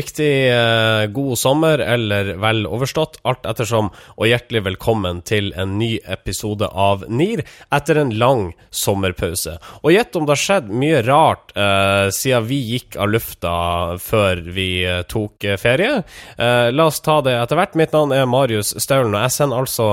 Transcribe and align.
riktig 0.00 0.32
eh, 0.48 1.06
god 1.12 1.38
sommer, 1.38 1.78
eller 1.78 2.34
vel 2.40 2.64
overstått, 2.68 3.20
alt 3.28 3.46
ettersom, 3.48 3.90
og 4.16 4.28
hjertelig 4.28 4.64
velkommen 4.70 5.20
til 5.28 5.52
en 5.60 5.76
ny 5.80 5.92
episode 6.08 6.68
av 6.72 7.04
NIR 7.08 7.42
etter 7.74 8.00
en 8.00 8.12
lang 8.20 8.46
sommerpause. 8.72 9.58
Og 9.82 9.92
gjett 9.94 10.16
om 10.16 10.26
det 10.26 10.36
har 10.36 10.42
skjedd 10.44 10.70
mye 10.72 11.02
rart 11.06 11.52
eh, 11.56 12.08
siden 12.16 12.48
vi 12.48 12.60
gikk 12.74 12.96
av 13.00 13.12
lufta 13.12 13.54
før 14.00 14.44
vi 14.56 14.70
eh, 14.88 15.02
tok 15.10 15.44
eh, 15.44 15.60
ferie. 15.60 16.00
Eh, 16.36 16.70
la 16.72 16.88
oss 16.88 17.02
ta 17.04 17.20
det 17.26 17.36
etter 17.36 17.60
hvert. 17.60 17.76
Mitt 17.78 17.96
navn 17.96 18.14
er 18.16 18.30
Marius 18.30 18.72
Staulen, 18.80 19.14
og 19.14 19.26
jeg 19.26 19.36
sender 19.36 19.64
altså 19.64 19.90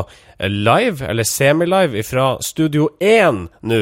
live, 0.48 1.06
eller 1.06 1.28
semilive, 1.28 2.04
fra 2.08 2.36
Studio 2.46 2.92
1 3.04 3.48
nå. 3.68 3.82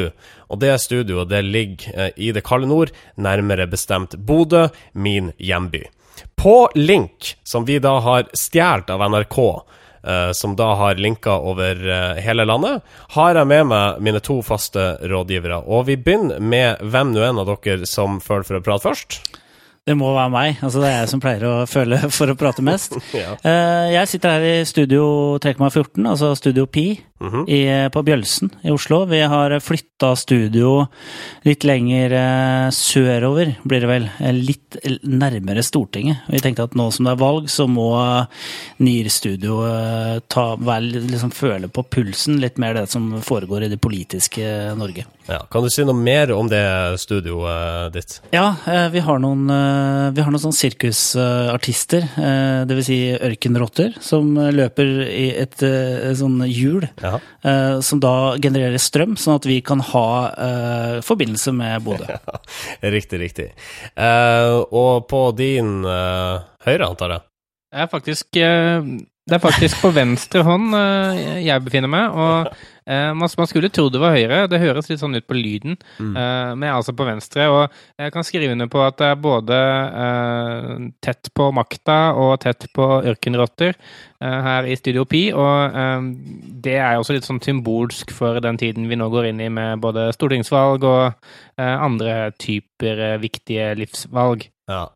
Og 0.50 0.62
det 0.62 0.76
studioet 0.84 1.30
det 1.31 1.44
ligger 1.45 1.92
eh, 1.94 2.14
i 2.17 2.31
det 2.36 2.45
kalde 2.45 2.70
nord, 2.70 2.94
nærmere 3.16 3.67
bestemt 3.70 4.17
Bodø, 4.17 4.67
min 4.94 5.34
hjemby. 5.38 5.86
På 6.45 6.70
link, 6.76 7.38
som 7.44 7.66
vi 7.66 7.80
da 7.80 7.99
har 7.99 8.27
stjålet 8.34 8.90
av 8.94 9.02
NRK, 9.09 9.38
eh, 10.08 10.31
som 10.31 10.52
da 10.55 10.67
har 10.77 10.99
linker 11.02 11.41
over 11.41 11.80
eh, 11.90 12.20
hele 12.22 12.45
landet, 12.45 12.84
har 13.16 13.40
jeg 13.40 13.49
med 13.49 13.66
meg 13.72 14.03
mine 14.05 14.22
to 14.22 14.36
faste 14.45 14.84
rådgivere. 15.09 15.63
Og 15.66 15.88
vi 15.88 15.95
begynner 15.98 16.38
med 16.38 16.84
hvem 16.86 17.16
nå 17.16 17.23
en 17.26 17.41
av 17.41 17.50
dere 17.50 17.89
som 17.89 18.20
føler 18.22 18.45
for 18.45 18.59
å 18.59 18.62
prate 18.67 18.86
først. 18.86 19.17
Det 19.86 19.94
må 19.94 20.08
være 20.16 20.31
meg. 20.33 20.55
altså 20.66 20.80
Det 20.81 20.88
er 20.89 20.95
jeg 21.03 21.09
som 21.11 21.19
pleier 21.22 21.44
å 21.45 21.52
føle 21.69 22.00
for 22.09 22.31
å 22.31 22.36
prate 22.39 22.64
mest. 22.66 22.95
Ja. 23.14 23.36
Eh, 23.45 23.92
Jeg 23.94 24.09
sitter 24.09 24.31
her 24.33 24.45
i 24.50 24.64
studio 24.66 25.38
3,14, 25.44 26.08
altså 26.09 26.31
Studio 26.39 26.66
Pi, 26.66 26.88
Mhm. 27.22 27.45
i, 27.47 27.59
på 27.94 28.02
Bjølsen 28.03 28.50
i 28.66 28.72
Oslo. 28.73 29.05
Vi 29.08 29.22
har 29.22 29.53
flytta 29.64 30.09
studio 30.19 30.88
litt 31.45 31.64
lenger 31.64 32.11
eh, 32.17 32.66
sørover, 32.75 33.53
blir 33.64 33.86
det 33.86 33.88
vel. 33.94 34.09
eh, 34.19 34.33
Litt 34.36 34.75
nærmere 35.05 35.64
Stortinget. 35.64 36.25
Vi 36.33 36.42
tenkte 36.44 36.66
at 36.66 36.75
nå 36.75 36.89
som 36.92 37.05
det 37.05 37.14
er 37.14 37.22
valg, 37.22 37.45
så 37.47 37.70
må 37.70 37.88
NIR 38.81 39.08
Studio 39.14 39.61
ta, 40.27 40.55
vel, 40.58 40.89
liksom 41.14 41.31
føle 41.31 41.70
på 41.70 41.86
pulsen 41.88 42.42
litt 42.42 42.58
mer 42.58 42.73
det 42.81 42.89
som 42.89 43.22
foregår 43.22 43.64
i 43.66 43.72
det 43.72 43.80
politiske 43.81 44.75
Norge. 44.75 45.05
Ja. 45.28 45.40
Kan 45.50 45.64
du 45.66 45.70
si 45.73 45.81
noe 45.88 45.95
mer 45.98 46.30
om 46.36 46.48
det 46.52 46.62
studioet 47.02 47.94
ditt? 47.95 48.20
Ja, 48.36 48.56
eh, 48.70 48.90
vi 48.94 49.00
har 49.02 49.18
noen, 49.20 49.48
eh, 49.50 50.12
vi 50.14 50.22
har 50.22 50.30
noen 50.32 50.44
sånn 50.44 50.54
sirkusartister, 50.56 52.04
eh, 52.17 52.66
dvs. 52.70 52.86
Si 52.86 52.98
ørkenrotter, 53.17 53.95
som 54.06 54.36
løper 54.36 54.92
i 55.09 55.32
et 55.42 55.56
et 55.66 56.17
sånn 56.20 56.38
hjul, 56.45 56.86
Ja. 57.02 57.20
eh, 57.44 57.80
som 57.82 58.00
da 58.00 58.36
genererer 58.38 58.78
strøm, 58.78 59.16
sånn 59.17 59.36
at 59.40 59.45
vi 59.45 59.62
kan 59.62 59.80
ha 59.80 60.28
eh, 60.38 61.02
forbindelse 61.02 61.54
med 61.54 61.82
Bodø. 61.84 62.06
Riktig, 62.84 63.20
riktig. 63.20 63.48
Eh, 63.98 64.64
og 64.72 65.08
på 65.10 65.36
din 65.36 65.84
eh, 65.86 66.39
høyre, 66.66 66.89
antar 66.89 67.10
jeg? 67.16 67.22
Jeg 67.73 67.82
er 67.82 67.88
faktisk, 67.88 68.38
eh, 68.38 68.82
det 69.26 69.40
er 69.40 69.42
faktisk 69.42 69.80
på 69.81 69.90
venstre 69.90 70.44
hånd 70.45 70.76
eh, 70.78 71.40
jeg 71.48 71.64
befinner 71.66 71.90
meg, 71.90 72.14
og 72.14 72.50
eh, 72.86 73.09
man, 73.18 73.30
skulle 73.50 73.72
tro 73.73 73.88
det 73.90 74.02
var 74.02 74.14
høyre. 74.14 74.44
Det 74.52 74.59
høres 74.62 74.90
litt 74.92 75.02
sånn 75.02 75.17
ut 75.17 75.26
på 75.26 75.38
lyden, 75.38 75.80
Mm. 75.98 76.12
eh, 76.14 76.52
men 76.54 76.67
jeg 76.67 76.70
er 76.70 76.78
altså 76.78 76.94
på 76.94 77.08
venstre. 77.08 77.48
Og 77.50 77.80
jeg 77.98 78.14
kan 78.14 78.28
skrive 78.28 78.54
under 78.54 78.70
på 78.70 78.84
at 78.86 79.00
det 79.00 79.08
er 79.09 79.23
både 79.23 79.58
tett 81.02 81.32
på 81.34 81.48
makta 81.56 81.98
og 82.22 82.36
tett 82.44 82.67
på 82.76 82.86
ørkenrotter 83.14 83.73
her 84.22 84.67
i 84.70 84.76
Studio 84.77 85.05
Pi, 85.10 85.28
og 85.33 85.76
det 86.66 86.78
er 86.78 86.98
også 86.98 87.16
litt 87.16 87.28
sånn 87.28 87.42
symbolsk 87.44 88.14
for 88.16 88.39
den 88.44 88.58
tiden 88.61 88.88
vi 88.89 88.98
nå 88.99 89.10
går 89.14 89.30
inn 89.32 89.42
i 89.42 89.49
med 89.54 89.82
både 89.83 90.08
stortingsvalg 90.16 90.86
og 90.86 91.32
andre 91.58 92.32
typer 92.42 93.17
viktige 93.22 93.73
livsvalg. 93.80 94.48
Ja. 94.70 94.88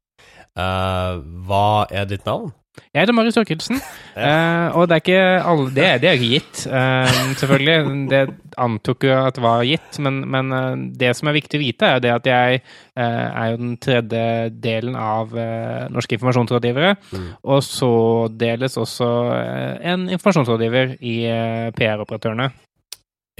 Uh, 0.58 1.22
hva 1.48 1.88
er 1.94 2.08
ditt 2.10 2.26
navn? 2.28 2.52
Jeg 2.90 3.04
heter 3.04 3.14
Marius 3.14 3.36
Thorkildsen, 3.38 3.78
eh, 4.18 4.68
og 4.74 4.88
det 4.90 4.96
er 4.96 5.02
ikke 5.04 5.26
alle 5.52 5.66
Det, 5.76 5.88
det 6.02 6.10
er 6.10 6.16
ikke 6.18 6.32
gitt, 6.32 6.62
eh, 6.66 7.20
selvfølgelig. 7.38 7.76
Det 8.10 8.22
antok 8.60 9.06
jo 9.06 9.12
at 9.14 9.38
det 9.38 9.44
var 9.46 9.66
gitt, 9.68 10.00
men, 10.02 10.18
men 10.34 10.56
eh, 10.56 10.82
det 11.04 11.12
som 11.18 11.30
er 11.30 11.38
viktig 11.38 11.60
å 11.60 11.64
vite, 11.64 11.86
er 11.86 12.00
jo 12.00 12.04
det 12.08 12.16
at 12.16 12.30
jeg 12.30 12.62
er 13.00 13.52
jo 13.54 13.60
den 13.62 13.76
tredje 13.80 14.24
delen 14.60 14.98
av 15.00 15.32
Norske 15.94 16.18
informasjonsrådgivere. 16.18 16.98
Mm. 17.16 17.30
Og 17.54 17.62
så 17.64 17.92
deles 18.36 18.76
også 18.82 19.08
en 19.80 20.10
informasjonsrådgiver 20.10 20.98
i 21.00 21.16
PR-operatørene. 21.78 22.50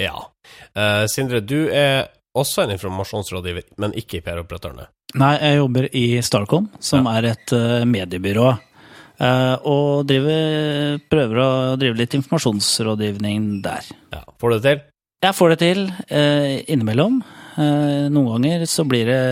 Ja. 0.00 0.30
Uh, 0.72 1.04
Sindre, 1.12 1.42
du 1.44 1.68
er 1.68 2.08
også 2.32 2.64
en 2.64 2.72
informasjonsrådgiver, 2.78 3.68
men 3.84 3.92
ikke 4.00 4.22
i 4.22 4.24
PR-operatørene. 4.24 4.88
Nei, 5.20 5.34
jeg 5.42 5.60
jobber 5.60 5.90
i 5.92 6.06
Starcom, 6.24 6.70
som 6.80 7.10
er 7.12 7.32
et 7.34 7.56
mediebyrå. 7.90 8.48
Eh, 9.20 9.56
og 9.68 10.06
driver, 10.08 10.98
prøver 11.12 11.42
å 11.42 11.50
drive 11.80 12.00
litt 12.00 12.16
informasjonsrådgivning 12.18 13.60
der. 13.64 13.90
Ja. 14.14 14.24
Får 14.40 14.54
du 14.54 14.58
det 14.58 14.64
til? 14.68 14.86
Jeg 15.20 15.36
får 15.36 15.52
det 15.52 15.60
til 15.60 15.82
eh, 16.08 16.60
innimellom. 16.72 17.20
Eh, 17.60 18.06
noen 18.08 18.30
ganger 18.36 18.64
så 18.70 18.86
blir 18.88 19.10
det 19.10 19.22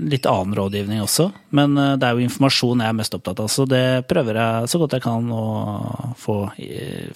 litt 0.00 0.24
annen 0.24 0.54
rådgivning 0.56 1.02
også, 1.02 1.26
men 1.58 1.74
det 1.74 2.06
er 2.06 2.14
jo 2.16 2.22
informasjon 2.24 2.80
jeg 2.80 2.88
er 2.88 2.96
mest 2.96 3.14
opptatt 3.18 3.42
av, 3.42 3.48
så 3.52 3.66
det 3.68 4.06
prøver 4.08 4.38
jeg 4.38 4.70
så 4.72 4.78
godt 4.80 4.94
jeg 4.96 5.02
kan 5.04 5.26
å 5.34 5.42
få, 6.16 6.36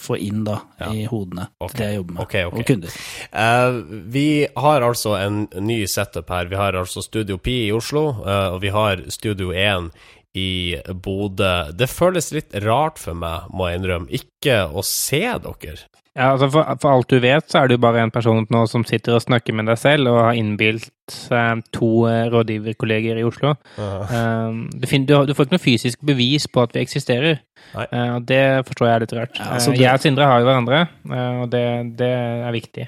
få 0.03 0.19
inn 0.21 0.43
da, 0.45 0.59
Ja. 0.83 0.91
i 0.93 1.07
hodene 1.09 1.47
okay. 1.63 1.71
til 1.71 1.81
det 1.81 1.87
jeg 1.87 1.99
jobber 2.01 2.17
med, 2.19 2.23
okay, 2.27 2.43
okay. 2.51 2.61
og 2.61 2.69
kunder. 2.69 2.99
Uh, 3.31 3.79
vi 4.19 4.27
har 4.67 4.85
altså 4.85 5.15
en 5.17 5.47
ny 5.65 5.79
setup 5.89 6.35
her. 6.35 6.51
Vi 6.51 6.61
har 6.61 6.77
altså 6.83 7.01
Studio 7.07 7.39
Pi 7.39 7.57
i 7.69 7.73
Oslo, 7.73 8.09
uh, 8.21 8.53
og 8.57 8.61
vi 8.67 8.75
har 8.75 9.07
Studio 9.15 9.55
1 9.55 9.89
i 10.35 10.77
Bodø. 10.91 11.71
Det 11.79 11.89
føles 11.91 12.33
litt 12.35 12.55
rart 12.65 12.99
for 13.03 13.15
meg, 13.19 13.49
må 13.55 13.69
jeg 13.71 13.81
innrømme, 13.83 14.11
ikke 14.11 14.65
å 14.75 14.83
se 14.87 15.23
dere. 15.45 15.77
Ja, 16.15 16.29
altså 16.37 16.47
for, 16.47 16.77
for 16.79 16.93
alt 16.95 17.11
du 17.11 17.17
vet, 17.19 17.49
så 17.51 17.65
er 17.65 17.73
du 17.73 17.75
bare 17.83 17.99
en 18.05 18.13
person 18.15 18.45
nå 18.55 18.61
som 18.71 18.85
sitter 18.87 19.17
og 19.17 19.25
snakker 19.25 19.57
med 19.59 19.67
deg 19.67 19.81
selv, 19.83 20.13
og 20.13 20.21
har 20.29 20.37
innbilt 20.39 20.87
eh, 21.35 21.57
to 21.75 21.89
eh, 22.07 22.29
rådgiverkolleger 22.31 23.19
i 23.19 23.25
Oslo. 23.27 23.57
Eh, 23.83 24.61
du, 24.79 24.87
finner, 24.87 25.09
du, 25.11 25.33
du 25.33 25.35
får 25.35 25.49
ikke 25.49 25.57
noe 25.57 25.65
fysisk 25.65 26.05
bevis 26.07 26.47
på 26.47 26.63
at 26.63 26.77
vi 26.77 26.85
eksisterer. 26.85 27.41
Nei. 27.75 27.87
uh, 27.91 28.19
det 28.23 28.39
forstår 28.69 28.87
jeg 28.87 28.95
er 28.95 29.03
litt 29.07 29.13
rart. 29.17 29.39
Ja, 29.41 29.47
altså 29.57 29.73
Eh, 29.73 29.79
det- 29.79 29.83
Jeg 29.87 29.97
og 29.99 30.03
Sindre 30.05 30.27
har 30.31 30.39
jo 30.43 30.47
hverandre, 30.47 30.81
uh, 31.11 31.43
og 31.43 31.51
det, 31.51 31.65
det 31.99 32.11
er 32.15 32.53
viktig. 32.55 32.87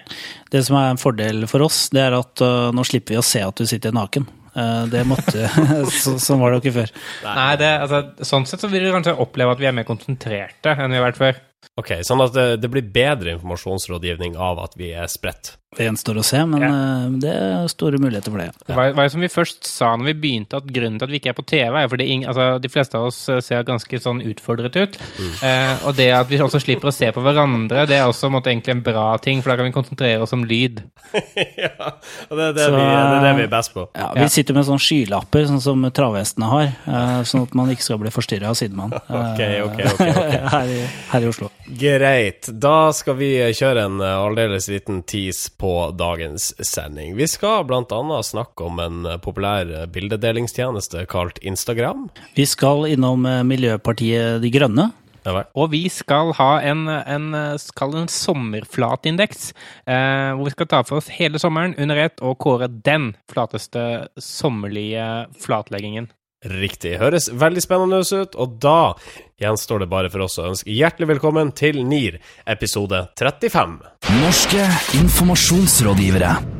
Det 0.52 0.62
som 0.66 0.76
er 0.78 0.90
en 0.92 1.00
fordel 1.00 1.46
for 1.50 1.64
oss, 1.66 1.88
det 1.90 2.02
er 2.06 2.14
at 2.20 2.42
eh, 2.44 2.70
nå 2.76 2.84
slipper 2.86 3.16
vi 3.16 3.18
å 3.22 3.26
se 3.26 3.42
at 3.42 3.56
du 3.58 3.66
sitter 3.66 3.90
naken. 3.96 4.28
Eh, 4.56 4.84
det 4.92 5.02
måtte, 5.08 5.48
så, 6.02 6.16
sånn 6.22 6.40
var 6.40 6.52
det 6.52 6.58
jo 6.58 6.64
ikke 6.64 6.76
før. 6.78 6.94
Nei, 7.26 7.50
det, 7.60 7.72
altså, 7.84 8.00
Sånn 8.24 8.46
sett 8.48 8.64
så 8.64 8.70
vil 8.72 8.86
du 8.86 8.92
kanskje 8.94 9.16
oppleve 9.20 9.52
at 9.56 9.60
vi 9.60 9.68
er 9.68 9.76
mer 9.76 9.88
konsentrerte 9.88 10.72
enn 10.76 10.94
vi 10.94 11.00
har 11.00 11.06
vært 11.10 11.20
før. 11.20 11.42
Ok, 11.76 11.92
sånn 12.08 12.22
at 12.24 12.32
det, 12.32 12.46
det 12.62 12.70
blir 12.72 12.86
bedre 12.88 13.34
informasjonsrådgivning 13.36 14.36
av 14.40 14.62
at 14.64 14.76
vi 14.80 14.94
er 14.96 15.10
spredt. 15.12 15.56
Det 15.76 15.84
gjenstår 15.84 16.16
å 16.16 16.22
se, 16.24 16.38
men 16.48 16.62
eh, 16.64 17.16
det 17.20 17.32
er 17.36 17.66
store 17.68 17.98
muligheter 18.00 18.32
for 18.32 18.40
det. 18.40 18.46
Det 18.64 18.76
var, 18.78 18.94
var 18.96 19.04
jo 19.04 19.12
som 19.12 19.20
vi 19.20 19.28
først 19.28 19.66
sa 19.68 19.90
når 19.98 20.06
vi 20.08 20.14
begynte, 20.22 20.56
at 20.56 20.70
grunnen 20.72 20.96
til 20.96 21.04
at 21.04 21.12
vi 21.12 21.18
ikke 21.20 21.34
er 21.34 21.36
på 21.36 21.44
TV, 21.50 21.74
er 21.82 21.90
fordi 21.92 22.06
altså, 22.22 22.46
de 22.64 22.70
fleste 22.72 22.96
av 22.96 23.08
oss 23.10 23.18
eh, 23.28 23.42
ser 23.44 23.66
ganske 23.68 24.00
sånn 24.00 24.22
utfordret 24.24 24.78
ut. 24.78 24.96
Eh, 25.44 25.84
og 25.84 25.98
det 25.98 26.06
at 26.16 26.30
vi 26.32 26.38
også 26.40 26.62
slipper 26.64 26.88
å 26.88 26.94
se 26.96 27.10
på 27.12 27.24
hverandre, 27.26 27.84
det 27.90 27.98
er 27.98 28.06
også 28.08 28.30
måtte, 28.32 28.48
en 28.48 28.56
egentlig 28.56 28.76
en 28.78 28.84
bra 28.86 29.04
ting, 29.20 29.42
for 29.44 29.52
da 29.52 29.58
kan 29.60 29.68
vi 29.68 29.74
konsentrere 29.76 30.24
oss 30.24 30.32
om 30.38 30.46
lyd. 30.48 30.80
ja, 31.66 31.92
og 32.30 32.40
det 32.40 32.46
er 32.46 32.56
det, 32.56 32.64
Så- 32.70 32.72
vi, 32.72 32.80
det 32.80 33.18
er 33.18 33.26
det 33.26 33.34
vi 33.42 33.46
er 33.50 33.52
best 33.58 33.74
på. 33.76 33.84
Ja, 34.00 34.08
vi 34.16 34.30
sitter 34.32 34.56
med 34.56 34.68
sånne 34.70 34.86
skylapper, 34.86 35.44
sånn 35.50 35.60
som 35.66 35.84
travhestene 36.00 36.48
har, 36.54 36.72
eh, 36.88 37.20
sånn 37.28 37.44
at 37.50 37.58
man 37.58 37.74
ikke 37.74 37.84
skal 37.90 38.00
bli 38.00 38.14
forstyrra 38.16 38.54
av 38.54 38.56
sidemann 38.56 38.96
eh, 38.96 39.12
Ok, 39.20 39.44
ok, 39.66 39.84
ok, 39.92 40.02
ok. 40.08 40.40
her, 40.56 40.74
her 41.12 41.28
i 41.28 41.30
Oslo. 41.34 41.45
Greit. 41.66 42.48
Da 42.52 42.92
skal 42.96 43.16
vi 43.18 43.30
kjøre 43.56 43.86
en 43.88 44.02
eh, 44.04 44.18
aldeles 44.26 44.68
liten 44.70 45.02
tease 45.06 45.50
på 45.58 45.72
dagens 45.98 46.52
sending. 46.60 47.16
Vi 47.18 47.28
skal 47.30 47.64
annet 47.96 48.28
snakke 48.28 48.68
om 48.68 48.82
en 48.82 49.06
eh, 49.06 49.18
populær 49.22 49.70
eh, 49.70 49.88
bildedelingstjeneste 49.90 51.06
kalt 51.10 51.38
Instagram. 51.42 52.08
Vi 52.36 52.46
skal 52.46 52.86
innom 52.90 53.26
Miljøpartiet 53.46 54.40
De 54.44 54.52
Grønne. 54.54 54.90
Og 55.26 55.72
vi 55.72 55.86
skal 55.90 56.30
ha 56.38 56.50
en, 56.62 56.86
en, 56.88 57.32
en 57.34 58.10
sommerflatindeks, 58.12 59.48
eh, 59.90 60.30
hvor 60.36 60.46
vi 60.46 60.54
skal 60.54 60.68
ta 60.70 60.82
for 60.86 61.00
oss 61.00 61.10
hele 61.16 61.40
sommeren 61.42 61.74
under 61.82 61.98
ett 62.06 62.22
og 62.22 62.38
kåre 62.42 62.68
den 62.70 63.14
flateste 63.30 64.06
sommerlige 64.22 65.26
flatleggingen. 65.42 66.10
Riktig. 66.46 66.96
Høres 67.00 67.28
veldig 67.32 67.62
spennende 67.64 68.02
ut, 68.06 68.36
og 68.38 68.58
da 68.62 68.94
gjenstår 69.42 69.84
det 69.84 69.90
bare 69.92 70.12
for 70.12 70.26
oss 70.26 70.38
å 70.40 70.50
ønske 70.52 70.72
hjertelig 70.72 71.16
velkommen 71.16 71.52
til 71.56 71.82
NIR, 71.86 72.20
episode 72.46 73.06
35. 73.18 73.80
Norske 74.22 74.68
informasjonsrådgivere. 75.02 76.55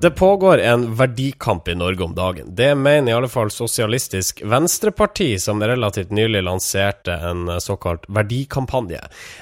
Det 0.00 0.10
pågår 0.10 0.58
en 0.58 0.94
verdikamp 0.94 1.68
i 1.68 1.74
Norge 1.74 2.04
om 2.04 2.14
dagen. 2.14 2.54
Det 2.54 2.74
mener 2.74 3.12
i 3.12 3.14
alle 3.14 3.28
fall 3.28 3.50
Sosialistisk 3.50 4.42
Venstreparti, 4.44 5.38
som 5.38 5.62
relativt 5.62 6.10
nylig 6.10 6.42
lanserte 6.42 7.12
en 7.12 7.60
såkalt 7.60 8.04
verdikampanje. 8.08 9.00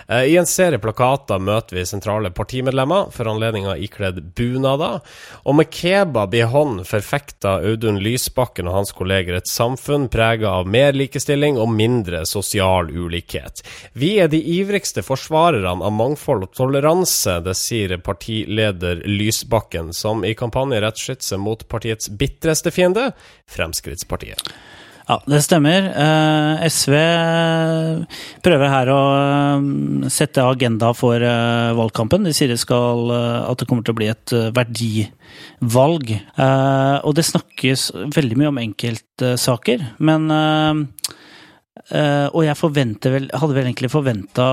Eh, 0.09 0.23
I 0.23 0.37
en 0.37 0.47
serie 0.47 0.79
plakater 0.79 1.39
møter 1.39 1.77
vi 1.77 1.85
sentrale 1.87 2.31
partimedlemmer, 2.31 3.11
for 3.13 3.29
anledninga 3.29 3.75
ikledd 3.77 4.23
bunader. 4.33 5.03
Og 5.45 5.59
med 5.59 5.69
kebab 5.69 6.35
i 6.35 6.41
hånd 6.41 6.87
forfekter 6.89 7.61
Audun 7.69 8.01
Lysbakken 8.01 8.73
og 8.73 8.79
hans 8.79 8.95
kolleger 8.97 9.37
et 9.37 9.53
samfunn 9.53 10.09
prega 10.09 10.55
av 10.63 10.73
mer 10.73 10.97
likestilling 10.97 11.61
og 11.61 11.69
mindre 11.69 12.25
sosial 12.25 12.89
ulikhet. 12.89 13.61
Vi 13.93 14.15
er 14.25 14.33
de 14.33 14.41
ivrigste 14.41 15.05
forsvarerne 15.05 15.85
av 15.85 15.93
mangfold 15.93 16.49
og 16.49 16.57
toleranse, 16.57 17.43
det 17.45 17.59
sier 17.61 17.99
partileder 18.01 19.05
Lysbakken, 19.05 19.93
som 19.93 20.25
i 20.25 20.33
kampanje 20.47 20.81
retter 20.81 21.11
skytset 21.11 21.43
mot 21.43 21.67
partiets 21.69 22.09
bitreste 22.09 22.73
fiende, 22.75 23.11
Fremskrittspartiet. 23.51 24.55
Ja, 25.07 25.21
det 25.31 25.39
stemmer. 25.47 25.85
Eh, 25.87 26.65
SV 26.67 26.95
prøver 28.43 28.73
her 28.73 28.89
å 28.91 29.03
eh, 29.15 30.09
sette 30.11 30.43
agenda 30.43 30.91
for 30.99 31.23
eh, 31.23 31.75
valgkampen. 31.79 32.27
De 32.27 32.33
sier 32.35 32.51
det 32.51 32.59
skal, 32.59 33.13
at 33.47 33.61
det 33.61 33.69
kommer 33.71 33.87
til 33.87 33.95
å 33.95 34.01
bli 34.01 34.11
et 34.11 34.35
verdivalg. 34.57 36.11
Og 37.07 37.15
det 37.15 37.27
snakkes 37.29 37.87
veldig 38.17 38.41
mye 38.41 38.51
om 38.51 38.61
enkeltsaker, 38.65 39.87
men 40.03 40.27
Uh, 41.87 42.27
og 42.35 42.43
jeg 42.43 42.57
vel, 42.75 43.29
hadde 43.31 43.55
vel 43.55 43.69
egentlig 43.69 43.93
forventa 43.93 44.45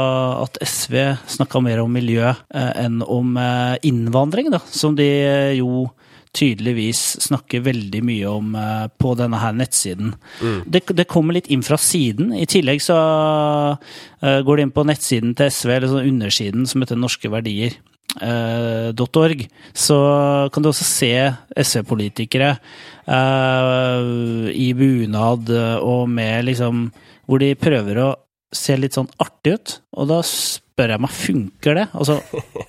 at 0.43 0.59
SV 0.61 0.95
snakka 1.33 1.63
mer 1.65 1.79
om 1.81 1.89
miljø 1.89 2.27
uh, 2.29 2.71
enn 2.77 2.99
om 3.01 3.37
uh, 3.39 3.73
innvandring, 3.81 4.51
da, 4.53 4.59
som 4.69 4.93
de 4.97 5.07
jo 5.57 5.87
tydeligvis 6.33 7.01
snakker 7.27 7.61
veldig 7.61 7.99
mye 8.01 8.29
om 8.29 8.55
på 8.97 9.11
denne 9.19 9.37
her 9.37 9.51
nettsiden. 9.53 10.15
Mm. 10.41 10.63
Det, 10.65 10.79
det, 10.97 11.05
kommer 11.05 11.37
litt 11.37 11.45
inn 11.53 11.61
fra 11.61 11.77
siden. 11.77 12.31
I 12.33 12.47
tillegg 12.49 12.81
så 12.81 12.95
går 14.17 14.57
det 14.57 14.65
inn 14.65 14.73
på 14.73 14.85
nettsiden 14.89 15.35
til 15.37 15.53
SV, 15.53 15.75
eller 15.75 15.91
sånn 15.91 16.09
undersiden 16.09 16.65
som 16.65 16.81
heter 16.81 16.97
Norske 16.97 17.29
verdier. 17.29 17.77
.org, 18.17 19.45
så 19.77 19.99
kan 20.53 20.65
du 20.65 20.71
også 20.71 20.89
se 20.89 21.13
SV-politikere 21.53 22.49
i 24.57 24.67
bunad 24.77 25.53
og 25.85 26.09
med 26.17 26.49
liksom 26.49 26.87
hvor 27.27 27.41
de 27.43 27.53
prøver 27.59 27.99
å 28.03 28.09
se 28.53 28.75
litt 28.77 28.95
sånn 28.95 29.09
artig 29.21 29.57
ut. 29.57 29.75
Og 29.97 30.09
da 30.11 30.19
spør 30.25 30.95
jeg 30.95 31.03
meg, 31.03 31.13
funker 31.15 31.79
det? 31.79 31.85
Altså, 31.97 32.19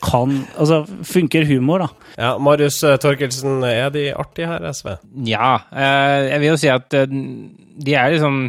kan, 0.05 0.37
altså 0.61 0.83
funker 1.09 1.49
humor, 1.49 1.85
da? 1.85 2.13
Ja, 2.21 2.31
Marius 2.43 2.81
eh, 2.87 2.99
Torkelsen, 3.01 3.59
er 3.69 3.91
de 3.95 4.07
artige 4.15 4.51
her, 4.51 4.65
SV? 4.71 4.95
Ja, 5.29 5.57
eh, 5.73 6.31
jeg 6.31 6.43
vil 6.43 6.51
jo 6.53 6.61
si 6.61 6.73
at 6.73 6.97
eh, 6.99 7.19
de 7.85 7.99
er 7.99 8.15
liksom 8.15 8.47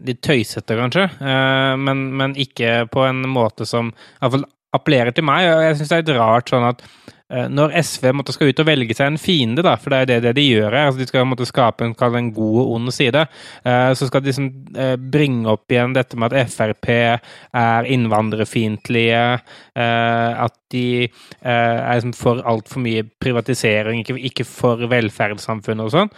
litt 0.00 0.22
tøysete, 0.24 0.78
kanskje. 0.78 1.02
Men, 1.20 2.06
men 2.16 2.32
ikke 2.40 2.86
på 2.88 3.02
en 3.04 3.18
måte 3.28 3.66
som 3.68 3.90
iallfall 3.92 4.46
appellerer 4.72 5.12
til 5.12 5.26
meg. 5.28 5.44
Og 5.50 5.64
jeg 5.66 5.74
syns 5.76 5.90
det 5.90 5.98
er 5.98 6.04
litt 6.06 6.12
rart 6.16 6.48
sånn 6.48 6.64
at 6.70 6.80
når 7.30 7.74
SV 7.82 8.10
måtte, 8.16 8.34
skal 8.34 8.50
ut 8.50 8.62
og 8.62 8.66
velge 8.68 8.96
seg 8.96 9.12
en 9.12 9.20
fiende, 9.20 9.62
da, 9.66 9.76
for 9.80 9.92
det 9.92 10.00
er 10.00 10.08
det, 10.10 10.18
det 10.26 10.34
de 10.40 10.46
gjør 10.46 10.74
her, 10.74 10.88
altså 10.88 11.02
de 11.02 11.08
skal 11.10 11.28
måtte 11.28 11.48
skape 11.48 11.86
en, 11.86 11.94
en 11.94 12.30
god 12.34 12.56
og 12.62 12.72
ond 12.76 12.94
side, 12.94 13.26
eh, 13.64 13.90
så 13.98 14.08
skal 14.08 14.24
de 14.24 14.32
liksom 14.32 14.48
eh, 14.74 14.96
bringe 14.98 15.50
opp 15.52 15.70
igjen 15.70 15.94
dette 15.96 16.18
med 16.18 16.34
at 16.34 16.50
Frp 16.50 16.90
er 16.90 17.90
innvandrerfiendtlige, 17.90 19.20
at 19.80 20.56
de 20.72 20.86
er 21.40 21.94
liksom 21.98 22.12
for 22.16 22.42
altfor 22.46 22.82
mye 22.82 23.04
privatisering, 23.22 24.02
ikke 24.30 24.46
for 24.48 24.88
velferdssamfunnet 24.90 25.86
og 25.86 25.94
sånn. 25.94 26.12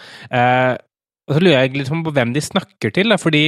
Og 1.33 1.39
så 1.39 1.41
lurer 1.41 1.63
jeg 1.63 1.79
litt 1.81 1.89
på 1.89 2.13
hvem 2.13 2.35
de 2.35 2.43
snakker 2.45 2.93
til, 2.93 3.09
da, 3.09 3.17
fordi 3.21 3.47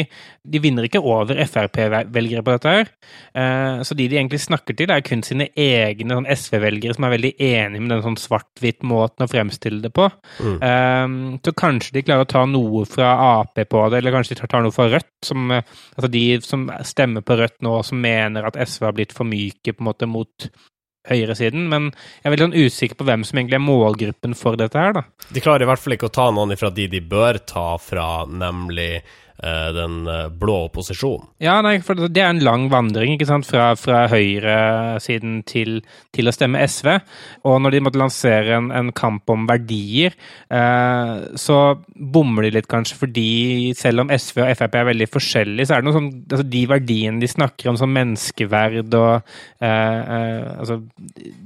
de 0.49 0.61
vinner 0.65 0.87
ikke 0.89 1.03
over 1.05 1.37
Frp-velgere 1.45 2.45
på 2.45 2.55
dette. 2.55 2.73
her. 2.73 2.89
Eh, 3.37 3.83
så 3.85 3.97
de 3.99 4.09
de 4.09 4.17
egentlig 4.17 4.41
snakker 4.41 4.77
til, 4.79 4.91
er 4.91 5.05
kun 5.05 5.25
sine 5.27 5.51
egne 5.53 6.17
sånn 6.17 6.29
SV-velgere 6.33 6.97
som 6.97 7.05
er 7.05 7.15
veldig 7.17 7.33
enige 7.37 7.85
med 7.85 7.93
den 7.93 8.05
sånn 8.07 8.21
svart-hvitt-måten 8.23 9.27
å 9.27 9.31
fremstille 9.31 9.83
det 9.85 9.93
på. 9.93 10.09
Mm. 10.41 10.57
Eh, 10.71 11.39
så 11.45 11.53
kanskje 11.61 11.99
de 11.99 12.05
klarer 12.07 12.25
å 12.25 12.33
ta 12.33 12.47
noe 12.49 12.87
fra 12.89 13.13
Ap 13.35 13.53
på 13.55 13.87
det, 13.93 14.01
eller 14.01 14.17
kanskje 14.17 14.39
de 14.39 14.49
tar 14.49 14.65
noe 14.65 14.75
fra 14.75 14.89
Rødt. 14.89 15.13
Som, 15.25 15.51
eh, 15.53 15.63
altså 15.97 16.11
de 16.11 16.25
som 16.45 16.71
stemmer 16.85 17.21
på 17.21 17.37
Rødt 17.37 17.61
nå, 17.61 17.83
som 17.85 18.01
mener 18.01 18.49
at 18.49 18.57
SV 18.57 18.89
har 18.89 18.97
blitt 18.97 19.13
for 19.13 19.29
myke 19.29 19.77
på 19.77 19.85
en 19.85 19.91
måte 19.93 20.09
mot 20.09 20.49
høyresiden, 21.11 21.67
men 21.69 21.91
jeg 21.91 22.29
er 22.29 22.35
veldig 22.35 22.47
sånn 22.49 22.65
usikker 22.65 22.99
på 23.01 23.07
hvem 23.09 23.27
som 23.27 23.41
egentlig 23.41 23.59
er 23.59 23.65
målgruppen 23.65 24.37
for 24.39 24.57
dette 24.61 24.81
her, 24.81 24.95
da. 24.97 25.05
De 25.35 25.43
klarer 25.45 25.67
i 25.67 25.69
hvert 25.69 25.83
fall 25.83 25.97
ikke 25.97 26.09
å 26.09 26.17
ta 26.17 26.31
noen 26.33 26.57
fra 26.61 26.73
de 26.73 26.89
de 26.93 27.03
bør 27.05 27.41
ta 27.45 27.75
fra, 27.83 28.09
nemlig 28.31 29.03
den 29.43 30.07
eh, 30.07 30.29
blå 30.31 30.55
opposisjonen. 30.69 31.27
Ja, 31.43 31.59
nei, 31.65 31.77
for 31.85 31.99
det 31.99 32.23
er 32.23 32.31
en 32.31 32.43
lang 32.45 32.69
vandring 32.73 33.17
ikke 33.17 33.27
sant? 33.29 33.49
fra, 33.49 33.73
fra 33.77 34.05
høyresiden 34.09 35.41
til, 35.49 35.81
til 36.15 36.31
å 36.31 36.35
stemme 36.35 36.63
SV. 36.63 36.93
Og 37.51 37.59
når 37.61 37.75
de 37.75 37.83
måtte 37.85 38.01
lansere 38.01 38.55
en, 38.57 38.71
en 38.75 38.93
kamp 38.97 39.29
om 39.35 39.49
verdier, 39.51 40.15
eh, 40.55 41.15
så 41.41 41.59
bommer 41.95 42.47
de 42.47 42.55
litt, 42.57 42.71
kanskje, 42.71 42.99
fordi 43.03 43.27
selv 43.77 44.05
om 44.05 44.13
SV 44.15 44.41
og 44.45 44.55
Frp 44.61 44.79
er 44.81 44.89
veldig 44.93 45.11
forskjellige, 45.11 45.69
så 45.69 45.77
er 45.77 45.83
det 45.83 45.89
noe 45.89 45.99
sånn 45.99 46.11
altså 46.25 46.47
De 46.55 46.63
verdiene 46.71 47.23
de 47.23 47.31
snakker 47.31 47.71
om, 47.71 47.79
som 47.81 47.93
menneskeverd 47.93 48.95
og 48.97 49.13
eh, 49.19 49.69
eh, 49.69 50.49
altså, 50.63 50.81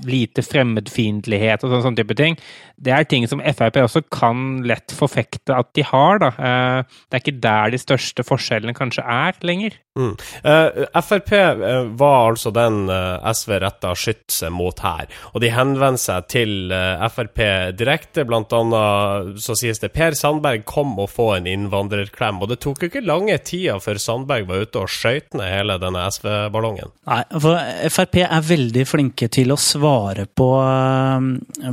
lite 0.07 0.45
fremmedfiendtlighet 0.45 1.65
og 1.65 1.73
sånne, 1.73 1.85
sånne 1.89 2.03
type 2.03 2.19
ting, 2.19 2.39
det 2.79 2.95
er 2.95 3.07
ting 3.09 3.27
som 3.31 3.43
Frp 3.43 3.81
også 3.83 4.05
kan 4.13 4.63
lett 4.69 4.95
forfekte 4.95 5.57
at 5.57 5.73
de 5.75 5.85
har. 5.89 6.21
da. 6.23 6.31
Eh, 6.37 6.99
det 7.09 7.19
er 7.19 7.25
ikke 7.25 7.41
der 7.43 7.75
de 7.75 7.78
de 7.79 7.85
største 7.87 8.27
forskjellene 8.27 8.75
kanskje 8.77 9.07
er 9.07 9.39
lenger. 9.47 9.79
Mm. 9.99 10.17
Uh, 10.45 10.85
eh, 10.95 11.03
Frp 11.03 11.33
uh, 11.33 11.83
var 11.99 12.31
altså 12.31 12.51
den 12.55 12.87
uh, 12.91 13.33
SV 13.33 13.57
retta 13.65 13.95
skytset 13.99 14.53
mot 14.55 14.79
her, 14.85 15.09
og 15.33 15.43
de 15.43 15.51
henvendte 15.51 16.05
seg 16.05 16.29
til 16.31 16.73
Frp 17.11 17.41
direkte. 17.79 18.25
Blant 18.29 18.53
annet 18.55 19.41
så 19.43 19.57
sies 19.59 19.81
det 19.83 19.91
Per 19.95 20.15
Sandberg 20.19 20.63
kom 20.69 20.95
og 21.01 21.11
få 21.11 21.33
en 21.39 21.49
innvandrerklem, 21.51 22.39
og 22.43 22.53
det 22.53 22.61
tok 22.63 22.85
jo 22.85 22.91
ikke 22.93 23.03
lange 23.03 23.39
tida 23.43 23.79
før 23.83 23.99
Sandberg 24.03 24.47
var 24.49 24.67
ute 24.67 24.83
og 24.85 24.93
skøyt 24.93 25.35
ned 25.39 25.51
hele 25.51 25.79
denne 25.83 26.05
SV-ballongen. 26.13 26.93
Nei, 27.09 27.21
for 27.35 27.59
Frp 27.95 28.21
er 28.23 28.47
veldig 28.47 28.85
flinke 28.89 29.31
til 29.33 29.55
å 29.55 29.59
svare 29.59 30.29
på, 30.29 30.49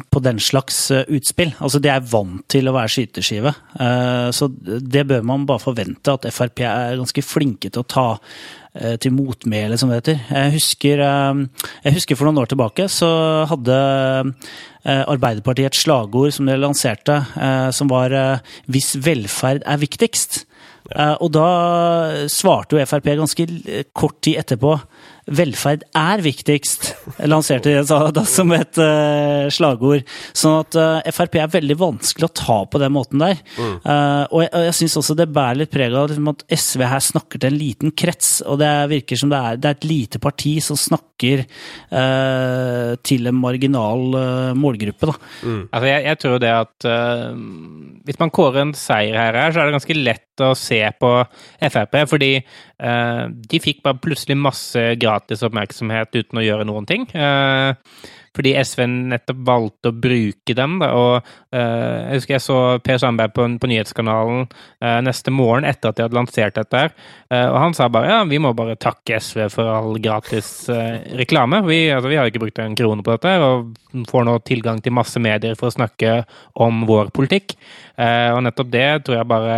på 0.10 0.24
den 0.26 0.42
slags 0.42 0.80
utspill. 1.06 1.54
Altså, 1.60 1.82
de 1.84 1.92
er 1.94 2.06
vant 2.10 2.46
til 2.52 2.70
å 2.70 2.76
være 2.76 2.94
skyteskive, 2.96 3.54
så 4.36 4.50
det 4.56 5.06
bør 5.10 5.26
man 5.28 5.46
bare 5.50 5.64
forvente 5.64 6.16
at 6.16 6.28
Frp 6.34 6.66
er 6.66 6.98
ganske 7.00 7.26
flinke 7.26 7.70
til 7.70 7.84
å 7.84 7.90
ta 7.90 8.08
eh, 8.15 8.15
til 9.00 9.14
motmæle, 9.16 9.78
som 9.80 9.90
det 9.90 10.02
heter. 10.02 10.24
Jeg 10.30 10.56
husker, 10.58 11.00
eh, 11.00 11.70
jeg 11.86 11.96
husker, 11.96 12.18
for 12.20 12.28
noen 12.28 12.42
år 12.44 12.50
tilbake 12.52 12.90
så 12.92 13.10
hadde 13.48 13.78
eh, 14.84 15.04
Arbeiderpartiet 15.08 15.72
et 15.72 15.80
slagord 15.80 16.34
som 16.36 16.46
de 16.50 16.58
lanserte, 16.60 17.22
som 17.72 17.88
var 17.88 18.10
'Hvis 18.68 18.96
velferd 19.00 19.64
er 19.66 19.78
viktigst'. 19.78 20.46
Ja. 20.96 21.16
Og 21.20 21.32
da 21.34 22.28
svarte 22.30 22.78
jo 22.78 22.86
Frp 22.86 23.18
ganske 23.18 23.48
kort 23.94 24.22
tid 24.22 24.38
etterpå 24.38 24.80
velferd 25.26 25.86
er 25.98 26.22
viktigst, 26.22 26.92
lanserte 27.26 27.72
de 27.74 27.82
da 28.14 28.24
som 28.30 28.52
et 28.54 28.78
uh, 28.78 29.48
slagord. 29.54 30.06
Sånn 30.38 30.60
at 30.62 30.78
uh, 30.78 31.12
Frp 31.16 31.40
er 31.42 31.54
veldig 31.56 31.78
vanskelig 31.80 32.28
å 32.28 32.36
ta 32.38 32.58
på 32.70 32.82
den 32.82 32.94
måten 32.94 33.24
der. 33.24 33.42
Mm. 33.58 33.74
Uh, 33.82 34.24
og 34.30 34.44
jeg, 34.44 34.52
jeg 34.68 34.78
syns 34.80 34.98
også 35.02 35.18
det 35.18 35.30
bærer 35.34 35.64
litt 35.64 35.74
preg 35.74 35.96
av 35.98 36.12
liksom, 36.12 36.30
at 36.34 36.46
SV 36.54 36.86
her 36.92 37.06
snakker 37.08 37.42
til 37.42 37.52
en 37.52 37.60
liten 37.60 37.96
krets. 37.98 38.38
Og 38.46 38.60
det 38.62 38.72
virker 38.94 39.22
som 39.22 39.34
det 39.34 39.42
er, 39.42 39.62
det 39.62 39.72
er 39.72 39.80
et 39.80 39.90
lite 39.90 40.22
parti 40.22 40.58
som 40.64 40.80
snakker 40.80 41.46
til 43.06 43.30
en 43.30 43.38
marginal 43.40 44.18
målgruppe, 44.58 45.08
da. 45.10 45.16
Mm. 45.48 45.62
Altså, 45.64 45.88
jeg, 45.88 46.02
jeg, 46.06 46.20
tror 46.22 46.42
det 46.44 46.52
at 46.52 46.88
hvis 48.06 48.20
man 48.22 48.34
kårer 48.36 48.62
en 48.66 48.74
seier 48.78 49.18
her, 49.18 49.38
så 49.54 49.62
er 49.62 49.70
det 49.70 49.78
ganske 49.78 49.98
lett 49.98 50.44
å 50.44 50.52
se 50.60 50.82
på 51.00 51.12
Frp, 51.64 51.98
fordi 52.12 52.32
de 52.76 53.62
fikk 53.64 53.82
bare 53.86 54.02
plutselig 54.04 54.36
masse 54.36 54.82
gratis 55.00 55.46
oppmerksomhet 55.48 56.12
uten 56.18 56.42
å 56.42 56.44
gjøre 56.44 56.68
noen 56.68 56.88
ting. 56.90 57.08
Eh, 57.16 57.72
fordi 58.36 58.52
SV 58.60 58.82
nettopp 58.92 59.38
valgte 59.48 59.94
å 59.94 59.96
bruke 59.96 60.56
dem. 60.58 60.74
Da, 60.82 60.90
og 60.92 61.14
uh, 61.24 61.56
Jeg 61.56 62.18
husker 62.18 62.36
jeg 62.36 62.44
så 62.44 62.58
Per 62.84 63.00
Sandberg 63.00 63.32
på, 63.32 63.46
på 63.62 63.70
nyhetskanalen 63.72 64.50
neste 65.08 65.32
morgen 65.32 65.64
etter 65.64 65.94
at 65.94 65.96
de 65.96 66.04
hadde 66.04 66.18
lansert 66.18 66.58
dette. 66.58 66.82
og 67.32 67.56
Han 67.64 67.74
sa 67.78 67.88
bare 67.88 68.10
ja, 68.12 68.18
vi 68.28 68.42
må 68.44 68.52
bare 68.58 68.76
takke 68.76 69.22
SV 69.24 69.46
for 69.54 69.72
all 69.72 69.96
gratis 70.04 70.68
reklame. 71.16 71.62
Vi, 71.64 71.80
altså, 71.96 72.12
vi 72.12 72.20
har 72.20 72.28
ikke 72.28 72.44
brukt 72.44 72.60
en 72.60 72.76
krone 72.76 73.06
på 73.08 73.16
dette, 73.16 73.32
og 73.40 74.04
får 74.12 74.28
nå 74.28 74.36
tilgang 74.44 74.84
til 74.84 74.98
masse 75.00 75.22
medier 75.24 75.56
for 75.56 75.72
å 75.72 75.78
snakke 75.78 76.18
om 76.68 76.84
vår 76.92 77.16
politikk. 77.16 77.56
og 77.96 78.44
nettopp 78.44 78.76
det 78.76 78.90
tror 79.08 79.22
jeg 79.22 79.32
bare 79.32 79.56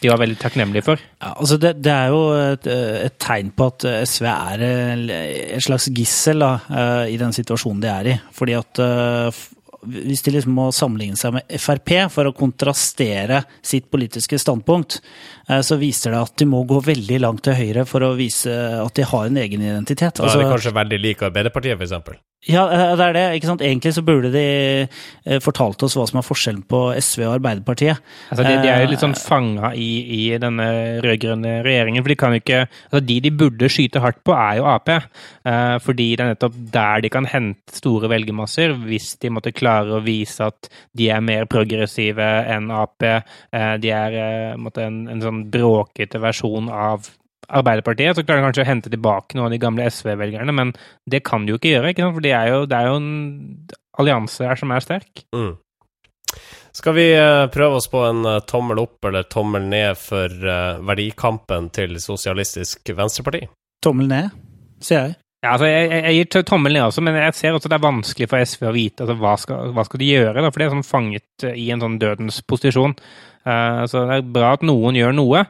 de 0.00 0.08
var 0.08 0.20
veldig 0.22 0.38
takknemlige 0.40 0.86
for. 0.86 1.00
Ja, 1.20 1.34
altså 1.34 1.58
det, 1.60 1.74
det, 1.84 1.92
er 1.92 2.12
jo 2.14 2.20
et, 2.38 2.66
et, 2.70 3.16
tegn 3.20 3.52
på 3.56 3.68
at 3.68 3.84
SV 4.08 4.28
er 4.32 4.64
et 4.64 5.64
slags 5.64 5.90
gissel 5.92 6.40
da, 6.40 6.52
eh, 6.72 7.14
i 7.14 7.18
den 7.20 7.34
situasjonen 7.36 7.82
de 7.84 7.90
er 7.92 8.08
i. 8.14 8.14
Fordi 8.36 8.56
at 8.56 8.80
eh, 8.80 9.42
hvis 9.80 10.24
de 10.24 10.34
liksom 10.34 10.56
må 10.56 10.68
sammenligne 10.76 11.20
seg 11.20 11.36
med 11.36 11.60
Frp 11.60 11.92
for 12.12 12.28
å 12.28 12.34
kontrastere 12.36 13.42
sitt 13.64 13.90
politiske 13.92 14.40
standpunkt, 14.40 15.00
eh, 15.48 15.60
så 15.66 15.76
viser 15.80 16.16
det 16.16 16.24
at 16.24 16.36
de 16.40 16.48
må 16.48 16.62
gå 16.68 16.80
veldig 16.88 17.20
langt 17.20 17.44
til 17.48 17.58
høyre 17.60 17.86
for 17.88 18.04
å 18.08 18.14
vise 18.18 18.56
at 18.80 18.96
de 18.96 19.08
har 19.12 19.28
en 19.28 19.40
egen 19.44 19.68
identitet. 19.68 20.16
Da 20.16 20.24
er 20.24 20.30
Altså, 20.30 20.42
det 20.44 20.52
kanskje 20.52 20.76
veldig 20.80 21.04
like 21.04 21.28
Arbeiderpartiet, 21.28 21.80
eksempel. 21.80 22.20
Ja, 22.48 22.62
eh, 22.72 22.96
det 22.96 23.04
er 23.04 23.12
det. 23.12 23.22
ikke 23.36 23.48
sant? 23.50 23.60
Egentlig 23.60 23.92
så 23.92 24.02
burde 24.04 24.30
de 24.32 24.44
eh, 24.88 25.40
fortalt 25.44 25.82
oss 25.84 25.96
hva 25.98 26.06
som 26.08 26.20
er 26.22 26.24
forskjellen 26.24 26.62
på 26.64 26.78
SV 26.96 27.26
og 27.26 27.34
Arbeiderpartiet. 27.34 28.00
Altså, 28.32 28.46
de, 28.46 28.54
de 28.62 28.70
er 28.72 28.80
jo 28.80 28.88
litt 28.94 29.04
sånn 29.04 29.12
Eh, 29.12 29.20
fanga 29.20 29.72
i, 29.76 29.90
i 30.16 30.38
denne 30.40 30.68
rød-grønne 31.04 31.58
regjeringen. 31.66 32.00
For 32.00 32.14
de 32.14 32.16
kan 32.22 32.32
jo 32.32 32.40
ikke 32.40 32.62
altså 32.64 33.02
De 33.04 33.18
de 33.20 33.34
burde 33.42 33.68
skyte 33.68 34.00
hardt 34.00 34.22
på, 34.24 34.32
er 34.32 34.56
jo 34.60 34.66
Ap. 34.70 34.88
Fordi 35.84 36.08
det 36.16 36.24
er 36.24 36.32
nettopp 36.32 36.56
der 36.72 37.04
de 37.04 37.12
kan 37.12 37.28
hente 37.28 37.76
store 37.76 38.08
velgermasser, 38.10 38.72
hvis 38.88 39.12
de 39.20 39.30
måtte 39.34 39.52
klare 39.52 39.98
å 39.98 40.02
vise 40.04 40.48
at 40.48 40.70
de 40.96 41.10
er 41.12 41.20
mer 41.24 41.48
progressive 41.50 42.26
enn 42.48 42.70
Ap. 42.72 42.96
De 43.00 43.92
er 43.92 44.56
måtte 44.60 44.86
en, 44.88 45.02
en 45.12 45.22
sånn 45.22 45.44
bråkete 45.52 46.22
versjon 46.22 46.72
av 46.72 47.10
Arbeiderpartiet, 47.58 48.14
så 48.16 48.24
klarer 48.24 48.42
de 48.42 48.48
kanskje 48.48 48.64
å 48.64 48.68
hente 48.68 48.92
tilbake 48.92 49.36
noen 49.36 49.48
av 49.48 49.54
de 49.54 49.62
gamle 49.62 49.88
SV-velgerne, 49.90 50.54
men 50.54 50.74
det 51.10 51.24
kan 51.26 51.44
de 51.44 51.54
jo 51.54 51.60
ikke 51.60 51.74
gjøre, 51.74 51.94
ikke 51.94 52.06
sant? 52.06 52.16
for 52.18 52.26
det 52.26 52.36
er 52.36 52.52
jo, 52.52 52.62
det 52.70 52.78
er 52.78 52.90
jo 52.90 53.00
en 53.00 53.10
allianse 54.00 54.46
her 54.46 54.60
som 54.60 54.74
er 54.74 54.84
sterk. 54.84 55.24
Mm. 55.36 55.52
Skal 56.76 56.94
vi 56.94 57.06
eh, 57.16 57.46
prøve 57.50 57.80
oss 57.80 57.88
på 57.90 58.02
en 58.06 58.22
eh, 58.28 58.42
tommel 58.46 58.78
opp 58.82 59.08
eller 59.08 59.26
tommel 59.26 59.66
ned 59.72 59.98
for 59.98 60.30
eh, 60.30 60.82
verdikampen 60.86 61.66
til 61.74 61.96
Sosialistisk 62.02 62.92
Venstreparti? 62.94 63.42
Tommel 63.82 64.10
ned, 64.10 64.38
sier 64.82 65.08
jeg. 65.08 65.16
Ja, 65.40 65.54
altså 65.54 65.70
jeg, 65.70 65.88
jeg, 65.88 66.02
jeg 66.04 66.16
gir 66.18 66.44
tommel 66.44 66.74
ned 66.76 66.84
også, 66.84 67.02
men 67.02 67.16
jeg 67.16 67.34
ser 67.38 67.56
også 67.56 67.70
det 67.72 67.78
er 67.78 67.86
vanskelig 67.86 68.26
for 68.28 68.44
SV 68.44 68.66
å 68.68 68.74
vite 68.76 69.06
altså, 69.06 69.16
hva, 69.22 69.32
skal, 69.40 69.70
hva 69.72 69.84
skal 69.88 70.02
de 70.02 70.10
gjøre. 70.12 70.36
Da? 70.36 70.50
For 70.52 70.60
det 70.60 70.66
er 70.66 70.74
sånn 70.76 70.86
fanget 70.86 71.46
i 71.48 71.66
en 71.72 71.82
sånn 71.82 71.96
dødens 72.02 72.42
posisjon. 72.44 72.94
Eh, 73.46 73.82
så 73.88 74.04
det 74.08 74.18
er 74.18 74.32
bra 74.34 74.52
at 74.56 74.64
noen 74.66 74.96
gjør 74.98 75.14
noe. 75.16 75.44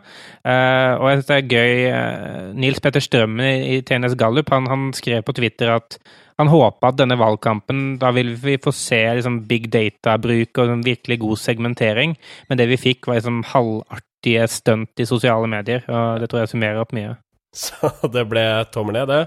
Eh, 0.46 0.92
og 0.94 1.06
jeg 1.08 1.16
synes 1.18 1.30
det 1.30 1.36
er 1.36 1.52
gøy 1.56 1.74
eh, 1.90 2.50
Nils 2.62 2.80
Petter 2.82 3.02
Strømmen 3.04 3.44
i, 3.46 3.76
i 3.76 3.80
TNS 3.86 4.16
Gallup 4.20 4.52
han, 4.54 4.68
han 4.70 4.90
skrev 4.96 5.24
på 5.26 5.34
Twitter 5.36 5.74
at 5.74 5.98
han 6.40 6.48
håpa 6.48 6.88
at 6.88 6.96
denne 6.96 7.18
valgkampen 7.20 7.98
Da 8.00 8.14
vil 8.16 8.30
vi 8.40 8.54
få 8.62 8.72
se 8.72 9.00
liksom, 9.18 9.42
big 9.50 9.68
data-bruk 9.72 10.56
og 10.62 10.72
en 10.72 10.86
virkelig 10.86 11.20
god 11.20 11.42
segmentering. 11.42 12.16
Men 12.48 12.60
det 12.60 12.70
vi 12.70 12.80
fikk, 12.80 13.10
var 13.10 13.20
liksom 13.20 13.42
halvartige 13.52 14.48
stunt 14.48 15.02
i 15.02 15.08
sosiale 15.08 15.50
medier. 15.50 15.84
Og 15.88 16.22
det 16.22 16.30
tror 16.30 16.44
jeg 16.44 16.54
summerer 16.54 16.80
opp 16.80 16.96
mye. 16.96 17.18
Så 17.64 17.92
det 18.14 18.24
ble 18.30 18.46
tommel 18.72 19.00
ned, 19.00 19.12
det. 19.12 19.22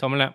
Tommel 0.00 0.18
ned. 0.24 0.32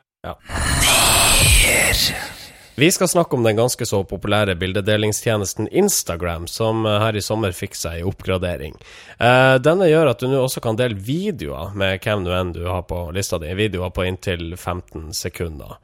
Vi 2.78 2.92
skal 2.92 3.08
snakke 3.08 3.36
om 3.36 3.44
den 3.44 3.56
ganske 3.56 3.86
så 3.86 4.04
populære 4.04 4.56
bildedelingstjenesten 4.56 5.68
Instagram, 5.68 6.48
som 6.48 6.86
eh, 6.86 6.98
her 7.00 7.16
i 7.16 7.22
sommer 7.24 7.56
fikk 7.56 7.78
seg 7.80 8.02
en 8.02 8.10
oppgradering. 8.10 8.76
Eh, 9.16 9.56
denne 9.64 9.88
gjør 9.88 10.12
at 10.12 10.20
du 10.20 10.28
nå 10.28 10.42
også 10.44 10.60
kan 10.60 10.76
dele 10.76 11.00
videoer 11.00 11.72
med 11.72 12.04
hvem 12.04 12.28
du 12.28 12.34
enn 12.36 12.52
du 12.52 12.66
har 12.68 12.84
på 12.90 13.00
lista 13.16 13.40
di, 13.40 13.54
videoer 13.56 13.96
på 13.96 14.04
inntil 14.10 14.58
15 14.58 15.16
sekunder. 15.16 15.78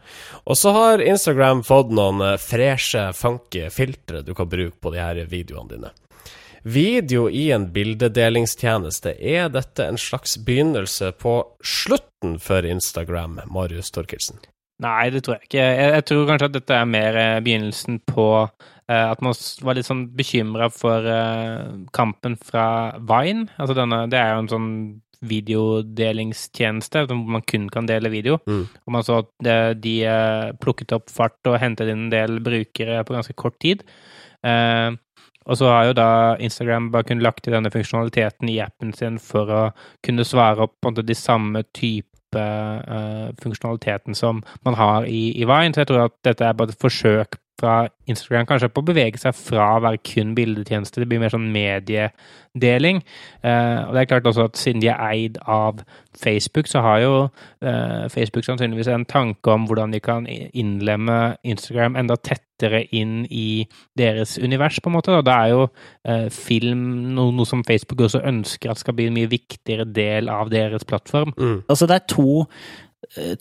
Og 0.44 0.60
så 0.60 0.76
har 0.76 1.06
Instagram 1.08 1.64
fått 1.64 1.96
noen 1.96 2.20
eh, 2.28 2.38
freshe, 2.44 3.08
funky 3.16 3.70
filtre 3.72 4.26
du 4.28 4.36
kan 4.36 4.52
bruke 4.52 4.76
på 4.84 4.92
de 4.92 5.00
her 5.00 5.24
videoene 5.32 5.72
dine. 5.72 5.96
Video 6.68 7.30
i 7.32 7.48
en 7.56 7.72
bildedelingstjeneste, 7.72 9.16
er 9.16 9.48
dette 9.50 9.88
en 9.88 9.98
slags 9.98 10.36
begynnelse 10.44 11.16
på 11.24 11.40
slutten 11.64 12.36
for 12.44 12.68
Instagram, 12.68 13.46
Marius 13.48 13.96
Torkelsen? 13.96 14.44
Nei, 14.82 15.12
det 15.14 15.22
tror 15.26 15.38
jeg 15.38 15.50
ikke. 15.50 15.62
Jeg, 15.62 15.94
jeg 15.96 16.06
tror 16.10 16.28
kanskje 16.30 16.50
at 16.50 16.58
dette 16.58 16.78
er 16.78 16.90
mer 16.90 17.18
eh, 17.22 17.38
begynnelsen 17.46 18.00
på 18.10 18.26
eh, 18.42 19.06
at 19.06 19.22
man 19.22 19.38
var 19.62 19.78
litt 19.78 19.88
sånn 19.88 20.08
bekymra 20.18 20.72
for 20.74 21.06
eh, 21.06 21.70
kampen 21.94 22.38
fra 22.42 22.66
Vine. 22.98 23.48
Altså 23.62 23.78
denne, 23.78 24.08
det 24.12 24.20
er 24.22 24.34
jo 24.34 24.44
en 24.46 24.52
sånn 24.56 24.72
videodelingstjeneste 25.22 27.04
hvor 27.06 27.20
man 27.36 27.46
kun 27.46 27.70
kan 27.70 27.86
dele 27.90 28.10
video. 28.14 28.40
Mm. 28.50 28.66
Og 28.66 28.96
man 28.96 29.06
så 29.06 29.22
at 29.22 29.30
de, 29.46 29.58
de 29.84 29.96
eh, 30.10 30.50
plukket 30.64 30.96
opp 30.98 31.14
fart 31.14 31.38
og 31.50 31.60
hentet 31.62 31.92
inn 31.92 32.08
en 32.08 32.14
del 32.14 32.42
brukere 32.44 33.04
på 33.06 33.16
ganske 33.18 33.38
kort 33.38 33.60
tid. 33.62 33.86
Eh, 34.42 34.90
og 35.50 35.58
så 35.58 35.70
har 35.70 35.88
jo 35.90 35.98
da 35.98 36.10
Instagram 36.42 36.92
bare 36.94 37.08
kunnet 37.10 37.26
lagt 37.26 37.44
til 37.46 37.56
denne 37.56 37.72
funksjonaliteten 37.74 38.50
i 38.52 38.60
appen 38.62 38.94
sin 38.98 39.18
for 39.22 39.50
å 39.50 39.62
kunne 40.06 40.26
svare 40.28 40.68
opp 40.68 40.78
på 40.82 40.94
de 41.02 41.18
samme 41.18 41.64
type 41.74 42.11
eh, 42.40 43.32
funksjonaliteten 43.42 44.16
som 44.16 44.44
man 44.66 44.78
har 44.80 45.08
i, 45.10 45.32
i 45.36 45.46
Vine. 45.46 45.74
Så 45.74 45.84
jeg 45.84 45.92
tror 45.92 46.06
at 46.06 46.18
dette 46.24 46.46
er 46.46 46.54
bare 46.54 46.72
et 46.72 46.82
forsøk 46.82 47.40
fra 47.62 47.76
Instagram 48.10 48.48
kanskje 48.50 48.70
på 48.74 48.82
å 48.84 48.88
bevege 48.90 49.22
seg 49.22 49.36
fra 49.38 49.76
å 49.78 49.84
være 49.86 50.02
kun 50.06 50.34
bildetjeneste. 50.38 51.04
Det 51.04 51.08
blir 51.10 51.22
mer 51.22 51.34
sånn 51.34 51.50
mediedeling. 51.54 53.02
Eh, 53.46 53.80
og 53.86 53.96
det 53.96 54.04
er 54.04 54.10
klart 54.10 54.30
også 54.30 54.48
at 54.50 54.60
siden 54.60 54.84
de 54.84 54.92
er 54.92 55.02
eid 55.06 55.40
av 55.46 55.84
Facebook, 56.18 56.68
så 56.68 56.84
har 56.84 57.00
jo 57.04 57.14
eh, 57.64 58.10
Facebook 58.12 58.48
sannsynligvis 58.48 58.92
en 58.92 59.08
tanke 59.10 59.54
om 59.54 59.70
hvordan 59.70 59.94
de 59.96 60.02
kan 60.04 60.28
innlemme 60.28 61.38
Instagram 61.48 61.98
enda 62.02 62.18
tettere 62.20 62.84
inn 62.92 63.24
i 63.30 63.66
deres 63.98 64.38
univers, 64.42 64.82
på 64.82 64.92
en 64.92 64.98
måte. 64.98 65.16
Og 65.16 65.26
da 65.28 65.40
er 65.46 65.56
jo 65.56 65.66
eh, 66.04 66.28
film 66.34 66.86
noe, 67.16 67.34
noe 67.38 67.50
som 67.50 67.66
Facebook 67.68 68.08
også 68.08 68.26
ønsker 68.28 68.74
at 68.74 68.82
skal 68.82 68.98
bli 68.98 69.10
en 69.10 69.18
mye 69.18 69.32
viktigere 69.32 69.88
del 69.88 70.32
av 70.34 70.52
deres 70.54 70.88
plattform. 70.88 71.36
Mm. 71.38 71.60
Altså, 71.68 71.90
det 71.90 72.02
er 72.02 72.10
to 72.18 72.46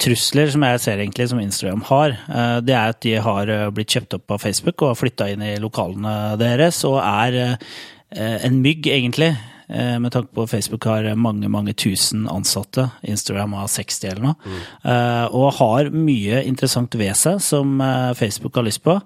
trusler 0.00 0.50
som 0.50 0.64
jeg 0.64 0.80
ser 0.82 1.02
egentlig 1.02 1.28
som 1.30 1.40
Instagram 1.40 1.82
har. 1.90 2.16
Eh, 2.28 2.60
Det 2.60 2.74
er 2.74 2.94
at 2.94 3.00
de 3.00 3.14
har 3.20 3.48
eh, 3.48 3.70
blitt 3.70 3.92
kjøpt 3.92 4.16
opp 4.18 4.30
av 4.30 4.42
Facebook 4.42 4.82
og 4.82 4.94
har 4.94 4.98
flytta 4.98 5.30
inn 5.30 5.42
i 5.42 5.56
lokalene 5.60 6.36
deres, 6.40 6.82
og 6.84 6.98
er 7.02 7.38
eh, 7.38 8.38
en 8.46 8.60
mygg, 8.62 8.86
egentlig. 8.86 9.36
Eh, 9.70 9.98
Med 10.02 10.10
tanke 10.12 10.34
på 10.34 10.42
at 10.42 10.50
Facebook 10.50 10.84
har 10.84 11.06
mange 11.14 11.48
mange 11.48 11.72
tusen 11.78 12.26
ansatte. 12.28 12.88
Instagram 13.06 13.52
har 13.54 13.68
60 13.68 14.04
eller 14.10 14.22
noe. 14.22 14.34
mm. 14.44 15.34
Og 15.38 15.52
har 15.60 15.90
mye 15.94 16.42
interessant 16.44 16.94
ved 16.98 17.14
seg 17.14 17.40
som 17.40 17.80
eh, 17.80 18.12
Facebook 18.18 18.54
har 18.58 18.66
lyst 18.66 18.82
på. 18.82 18.96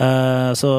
Eh, 0.00 0.52
Så 0.56 0.70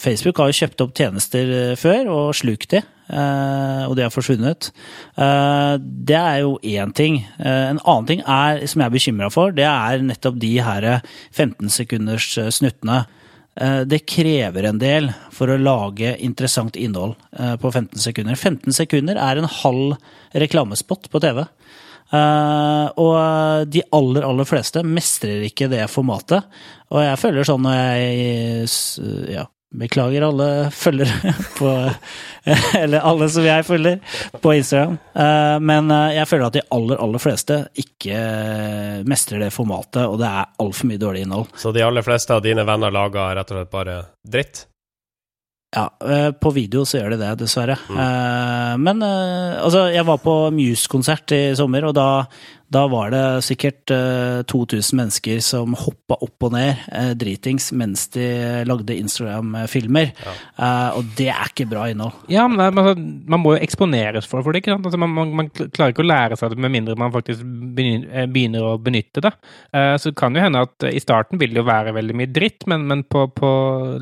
Facebook 0.00 0.38
har 0.40 0.48
jo 0.50 0.56
kjøpt 0.60 0.80
opp 0.84 0.94
tjenester 0.96 1.52
eh, 1.72 1.74
før 1.76 2.08
og 2.12 2.34
slukt 2.34 2.70
de. 2.72 2.80
eh, 3.10 3.82
Og 3.88 3.96
de 3.96 4.02
har 4.06 4.10
forsvunnet. 4.14 4.70
Eh, 5.16 5.76
Det 5.80 6.16
er 6.16 6.38
jo 6.40 6.58
én 6.62 6.92
ting. 6.94 7.26
Eh, 7.38 7.70
En 7.70 7.78
annen 7.84 8.06
ting 8.06 8.20
er, 8.26 8.66
som 8.66 8.80
jeg 8.80 8.86
er 8.86 8.96
bekymra 8.96 9.30
for, 9.32 9.50
det 9.52 9.64
er 9.68 10.00
nettopp 10.02 10.38
de 10.40 10.54
her 10.60 11.00
15 11.32 11.68
sekunders 11.68 12.38
eh, 12.38 12.48
snuttene. 12.50 13.04
Eh, 13.56 13.80
Det 13.80 14.04
krever 14.06 14.68
en 14.68 14.78
del 14.78 15.10
for 15.32 15.48
å 15.48 15.58
lage 15.60 16.16
interessant 16.24 16.76
innhold 16.76 17.16
eh, 17.38 17.56
på 17.56 17.72
15 17.72 17.98
sekunder. 18.02 18.36
15 18.36 18.72
sekunder 18.76 19.16
er 19.16 19.40
en 19.40 19.50
halv 19.62 19.96
reklamespott 20.36 21.10
på 21.10 21.22
TV. 21.24 21.44
Eh, 22.12 22.86
og 23.02 23.66
de 23.72 23.82
aller, 23.96 24.26
aller 24.28 24.48
fleste 24.48 24.84
mestrer 24.86 25.48
ikke 25.48 25.70
det 25.72 25.86
formatet. 25.92 26.44
Og 26.92 27.02
jeg 27.02 27.20
føler 27.22 27.48
sånn 27.48 27.64
når 27.64 27.80
jeg 27.80 28.68
ja, 29.38 29.46
Beklager 29.76 30.24
alle 30.26 30.46
følgere 30.72 31.32
på 31.58 31.72
Eller 32.78 33.02
alle 33.04 33.28
som 33.32 33.44
jeg 33.44 33.66
følger 33.66 33.98
på 34.40 34.54
Instagram. 34.56 34.94
Eh, 35.14 35.56
Men 35.60 35.90
eh, 35.90 36.14
jeg 36.16 36.30
føler 36.30 36.46
at 36.46 36.56
de 36.58 36.64
aller, 36.76 37.02
aller 37.02 37.22
fleste 37.22 37.58
ikke 37.82 38.20
mestrer 39.08 39.42
det 39.46 39.50
formatet, 39.54 40.04
og 40.06 40.16
det 40.22 40.30
er 40.30 40.48
altfor 40.62 40.88
mye 40.92 41.02
dårlig 41.02 41.26
innhold. 41.26 41.50
Så 41.58 41.74
de 41.76 41.84
aller 41.84 42.06
fleste 42.06 42.34
av 42.36 42.44
dine 42.46 42.64
venner 42.68 42.94
lager 42.94 43.36
rett 43.36 43.52
og 43.52 43.60
slett 43.60 43.74
bare 43.74 43.98
dritt? 44.26 44.64
Ja, 45.76 45.90
eh, 46.08 46.30
på 46.32 46.50
video 46.56 46.84
så 46.88 47.00
gjør 47.02 47.16
de 47.16 47.18
det, 47.20 47.32
dessverre. 47.42 47.74
Mm. 47.90 47.96
Eh, 48.00 48.74
Men 48.86 49.02
eh, 49.04 49.56
altså, 49.60 49.88
jeg 49.92 50.06
var 50.08 50.22
på 50.22 50.36
Muse-konsert 50.54 51.34
i 51.36 51.40
sommer, 51.58 51.84
og 51.90 51.96
da, 51.98 52.06
da 52.72 52.86
var 52.90 53.12
det 53.14 53.24
sikkert 53.46 53.92
eh, 53.94 54.42
2000 54.50 54.98
mennesker 54.98 55.42
som 55.44 55.76
hoppa 55.78 56.18
opp 56.24 56.48
og 56.48 56.54
ned 56.56 56.82
eh, 56.90 57.12
dritings 57.18 57.70
mens 57.76 58.08
de 58.14 58.26
lagde 58.66 58.96
Instagram-filmer. 58.96 60.12
Ja. 60.24 60.34
Og 60.98 61.06
det 61.18 61.28
er 61.32 61.50
ikke 61.50 61.68
bra 61.70 61.86
innhold. 61.90 62.16
Ja, 62.32 62.46
men 62.50 62.62
altså, 62.66 62.96
man 62.96 63.42
må 63.42 63.54
jo 63.54 63.62
eksponeres 63.62 64.26
for, 64.28 64.42
for 64.42 64.52
det. 64.52 64.64
ikke 64.64 64.74
sant? 64.74 64.86
Altså, 64.88 65.00
man, 65.00 65.34
man, 65.36 65.50
klarer 65.54 65.94
ikke 65.94 66.04
å 66.04 66.08
lære 66.08 66.38
seg 66.38 66.52
det 66.52 66.62
med 66.62 66.74
mindre 66.74 66.96
man 66.98 67.14
faktisk 67.14 67.44
begynner, 67.76 68.60
eh, 68.60 68.66
å 68.66 68.76
benytte 68.82 69.22
det. 69.24 69.32
Eh, 69.72 69.94
Så 70.00 70.10
det 70.10 70.18
kan 70.18 70.34
jo 70.34 70.42
hende 70.42 70.64
at 70.66 70.86
eh, 70.86 70.96
i 70.96 71.02
starten 71.02 71.40
vil 71.40 71.54
det 71.54 71.62
jo 71.62 71.68
være 71.68 71.94
veldig 71.96 72.16
mye 72.18 72.32
dritt, 72.32 72.66
men, 72.70 72.86
men 72.90 73.04
på, 73.04 73.26
på 73.36 73.50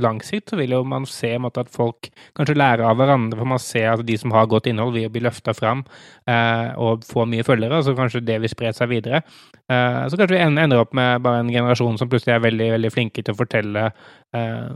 lang 0.01 0.23
sikt 0.25 0.53
så 0.53 0.61
vil 0.61 0.77
jo 0.77 0.83
man 0.89 1.09
se 1.11 1.35
måte, 1.39 1.65
at 1.65 1.73
folk 1.75 2.11
kanskje 2.37 2.59
lærer 2.59 2.87
av 2.89 2.99
hverandre, 3.01 3.39
for 3.41 3.53
man 3.55 3.63
ser 3.63 3.93
at 3.93 4.05
de 4.07 4.19
som 4.21 4.35
har 4.35 4.49
godt 4.51 4.71
innhold, 4.71 4.95
vil 4.97 5.13
bli 5.13 5.25
løfta 5.25 5.55
fram 5.57 5.85
eh, 6.31 6.73
og 6.81 7.05
få 7.09 7.27
mye 7.29 7.47
følgere, 7.47 7.83
så 7.85 7.97
kanskje 7.99 8.25
det 8.25 8.41
vil 8.43 8.54
spre 8.55 8.73
seg 8.77 8.93
videre. 8.93 9.21
Eh, 9.69 10.05
Så 10.09 10.17
kanskje 10.17 10.39
vi 10.39 10.45
ender 10.45 10.81
opp 10.81 10.95
med 10.97 11.23
bare 11.25 11.43
en 11.45 11.53
generasjon 11.53 11.99
som 12.01 12.09
plutselig 12.09 12.37
er 12.37 12.47
veldig, 12.47 12.71
veldig 12.79 12.93
flinke 12.95 13.25
til 13.25 13.35
å 13.35 13.41
fortelle 13.43 13.91
eh, 14.35 14.71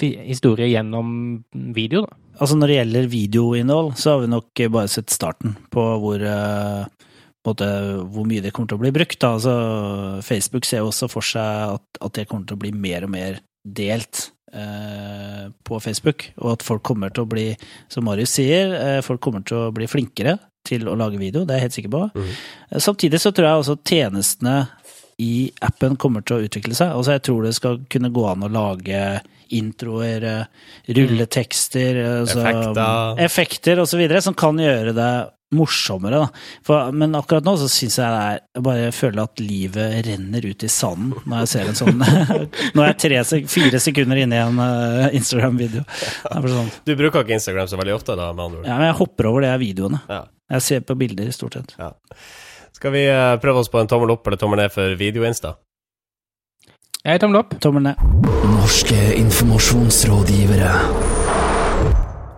historier 0.00 0.70
gjennom 0.70 1.44
video, 1.74 2.04
da. 2.06 2.18
Altså 2.40 2.56
Når 2.56 2.70
det 2.70 2.76
gjelder 2.78 3.08
videoinnhold, 3.12 3.94
så 4.00 4.14
har 4.14 4.22
vi 4.22 4.30
nok 4.32 4.62
bare 4.72 4.88
sett 4.88 5.12
starten 5.12 5.56
på 5.70 5.82
hvor, 6.00 6.22
eh, 6.24 7.08
måte, 7.46 7.68
hvor 8.08 8.26
mye 8.26 8.42
det 8.42 8.52
kommer 8.56 8.72
til 8.72 8.78
å 8.80 8.84
bli 8.86 8.92
brukt. 8.94 9.18
Da. 9.20 9.34
Altså, 9.36 10.22
Facebook 10.24 10.64
ser 10.64 10.80
jo 10.80 10.88
også 10.90 11.10
for 11.12 11.26
seg 11.26 11.76
at, 11.76 11.84
at 12.00 12.14
det 12.16 12.28
kommer 12.30 12.48
til 12.48 12.56
å 12.56 12.62
bli 12.62 12.72
mer 12.72 13.04
og 13.04 13.12
mer 13.12 13.42
delt 13.62 14.30
eh, 14.54 15.50
på 15.66 15.80
Facebook, 15.82 16.30
og 16.40 16.54
at 16.56 16.64
folk 16.66 16.82
kommer 16.88 17.12
til 17.12 17.26
å 17.26 17.30
bli, 17.30 17.50
som 17.92 18.08
Marius 18.08 18.34
sier, 18.38 18.72
eh, 18.78 19.02
folk 19.04 19.20
kommer 19.24 19.44
til 19.46 19.66
å 19.66 19.74
bli 19.74 19.86
flinkere 19.90 20.38
til 20.64 20.86
å 20.88 20.96
lage 20.98 21.18
video, 21.20 21.44
det 21.44 21.54
er 21.56 21.60
jeg 21.60 21.66
helt 21.68 21.78
sikker 21.80 21.94
på. 21.96 22.02
Mhm. 22.14 22.30
Eh, 22.70 22.78
Samtidig 22.78 23.20
så 23.20 23.32
tror 23.34 23.48
jeg 23.48 23.62
også 23.64 23.78
tjenestene 23.84 24.56
i 25.22 25.50
appen 25.62 25.96
kommer 25.96 26.24
til 26.24 26.36
å 26.40 26.46
utvikle 26.48 26.74
seg. 26.74 26.90
Altså 26.96 27.12
jeg 27.16 27.22
tror 27.28 27.42
det 27.46 27.54
skal 27.54 27.78
kunne 27.92 28.10
gå 28.10 28.24
an 28.30 28.42
å 28.46 28.50
lage 28.50 29.20
introer, 29.52 30.24
eh, 30.24 30.44
rulletekster, 30.96 31.96
eh, 32.00 32.20
altså, 32.22 32.40
Effekter. 32.40 33.20
effekter 33.24 33.78
og 33.82 33.86
så 33.88 33.98
videre, 34.00 34.22
som 34.22 34.34
kan 34.34 34.56
gjøre 34.56 34.94
det 34.96 35.12
morsommere. 35.52 36.16
Da. 36.22 36.28
For, 36.64 36.92
men 36.96 37.12
akkurat 37.12 37.44
nå 37.44 37.52
så 37.60 37.66
syns 37.68 37.98
jeg 38.00 38.08
det 38.08 38.20
er 38.24 38.38
Jeg 38.56 38.62
bare 38.64 38.86
føler 38.96 39.22
at 39.22 39.42
livet 39.44 40.06
renner 40.06 40.46
ut 40.48 40.64
i 40.64 40.70
sanden 40.72 41.12
når 41.28 41.42
jeg 41.42 41.50
ser 41.52 41.68
en 41.68 41.76
sånn 41.76 41.98
Nå 42.74 42.80
er 42.86 42.94
jeg 42.94 43.00
tre, 43.04 43.42
fire 43.52 43.78
sekunder 43.84 44.16
inne 44.22 44.38
i 44.38 44.40
en 44.46 44.56
uh, 44.58 45.10
Instagram-video. 45.12 45.84
Sånn. 46.24 46.70
Du 46.88 46.94
bruker 46.96 47.20
ikke 47.26 47.36
Instagram 47.36 47.68
så 47.68 47.76
veldig 47.76 47.94
ofte, 47.98 48.16
da, 48.16 48.30
med 48.32 48.46
andre 48.46 48.62
ord? 48.62 48.66
Ja, 48.70 48.78
men 48.80 48.88
jeg 48.88 48.96
hopper 49.02 49.28
over 49.28 49.44
det 49.44 49.52
videoene. 49.60 50.00
Ja. 50.08 50.22
Jeg 50.52 50.62
ser 50.62 50.80
på 50.84 50.94
bilder, 51.00 51.30
stort 51.32 51.56
sett. 51.56 51.74
Ja. 51.78 51.92
Skal 52.76 52.92
vi 52.92 53.06
eh, 53.08 53.36
prøve 53.40 53.62
oss 53.62 53.70
på 53.72 53.80
en 53.80 53.88
tommel 53.88 54.12
opp 54.12 54.26
eller 54.26 54.40
tommel 54.40 54.60
ned 54.60 54.72
for 54.74 54.96
video-insta? 55.00 55.54
Jeg 57.02 57.16
er 57.16 57.22
tommel 57.22 57.40
opp. 57.40 57.56
Tommel 57.62 57.88
ned. 57.88 58.02
Norske 58.52 58.98
informasjonsrådgivere. 59.16 60.72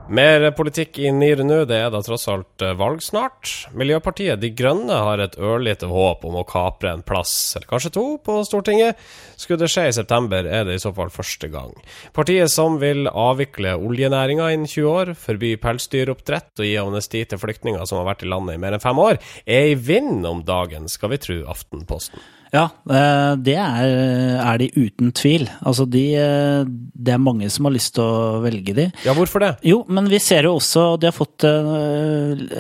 Mer 0.04 0.50
politikk 0.52 0.98
i 1.00 1.08
NIR 1.08 1.40
nå, 1.48 1.62
det 1.64 1.78
er 1.80 1.86
da 1.88 2.02
tross 2.04 2.26
alt 2.28 2.60
eh, 2.60 2.74
valg 2.76 3.00
snart. 3.00 3.48
Miljøpartiet 3.72 4.36
De 4.42 4.50
Grønne 4.52 4.98
har 5.00 5.22
et 5.24 5.38
ørlite 5.40 5.88
håp 5.88 6.26
om 6.28 6.36
å 6.36 6.44
kapre 6.44 6.90
en 6.92 7.04
plass, 7.06 7.32
eller 7.56 7.70
kanskje 7.70 7.92
to, 7.96 8.04
på 8.20 8.36
Stortinget. 8.44 9.00
Skulle 9.40 9.62
det 9.64 9.70
skje 9.72 9.86
i 9.88 9.96
september, 9.96 10.44
er 10.44 10.68
det 10.68 10.76
i 10.76 10.84
så 10.84 10.92
fall 10.92 11.08
første 11.14 11.48
gang. 11.48 11.72
Partiet 12.12 12.52
som 12.52 12.76
vil 12.84 13.08
avvikle 13.08 13.78
oljenæringa 13.80 14.52
innen 14.52 14.68
20 14.68 14.92
år, 14.92 15.16
forby 15.16 15.56
pelsdyroppdrett 15.64 16.52
og 16.60 16.68
gi 16.68 16.76
amnesti 16.84 17.24
til 17.24 17.40
flyktninger 17.40 17.88
som 17.88 18.02
har 18.02 18.10
vært 18.12 18.28
i 18.28 18.32
landet 18.34 18.58
i 18.58 18.64
mer 18.66 18.76
enn 18.76 18.84
fem 18.84 19.00
år, 19.00 19.22
er 19.48 19.72
i 19.72 19.76
vind 19.88 20.28
om 20.28 20.44
dagen, 20.44 20.84
skal 20.92 21.16
vi 21.16 21.24
tro 21.24 21.42
Aftenposten. 21.48 22.20
Ja, 22.54 22.68
eh, 22.86 23.32
det 23.42 23.56
er, 23.58 23.92
er 24.38 24.60
de 24.60 24.68
uten 24.76 25.10
tvil. 25.16 25.48
Altså 25.66 25.86
de 25.90 26.02
eh, 26.14 26.62
Det 26.94 27.14
er 27.14 27.22
mange 27.22 27.48
som 27.50 27.66
har 27.66 27.74
lyst 27.74 27.96
til 27.96 28.04
å 28.06 28.42
velge 28.44 28.74
de. 28.76 28.84
Ja, 29.02 29.14
hvorfor 29.16 29.42
det? 29.42 29.50
Jo, 29.66 29.80
men 29.90 30.06
vi 30.12 30.20
ser 30.22 30.46
jo 30.46 30.54
også 30.60 30.84
De 31.02 31.08
har 31.10 31.16
fått 31.16 31.46
eh, 31.48 31.72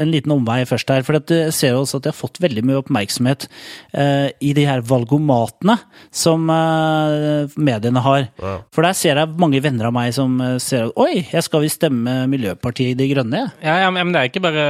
en 0.02 0.10
liten 0.10 0.34
omvei 0.34 0.62
først 0.66 0.90
her. 0.90 1.06
For 1.06 1.20
vi 1.20 1.38
ser 1.54 1.76
jo 1.76 1.84
også 1.84 2.00
at 2.00 2.08
de 2.08 2.10
har 2.10 2.18
fått 2.18 2.40
veldig 2.42 2.64
mye 2.66 2.80
oppmerksomhet 2.82 3.46
eh, 3.94 4.32
i 4.42 4.50
de 4.56 4.66
her 4.66 4.82
valgomatene 4.84 5.78
som 6.14 6.44
mediene 6.44 8.00
har. 8.04 8.26
Ja. 8.40 8.54
For 8.74 8.86
der 8.86 8.96
ser 8.98 9.18
jeg 9.20 9.38
mange 9.40 9.60
venner 9.62 9.88
av 9.88 9.94
meg 9.96 10.12
som 10.16 10.36
ser 10.62 10.88
at 10.88 10.98
Oi, 11.00 11.24
jeg 11.30 11.42
skal 11.46 11.62
visst 11.64 11.78
stemme 11.80 12.12
Miljøpartiet 12.30 12.98
De 12.98 13.06
Grønne, 13.10 13.40
jeg. 13.40 13.52
Ja, 13.66 13.76
ja, 13.84 13.90
men 13.94 14.12
det 14.14 14.20
er 14.20 14.30
ikke 14.30 14.42
bare 14.44 14.66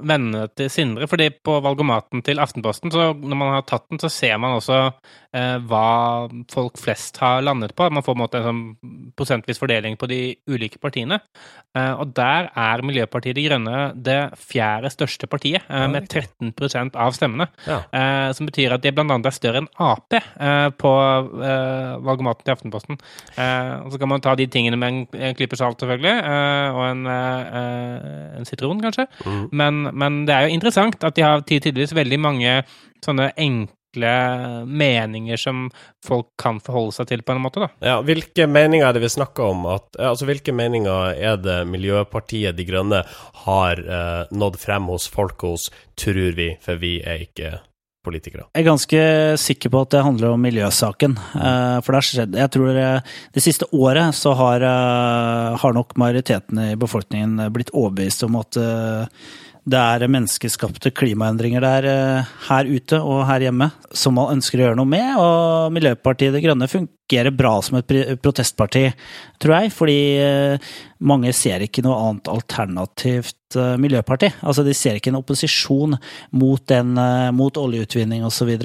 vennene 0.00 0.46
til 0.56 0.68
Sindre. 0.72 1.08
fordi 1.08 1.30
på 1.32 1.58
valgomaten 1.64 2.22
til 2.24 2.40
Aftenposten, 2.42 2.92
så 2.92 3.12
når 3.16 3.38
man 3.38 3.54
har 3.56 3.64
tatt 3.68 3.86
den, 3.90 4.00
så 4.02 4.10
ser 4.12 4.36
man 4.42 4.56
også 4.58 4.61
eh, 4.70 5.58
hva 5.66 6.28
folk 6.52 6.78
flest 6.80 7.18
har 7.22 7.42
landet 7.44 7.74
på. 7.76 7.88
Man 7.90 8.04
får 8.04 8.14
på 8.14 8.24
en 8.24 8.38
en 8.38 8.46
sånn 8.46 8.62
prosentvis 9.16 9.60
fordeling 9.60 9.96
på 10.00 10.08
de 10.10 10.20
ulike 10.50 10.80
partiene. 10.82 11.20
Eh, 11.76 11.92
og 11.96 12.12
der 12.16 12.50
er 12.58 12.84
Miljøpartiet 12.84 13.36
De 13.38 13.46
Grønne 13.46 13.78
det 13.96 14.18
fjerde 14.36 14.90
største 14.92 15.28
partiet, 15.30 15.62
eh, 15.68 15.86
med 15.88 16.08
13 16.08 16.52
av 16.94 17.12
stemmene. 17.16 17.48
Ja. 17.66 17.82
Eh, 17.92 18.32
som 18.32 18.46
betyr 18.46 18.72
at 18.72 18.82
de 18.82 18.92
annet 18.92 19.26
er 19.26 19.30
større 19.36 19.62
enn 19.62 19.68
Ap 19.78 20.12
eh, 20.12 20.68
på 20.70 20.92
eh, 21.42 21.96
valgomaten 22.04 22.44
til 22.44 22.54
Aftenposten. 22.56 23.00
Eh, 23.36 23.80
og 23.84 23.92
så 23.92 23.98
kan 23.98 24.08
man 24.08 24.20
ta 24.20 24.34
de 24.34 24.46
tingene 24.46 24.76
med 24.76 24.88
en, 24.92 25.06
en 25.14 25.34
klype 25.34 25.56
salt, 25.56 25.80
selvfølgelig, 25.80 26.16
eh, 26.22 26.76
og 26.76 26.84
en, 26.90 27.06
en 28.38 28.48
sitron, 28.48 28.80
kanskje. 28.82 29.06
Mm. 29.24 29.44
Men, 29.52 29.82
men 29.96 30.24
det 30.26 30.34
er 30.34 30.46
jo 30.46 30.56
interessant 30.58 31.04
at 31.04 31.16
de 31.16 31.24
har 31.24 31.40
tidligvis 31.40 31.94
veldig 31.96 32.20
mange 32.20 32.58
sånne 33.02 33.32
enkle 33.36 33.76
meninger 33.96 35.36
som 35.36 35.70
folk 36.04 36.28
kan 36.40 36.60
forholde 36.60 36.92
seg 36.96 37.08
til, 37.10 37.22
på 37.22 37.32
en 37.34 37.42
måte, 37.44 37.60
da. 37.60 37.68
Ja, 37.80 37.96
Hvilke 38.02 38.46
meninger 38.46 38.88
er 38.88 38.92
det 38.96 39.02
vi 39.04 39.12
snakker 39.12 39.52
om? 39.52 39.66
At, 39.66 39.90
altså, 39.98 40.26
hvilke 40.28 40.52
meninger 40.52 41.14
er 41.18 41.36
det 41.36 41.58
Miljøpartiet 41.68 42.56
De 42.56 42.64
Grønne 42.64 43.02
har 43.44 43.82
eh, 43.82 44.22
nådd 44.32 44.56
frem 44.62 44.88
hos 44.92 45.08
folk 45.12 45.40
hos, 45.42 45.70
tror 45.98 46.32
vi, 46.38 46.56
for 46.62 46.80
vi 46.80 47.00
er 47.04 47.26
ikke 47.26 47.58
politikere? 48.02 48.48
Jeg 48.54 48.64
er 48.64 48.66
ganske 48.66 49.02
sikker 49.40 49.72
på 49.72 49.82
at 49.84 49.92
det 49.94 50.02
handler 50.02 50.34
om 50.34 50.42
miljøsaken. 50.42 51.14
Eh, 51.18 51.76
For 51.82 51.92
det 51.92 52.00
har 52.00 52.08
skjedd 52.08 52.34
Jeg 52.40 52.52
tror 52.56 52.80
eh, 52.82 53.14
det 53.34 53.44
siste 53.44 53.68
året 53.72 54.16
så 54.18 54.34
har, 54.38 54.64
eh, 54.66 55.56
har 55.62 55.76
nok 55.76 55.94
majoriteten 56.00 56.58
i 56.58 56.74
befolkningen 56.80 57.52
blitt 57.54 57.70
overbevist 57.74 58.26
om 58.26 58.40
at 58.42 58.58
det 59.62 59.78
er 59.78 60.10
menneskeskapte 60.10 60.90
klimaendringer 60.90 61.62
der 61.62 61.86
eh, 61.86 62.30
her 62.48 62.66
ute 62.66 62.98
og 62.98 63.20
her 63.28 63.44
hjemme 63.44 63.68
som 63.94 64.16
man 64.18 64.32
ønsker 64.34 64.58
å 64.58 64.64
gjøre 64.64 64.78
noe 64.80 64.90
med. 64.90 65.12
Og 65.22 65.74
Miljøpartiet 65.76 66.34
De 66.34 66.40
Grønne 66.42 66.66
fungerer 66.70 67.30
bra 67.36 67.52
som 67.62 67.78
et 67.78 67.94
protestparti, 68.24 68.88
tror 69.42 69.54
jeg. 69.60 69.72
Fordi 69.76 70.00
eh, 70.18 70.72
mange 71.06 71.30
ser 71.36 71.62
ikke 71.62 71.84
noe 71.86 72.00
annet 72.08 72.32
alternativt 72.32 73.58
eh, 73.60 73.76
miljøparti. 73.84 74.32
Altså 74.42 74.66
de 74.66 74.74
ser 74.74 74.98
ikke 74.98 75.12
en 75.14 75.20
opposisjon 75.20 75.94
mot, 76.42 76.64
den, 76.72 76.98
mot 77.38 77.62
oljeutvinning 77.62 78.26
osv. 78.26 78.56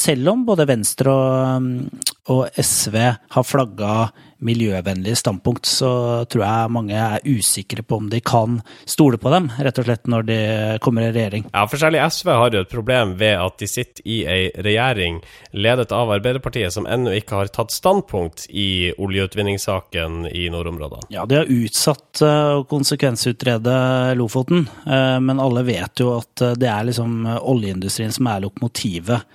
Selv 0.00 0.32
om 0.32 0.48
både 0.48 0.68
Venstre 0.70 1.12
og, 1.12 1.68
mm, 1.68 2.10
og 2.32 2.46
SV 2.56 2.96
har 3.04 3.44
flagga 3.44 3.94
miljøvennlige 4.44 5.18
standpunkt, 5.20 5.68
så 5.68 5.90
tror 6.30 6.44
jeg 6.44 6.72
mange 6.72 6.96
er 6.96 7.24
usikre 7.28 7.84
på 7.84 8.00
om 8.00 8.08
de 8.12 8.20
kan 8.24 8.60
stole 8.88 9.20
på 9.20 9.32
dem, 9.32 9.50
rett 9.60 9.80
og 9.80 9.86
slett 9.86 10.10
når 10.10 10.26
de 10.28 10.38
kommer 10.84 11.06
i 11.06 11.12
regjering. 11.12 11.46
Ja, 11.52 11.66
for 11.70 11.80
særlig 11.80 12.02
SV 12.06 12.32
har 12.32 12.56
jo 12.56 12.64
et 12.64 12.72
problem 12.72 13.14
ved 13.20 13.36
at 13.40 13.58
de 13.60 13.68
sitter 13.70 14.06
i 14.08 14.20
ei 14.24 14.48
regjering 14.56 15.20
ledet 15.52 15.92
av 15.92 16.12
Arbeiderpartiet, 16.16 16.72
som 16.74 16.88
ennå 16.88 17.14
ikke 17.18 17.38
har 17.40 17.52
tatt 17.52 17.74
standpunkt 17.74 18.46
i 18.50 18.92
oljeutvinningssaken 18.96 20.26
i 20.30 20.48
nordområdene. 20.52 21.10
Ja, 21.12 21.26
de 21.28 21.40
har 21.40 21.50
utsatt 21.50 22.22
eh, 22.24 22.58
å 22.60 22.66
konsekvensutrede 22.70 23.76
Lofoten, 24.18 24.66
eh, 24.86 25.16
men 25.22 25.42
alle 25.42 25.64
vet 25.66 26.02
jo 26.02 26.14
at 26.18 26.44
eh, 26.44 26.56
det 26.60 26.70
er 26.70 26.88
liksom 26.90 27.24
oljeindustrien 27.26 28.14
som 28.14 28.30
er 28.30 28.44
lokomotivet 28.46 29.26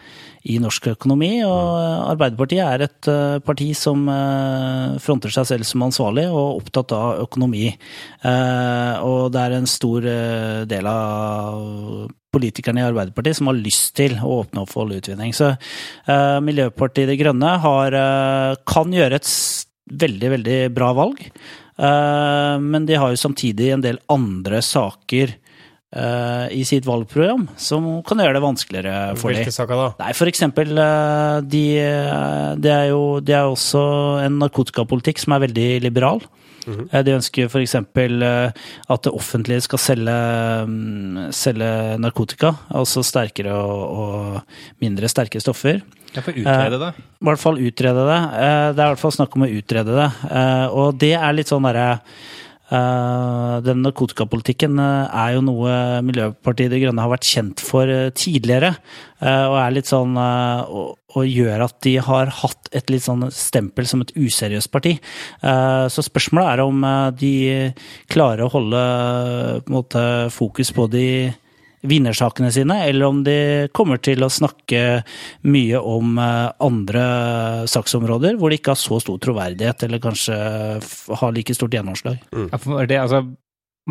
i 0.45 0.59
norsk 0.61 0.91
økonomi, 0.91 1.39
og 1.41 1.69
eh, 1.79 2.01
Arbeiderpartiet 2.11 2.61
er 2.61 2.83
et 2.85 3.09
eh, 3.09 3.37
parti 3.45 3.71
som 3.77 4.03
eh, 4.11 4.97
fronter 5.01 5.33
seg 5.33 5.47
selv 5.49 5.65
som 5.65 5.85
ansvarlig 5.87 6.27
og 6.29 6.59
opptatt 6.61 6.93
av 6.93 7.23
økonomi. 7.23 7.71
Eh, 7.71 8.93
Og 9.05 9.31
det 9.33 9.41
er 9.41 9.55
en 9.55 9.69
stor 9.69 10.05
del 10.69 10.87
av 10.89 12.09
politikerne 12.35 12.81
i 12.83 12.85
Arbeiderpartiet 12.85 13.39
som 13.39 13.49
har 13.49 13.57
lyst 13.57 13.95
til 13.97 14.17
å 14.19 14.41
åpne 14.43 14.63
opp 14.63 14.73
for 14.73 14.85
oljeutvinning. 14.85 15.31
Så 15.33 15.53
Miljøpartiet 16.43 17.07
De 17.09 17.15
Grønne 17.19 17.53
har, 17.63 17.95
kan 18.67 18.91
gjøre 18.91 19.21
et 19.21 19.29
veldig, 20.03 20.31
veldig 20.33 20.57
bra 20.75 20.91
valg. 20.97 21.21
Men 21.79 22.87
de 22.89 22.99
har 22.99 23.13
jo 23.13 23.21
samtidig 23.21 23.71
en 23.71 23.85
del 23.85 24.01
andre 24.11 24.59
saker 24.65 25.37
eh, 25.95 26.47
i 26.59 26.63
sitt 26.67 26.85
valgprogram 26.85 27.47
som 27.57 27.87
kan 28.07 28.19
gjøre 28.21 28.37
det 28.37 28.43
vanskeligere 28.45 28.95
for 29.17 29.31
dem. 29.31 29.41
Hvilke 29.43 29.55
saker 29.55 29.81
da? 29.81 29.87
Nei, 30.03 30.13
for 30.17 30.27
eksempel 30.31 30.71
uh, 30.77 31.41
de, 31.41 31.65
eh, 31.79 32.55
Det 32.59 32.71
er 32.71 32.89
jo 32.91 33.19
de 33.23 33.33
er 33.33 33.47
også 33.49 33.83
en 34.25 34.39
narkotikapolitikk 34.43 35.19
som 35.23 35.33
er 35.37 35.47
veldig 35.47 35.69
liberal. 35.87 36.21
Eh, 36.65 37.01
De 37.05 37.13
ønsker 37.13 37.49
for 37.51 37.61
eksempel 37.61 38.23
eh, 38.25 38.49
at 38.89 39.03
det 39.05 39.13
offentlige 39.13 39.61
skal 39.67 39.81
selge, 39.81 40.15
mm, 40.65 41.27
selge 41.35 41.69
narkotika, 42.01 42.55
altså 42.73 43.03
sterkere 43.05 43.53
og, 43.53 43.83
og 43.85 44.81
mindre 44.81 45.09
sterke 45.11 45.41
stoffer. 45.43 45.83
Ja, 46.15 46.23
for 46.23 46.31
utrede 46.31 46.79
det. 46.79 46.89
I 47.21 47.27
hvert 47.27 47.41
fall 47.41 47.57
utrede 47.59 48.07
det. 48.07 48.19
Eh, 48.39 48.69
Det 48.73 48.81
er 48.81 48.87
i 48.87 48.93
hvert 48.95 49.03
fall 49.03 49.13
snakk 49.19 49.35
om 49.35 49.45
å 49.45 49.51
utrede 49.51 49.97
det. 49.99 50.09
Eh, 50.31 50.67
Og 50.73 50.97
det 50.97 51.13
er 51.19 51.33
litt 51.37 51.51
sånn 51.51 51.67
derre 51.67 51.99
eh, 52.71 53.55
Den 53.65 53.81
narkotikapolitikken 53.85 54.79
eh, 54.81 55.15
er 55.23 55.35
jo 55.35 55.45
noe 55.45 56.01
Miljøpartiet 56.05 56.73
De 56.73 56.81
Grønne 56.81 57.03
har 57.03 57.11
vært 57.13 57.27
kjent 57.29 57.63
for 57.63 57.89
eh, 57.91 58.11
tidligere. 58.15 58.75
Og 59.25 59.55
er 59.57 59.71
litt 59.73 59.87
sånn 59.89 60.17
Og 60.19 61.01
og 61.15 61.29
gjør 61.31 61.61
at 61.63 61.77
de 61.85 61.93
har 62.03 62.27
hatt 62.41 62.67
et 62.75 62.89
litt 62.91 63.05
sånn 63.05 63.21
stempel 63.31 63.85
som 63.87 64.01
et 64.03 64.09
useriøst 64.19 64.67
parti. 64.67 64.97
Så 65.39 66.03
spørsmålet 66.03 66.49
er 66.49 66.63
om 66.65 66.81
de 67.15 67.31
klarer 68.11 68.43
å 68.43 68.51
holde 68.51 68.81
på 69.63 69.71
måte, 69.71 70.03
fokus 70.35 70.73
på 70.75 70.89
de 70.91 71.05
vinnersakene 71.89 72.51
sine, 72.53 72.81
eller 72.87 73.07
om 73.07 73.23
de 73.25 73.37
kommer 73.75 74.01
til 74.03 74.25
å 74.25 74.31
snakke 74.31 74.81
mye 75.47 75.79
om 75.79 76.19
eh, 76.21 76.49
andre 76.65 77.05
saksområder 77.71 78.39
hvor 78.39 78.51
de 78.51 78.59
ikke 78.59 78.75
har 78.75 78.81
så 78.81 78.99
stor 79.03 79.21
troverdighet, 79.23 79.87
eller 79.87 80.03
kanskje 80.03 80.37
har 81.21 81.35
like 81.35 81.55
stort 81.57 81.75
gjennomslag. 81.75 82.21
Mm. 82.35 82.49
det, 82.89 82.99
altså, 83.01 83.23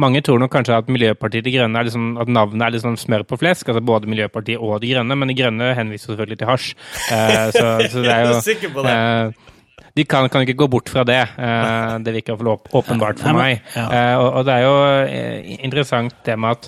mange 0.00 0.22
tror 0.26 0.40
nok 0.42 0.50
kanskje 0.50 0.76
at 0.76 0.90
Miljøpartiet 0.90 1.46
De 1.46 1.54
Grønne 1.54 1.78
er 1.78 1.86
liksom, 1.86 2.14
at 2.18 2.30
navnet 2.30 2.66
er 2.66 2.74
liksom 2.74 2.98
smør 2.98 3.26
på 3.30 3.38
flesk, 3.38 3.68
altså 3.70 3.82
både 3.84 4.10
Miljøpartiet 4.10 4.58
og 4.58 4.80
De 4.82 4.90
Grønne, 4.90 5.16
men 5.18 5.30
De 5.30 5.38
Grønne 5.38 5.72
henviser 5.78 6.12
selvfølgelig 6.12 6.40
til 6.40 6.50
hasj. 6.50 6.70
Uh, 7.08 7.48
så, 7.54 7.66
så 7.92 8.02
det 8.02 8.14
er 8.14 8.30
jo 8.30 8.40
sikker 8.52 8.74
på 8.74 8.86
det? 8.86 8.94
eh, 8.94 9.52
de 9.94 10.02
kan, 10.10 10.26
kan 10.28 10.42
ikke 10.42 10.56
gå 10.58 10.66
bort 10.70 10.90
fra 10.90 11.04
det. 11.06 11.20
Eh, 11.38 11.92
det 12.02 12.14
virker 12.16 12.34
åpenbart 12.34 13.20
for 13.22 13.36
meg. 13.36 13.62
og, 13.78 14.28
og 14.40 14.46
det 14.46 14.56
er 14.56 14.64
jo 14.64 14.74
eh, 15.06 15.52
interessant 15.62 16.16
det 16.26 16.34
med 16.34 16.58
at 16.58 16.66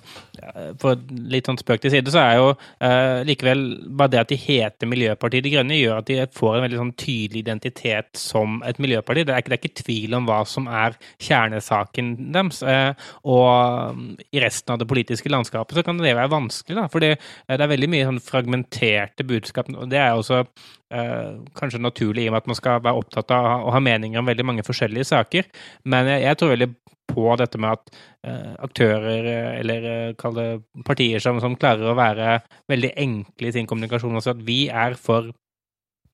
for 0.81 1.01
litt 1.33 1.49
sånn 1.49 1.59
spøk 1.61 1.83
til 1.83 1.92
side, 1.94 2.12
så 2.12 2.22
er 2.22 2.38
jo 2.38 2.49
uh, 2.53 3.22
likevel 3.27 3.64
bare 3.99 4.12
det 4.14 4.22
at 4.22 4.33
de 4.33 4.38
heter 4.40 4.90
Miljøpartiet 4.90 5.44
De 5.46 5.53
Grønne, 5.55 5.79
gjør 5.79 6.01
at 6.01 6.11
de 6.11 6.18
får 6.37 6.57
en 6.57 6.64
veldig 6.66 6.81
sånn 6.81 6.94
tydelig 7.01 7.42
identitet 7.44 8.20
som 8.20 8.61
et 8.66 8.81
miljøparti. 8.83 9.27
Det 9.27 9.35
er 9.35 9.44
ikke, 9.44 9.53
det 9.53 9.59
er 9.59 9.62
ikke 9.64 9.83
tvil 9.83 10.16
om 10.18 10.29
hva 10.29 10.40
som 10.49 10.70
er 10.70 10.96
kjernesaken 11.22 12.14
deres. 12.37 12.62
Uh, 12.66 12.92
og 13.27 13.99
mm, 13.99 14.09
i 14.31 14.42
resten 14.44 14.75
av 14.75 14.83
det 14.83 14.88
politiske 14.90 15.33
landskapet 15.33 15.79
så 15.79 15.87
kan 15.87 16.01
det 16.01 16.16
være 16.16 16.33
vanskelig, 16.33 16.79
da. 16.79 17.05
Eh, 17.07 17.31
det 17.57 17.62
er 17.62 17.75
veldig 17.75 17.92
mye 17.92 18.09
sånn 18.11 18.25
fragmenterte 18.25 19.27
budskap. 19.29 19.70
Og 19.75 19.88
det 19.92 20.03
er 20.03 20.16
også 20.16 20.44
Uh, 20.87 21.42
kanskje 21.59 21.81
naturlig 21.83 22.22
i 22.22 22.29
og 22.31 22.37
med 22.37 22.44
at 22.44 22.46
man 22.46 22.55
skal 22.55 22.77
være 22.79 23.01
opptatt 23.01 23.33
av 23.35 23.64
å 23.66 23.72
ha 23.75 23.81
meninger 23.83 24.20
om 24.20 24.29
veldig 24.31 24.44
mange 24.46 24.62
forskjellige 24.62 25.09
saker. 25.09 25.49
Men 25.90 26.07
jeg, 26.12 26.20
jeg 26.22 26.38
tror 26.38 26.53
veldig 26.53 26.68
på 27.11 27.27
dette 27.40 27.61
med 27.62 27.77
at 27.77 27.97
eh, 28.27 28.53
aktører, 28.66 29.29
eh, 29.31 29.51
eller 29.61 29.88
eh, 29.90 30.14
kall 30.19 30.37
det 30.37 30.49
partier, 30.87 31.23
som, 31.23 31.40
som 31.42 31.57
klarer 31.59 31.90
å 31.90 31.99
være 31.99 32.38
veldig 32.71 32.92
enkle 33.07 33.51
i 33.51 33.57
sin 33.57 33.69
kommunikasjon, 33.69 34.16
Altså 34.16 34.35
at 34.35 34.42
vi 34.47 34.66
er 34.69 34.97
for 35.01 35.31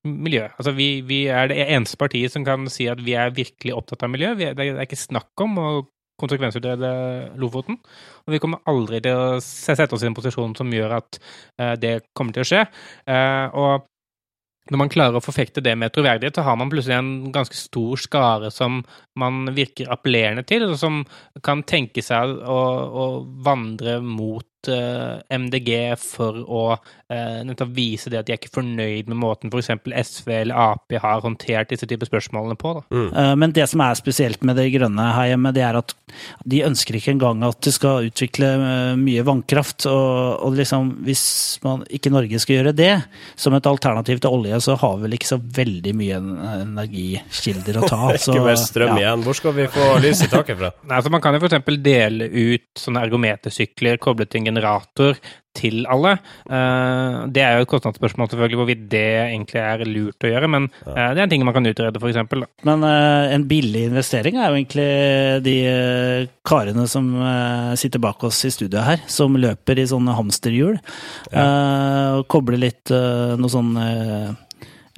miljø. 0.07 0.49
Altså 0.59 0.75
vi, 0.75 0.89
vi 1.07 1.25
er 1.31 1.51
det 1.51 1.61
eneste 1.63 1.99
partiet 2.01 2.35
som 2.35 2.47
kan 2.47 2.67
si 2.73 2.89
at 2.91 3.03
vi 3.03 3.15
er 3.19 3.35
virkelig 3.35 3.77
opptatt 3.77 4.03
av 4.07 4.13
miljø. 4.13 4.33
Er, 4.35 4.57
det 4.59 4.69
er 4.73 4.85
ikke 4.87 4.99
snakk 4.99 5.45
om 5.45 5.61
å 5.63 5.69
konsekvensutrede 6.23 6.91
Lofoten. 7.41 7.79
Og 8.27 8.35
vi 8.35 8.41
kommer 8.43 8.63
aldri 8.71 9.01
til 9.03 9.19
å 9.19 9.39
sette 9.43 9.95
oss 9.95 10.05
i 10.05 10.11
en 10.11 10.15
posisjon 10.15 10.55
som 10.59 10.71
gjør 10.71 10.99
at 11.01 11.19
det 11.83 11.97
kommer 12.15 12.37
til 12.37 12.45
å 12.45 12.47
skje. 12.47 12.61
Og 13.59 13.89
når 14.70 14.79
man 14.79 14.90
klarer 14.92 15.18
å 15.18 15.25
forfekte 15.25 15.62
det 15.64 15.75
med 15.79 15.90
troverdighet, 15.94 16.38
så 16.38 16.44
har 16.46 16.59
man 16.59 16.70
plutselig 16.70 16.94
en 16.94 17.33
ganske 17.35 17.57
stor 17.59 17.98
skare 17.98 18.51
som 18.55 18.83
man 19.18 19.48
virker 19.57 19.90
appellerende 19.90 20.44
til, 20.46 20.68
og 20.68 20.79
som 20.79 21.03
kan 21.42 21.64
tenke 21.66 22.05
seg 22.05 22.37
å, 22.46 22.61
å 23.03 23.07
vandre 23.42 23.98
mot 24.05 24.46
MDG 24.68 25.96
for 26.01 26.38
å 26.44 26.62
eh, 27.11 27.40
nettopp 27.46 27.72
vise 27.77 28.11
det 28.12 28.20
at 28.20 28.27
de 28.29 28.35
er 28.35 28.40
ikke 28.40 28.53
fornøyd 28.59 29.09
med 29.11 29.18
måten 29.20 29.51
f.eks. 29.53 29.70
SV 30.12 30.31
eller 30.42 30.55
Ap 30.59 30.92
har 31.03 31.22
håndtert 31.25 31.72
disse 31.72 31.87
typer 31.88 32.07
spørsmålene 32.11 32.57
på. 32.61 32.75
Da. 32.79 32.83
Eh, 33.22 33.33
Men 33.40 33.53
det 33.57 33.66
som 33.70 33.81
er 33.85 33.98
spesielt 33.98 34.42
med 34.46 34.57
De 34.61 34.68
grønne 34.75 35.09
her 35.16 35.33
hjemme, 35.33 35.53
det 35.57 35.64
er 35.66 35.79
at 35.81 35.94
de 36.44 36.61
ønsker 36.66 36.98
ikke 36.98 37.14
engang 37.14 37.42
at 37.46 37.61
de 37.64 37.72
skal 37.72 38.09
utvikle 38.11 38.48
eh, 38.55 38.94
mye 39.01 39.25
vannkraft. 39.27 39.87
Og, 39.90 40.44
og 40.46 40.57
liksom, 40.59 40.92
hvis 41.07 41.25
man 41.64 41.85
ikke 41.90 42.12
Norge 42.12 42.38
skal 42.42 42.59
gjøre 42.61 42.75
det 42.77 42.92
som 43.40 43.55
et 43.57 43.66
alternativ 43.68 44.20
til 44.22 44.31
olje, 44.37 44.61
så 44.64 44.77
har 44.81 44.96
vi 44.98 45.07
vel 45.09 45.16
ikke 45.18 45.31
så 45.33 45.40
veldig 45.40 45.94
mye 45.98 46.18
en- 46.20 46.31
energikilder 46.62 47.81
å 47.81 47.87
ta. 47.88 48.01
Så, 48.22 48.35
Ikke 48.37 48.44
mer 48.44 48.59
strøm 48.61 48.90
ja. 48.92 48.98
igjen. 49.03 49.22
Hvor 49.27 49.35
skal 49.38 49.55
vi 49.57 49.64
få 49.72 49.87
lys 50.03 50.20
i 50.25 50.29
taket 50.31 50.59
fra? 50.61 50.68
Nei, 50.87 50.96
altså 50.98 51.11
Man 51.11 51.22
kan 51.25 51.35
jo 51.35 51.40
f.eks. 51.42 51.64
dele 51.83 52.29
ut 52.29 52.66
sånne 52.79 53.03
ergometersykler 53.07 53.98
koblet 54.03 54.31
til 54.31 54.42
en 54.42 54.48
generator 54.53 55.17
til 55.57 55.83
alle. 55.91 56.15
Eh, 56.49 57.17
det 57.33 57.43
er 57.45 57.59
jo 57.59 57.67
et 57.67 57.71
kostnadsspørsmål 57.71 58.31
selvfølgelig 58.31 58.59
hvorvidt 58.61 58.85
det 58.93 59.05
egentlig 59.27 59.61
er 59.61 59.85
lurt 59.88 60.25
å 60.25 60.31
gjøre, 60.31 60.49
men 60.55 60.69
eh, 60.87 61.11
det 61.12 61.21
er 61.21 61.25
en 61.27 61.33
ting 61.33 61.45
man 61.45 61.57
kan 61.57 61.69
utrede, 61.69 62.01
f.eks. 62.01 62.47
Men 62.69 62.87
eh, 62.88 63.35
en 63.37 63.45
billig 63.51 63.85
investering 63.91 64.38
er 64.38 64.49
jo 64.49 64.61
egentlig 64.61 64.88
de 65.45 65.57
karene 66.49 66.87
som 66.91 67.11
sitter 67.79 68.03
bak 68.03 68.25
oss 68.29 68.41
i 68.49 68.53
studioet 68.55 68.88
her, 68.88 69.05
som 69.12 69.37
løper 69.41 69.81
i 69.81 69.88
sånne 69.88 70.17
hamsterhjul. 70.17 70.81
Eh, 71.33 72.09
og 72.17 72.27
kobler 72.33 72.61
litt 72.61 72.93
uh, 72.93 73.35
noen 73.38 73.53
sånne 73.53 73.87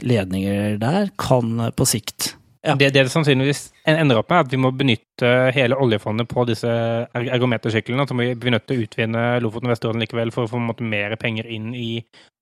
ledninger 0.05 0.79
der, 0.83 1.11
kan 1.21 1.71
på 1.77 1.87
sikt 1.89 2.35
Ja. 2.65 2.75
Det, 2.81 2.89
det 2.95 3.03
det 3.05 3.13
sannsynligvis 3.13 3.67
en- 3.85 3.99
ender 4.01 4.19
opp 4.23 4.31
med, 4.31 4.39
er 4.39 4.45
at 4.47 4.53
vi 4.55 4.61
må 4.61 4.71
benytte 4.73 5.31
hele 5.53 5.77
oljefondet 5.77 6.29
på 6.31 6.47
disse 6.49 6.69
er- 6.69 7.27
ergometersyklene. 7.37 8.07
Så 8.09 8.17
må 8.17 8.25
vi 8.25 8.35
begynne 8.35 8.57
nødt 8.59 8.67
til 8.71 8.79
å 8.79 8.87
utvinne 8.87 9.25
Lofoten 9.45 9.69
og 9.69 9.75
Vesterålen 9.75 10.01
likevel 10.05 10.33
for 10.33 10.47
å 10.47 10.51
få 10.55 10.61
måte, 10.65 10.87
mer 10.87 11.13
penger 11.21 11.45
inn 11.53 11.75
i 11.77 11.91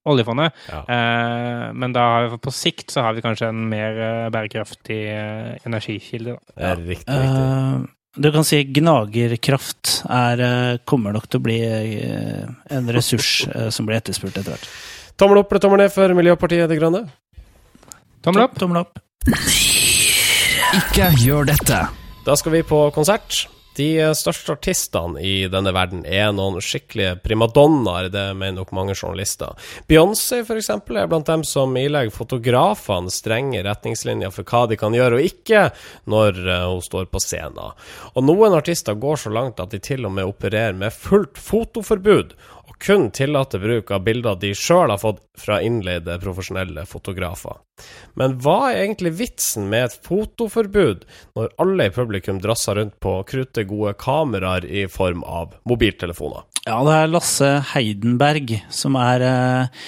oljefondet. 0.07 0.55
Ja. 0.71 0.83
Eh, 0.87 1.65
men 1.75 1.93
da 1.95 2.05
har 2.15 2.29
vi, 2.31 2.39
på 2.43 2.53
sikt 2.55 2.95
så 2.95 3.03
har 3.07 3.15
vi 3.19 3.25
kanskje 3.25 3.51
en 3.51 3.65
mer 3.71 3.99
eh, 3.99 4.29
bærekraftig 4.35 5.01
eh, 5.11 5.59
energikilde. 5.67 6.37
Da. 6.39 6.55
Det 6.55 6.71
er 6.71 6.87
riktig, 6.93 7.19
riktig. 7.19 7.43
Uh, 7.43 7.99
du 8.23 8.29
kan 8.35 8.45
si 8.45 8.59
gnagerkraft 8.69 9.93
er, 10.11 10.43
kommer 10.85 11.15
nok 11.17 11.31
til 11.33 11.41
å 11.41 11.45
bli 11.47 11.59
en 11.65 12.91
ressurs 12.93 13.47
som 13.75 13.89
blir 13.89 14.03
etterspurt 14.03 14.37
etter 14.37 14.53
hvert. 14.53 14.69
Tommel 15.17 15.41
opp 15.43 15.53
eller 15.53 15.65
tommel 15.65 15.83
ned 15.85 15.95
for 15.95 16.13
Miljøpartiet 16.19 16.69
De 16.69 16.77
Grønne? 16.77 17.07
Tommel 18.23 18.45
opp! 18.45 18.59
Tommel 18.61 18.83
opp. 18.85 19.01
Ikke 20.73 21.11
gjør 21.21 21.51
dette. 21.51 21.83
Da 22.25 22.35
skal 22.39 22.55
vi 22.55 22.63
på 22.65 22.79
konsert. 22.97 23.43
De 23.77 23.89
største 24.17 24.53
artistene 24.53 25.21
i 25.25 25.47
denne 25.53 25.73
verden 25.73 26.03
er 26.05 26.31
noen 26.37 26.61
skikkelige 26.65 27.15
primadonnaer, 27.25 28.11
det 28.13 28.25
mener 28.37 28.59
nok 28.59 28.73
mange 28.77 28.93
journalister. 28.97 29.53
Beyoncé 29.89 30.43
f.eks. 30.45 30.69
er 30.73 31.09
blant 31.09 31.29
dem 31.29 31.45
som 31.49 31.73
ilegger 31.77 32.13
fotografene 32.13 33.13
strenge 33.13 33.63
retningslinjer 33.65 34.33
for 34.33 34.49
hva 34.49 34.67
de 34.69 34.77
kan 34.81 34.97
gjøre 34.97 35.21
og 35.21 35.29
ikke 35.29 35.67
når 36.13 36.41
eh, 36.45 36.67
hun 36.69 36.85
står 36.85 37.09
på 37.13 37.21
scenen. 37.25 37.77
Og 38.13 38.29
noen 38.29 38.57
artister 38.57 38.97
går 38.97 39.25
så 39.25 39.33
langt 39.33 39.61
at 39.61 39.73
de 39.73 39.81
til 39.81 40.05
og 40.09 40.17
med 40.17 40.29
opererer 40.29 40.77
med 40.77 40.93
fullt 40.93 41.41
fotoforbud, 41.41 42.37
kun 42.83 43.11
tillater 43.15 43.63
bruk 43.63 43.91
av 43.95 44.03
bilder 44.03 44.39
de 44.43 44.51
sjøl 44.59 44.91
har 44.91 44.99
fått 44.99 45.21
fra 45.39 45.61
innleide 45.63 46.17
profesjonelle 46.23 46.83
fotografer. 46.91 47.61
Men 48.19 48.35
hva 48.43 48.73
er 48.73 48.81
egentlig 48.83 49.15
vitsen 49.21 49.69
med 49.71 49.87
et 49.87 49.99
fotoforbud 50.07 51.05
når 51.39 51.53
alle 51.63 51.87
i 51.87 51.95
publikum 51.95 52.41
drasser 52.43 52.81
rundt 52.81 52.99
på 53.03 53.15
krutte 53.29 53.65
gode 53.71 53.95
kameraer 54.03 54.67
i 54.67 54.89
form 54.91 55.23
av 55.23 55.55
mobiltelefoner? 55.69 56.43
Ja, 56.67 56.81
det 56.87 56.97
er 56.99 57.11
Lasse 57.11 57.53
Heidenberg 57.73 58.57
som 58.71 58.99
er 58.99 59.27
eh, 59.27 59.87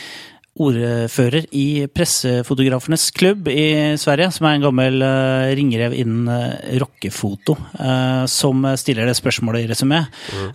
ordfører 0.54 1.48
i 1.50 1.86
Pressefotografenes 1.90 3.08
klubb 3.16 3.48
i 3.50 3.96
Sverige, 3.98 4.30
som 4.36 4.46
er 4.46 4.56
en 4.56 4.66
gammel 4.68 5.02
eh, 5.02 5.50
ringrev 5.58 5.96
innen 5.98 6.28
eh, 6.30 6.76
rockefoto, 6.78 7.56
eh, 7.74 8.22
som 8.30 8.62
stiller 8.78 9.10
det 9.10 9.16
spørsmålet 9.18 9.64
i 9.64 9.70
resumé, 9.72 10.04
mm. 10.04 10.52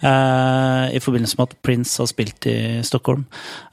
i 0.95 1.01
forbindelse 1.03 1.39
med 1.39 1.49
at 1.49 1.57
Prince 1.65 1.99
har 1.99 2.07
spilt 2.09 2.47
i 2.47 2.57
Stockholm. 2.88 3.25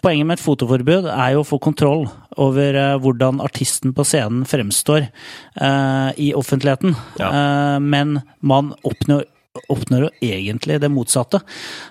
Poenget 0.03 0.27
med 0.27 0.39
et 0.39 0.45
fotoforbud 0.45 1.07
er 1.13 1.37
jo 1.37 1.45
å 1.45 1.47
få 1.47 1.61
kontroll 1.63 2.07
over 2.37 2.99
hvordan 3.03 3.41
artisten 3.45 3.95
på 3.97 4.05
scenen 4.05 4.45
fremstår 4.49 5.09
i 6.21 6.33
offentligheten, 6.37 6.97
Ja. 7.21 7.79
Men 7.81 8.21
man 8.41 8.75
oppnår 8.85 9.25
oppnår 9.73 10.07
jo 10.07 10.11
egentlig 10.29 10.79
det 10.83 10.91
motsatte. 10.93 11.41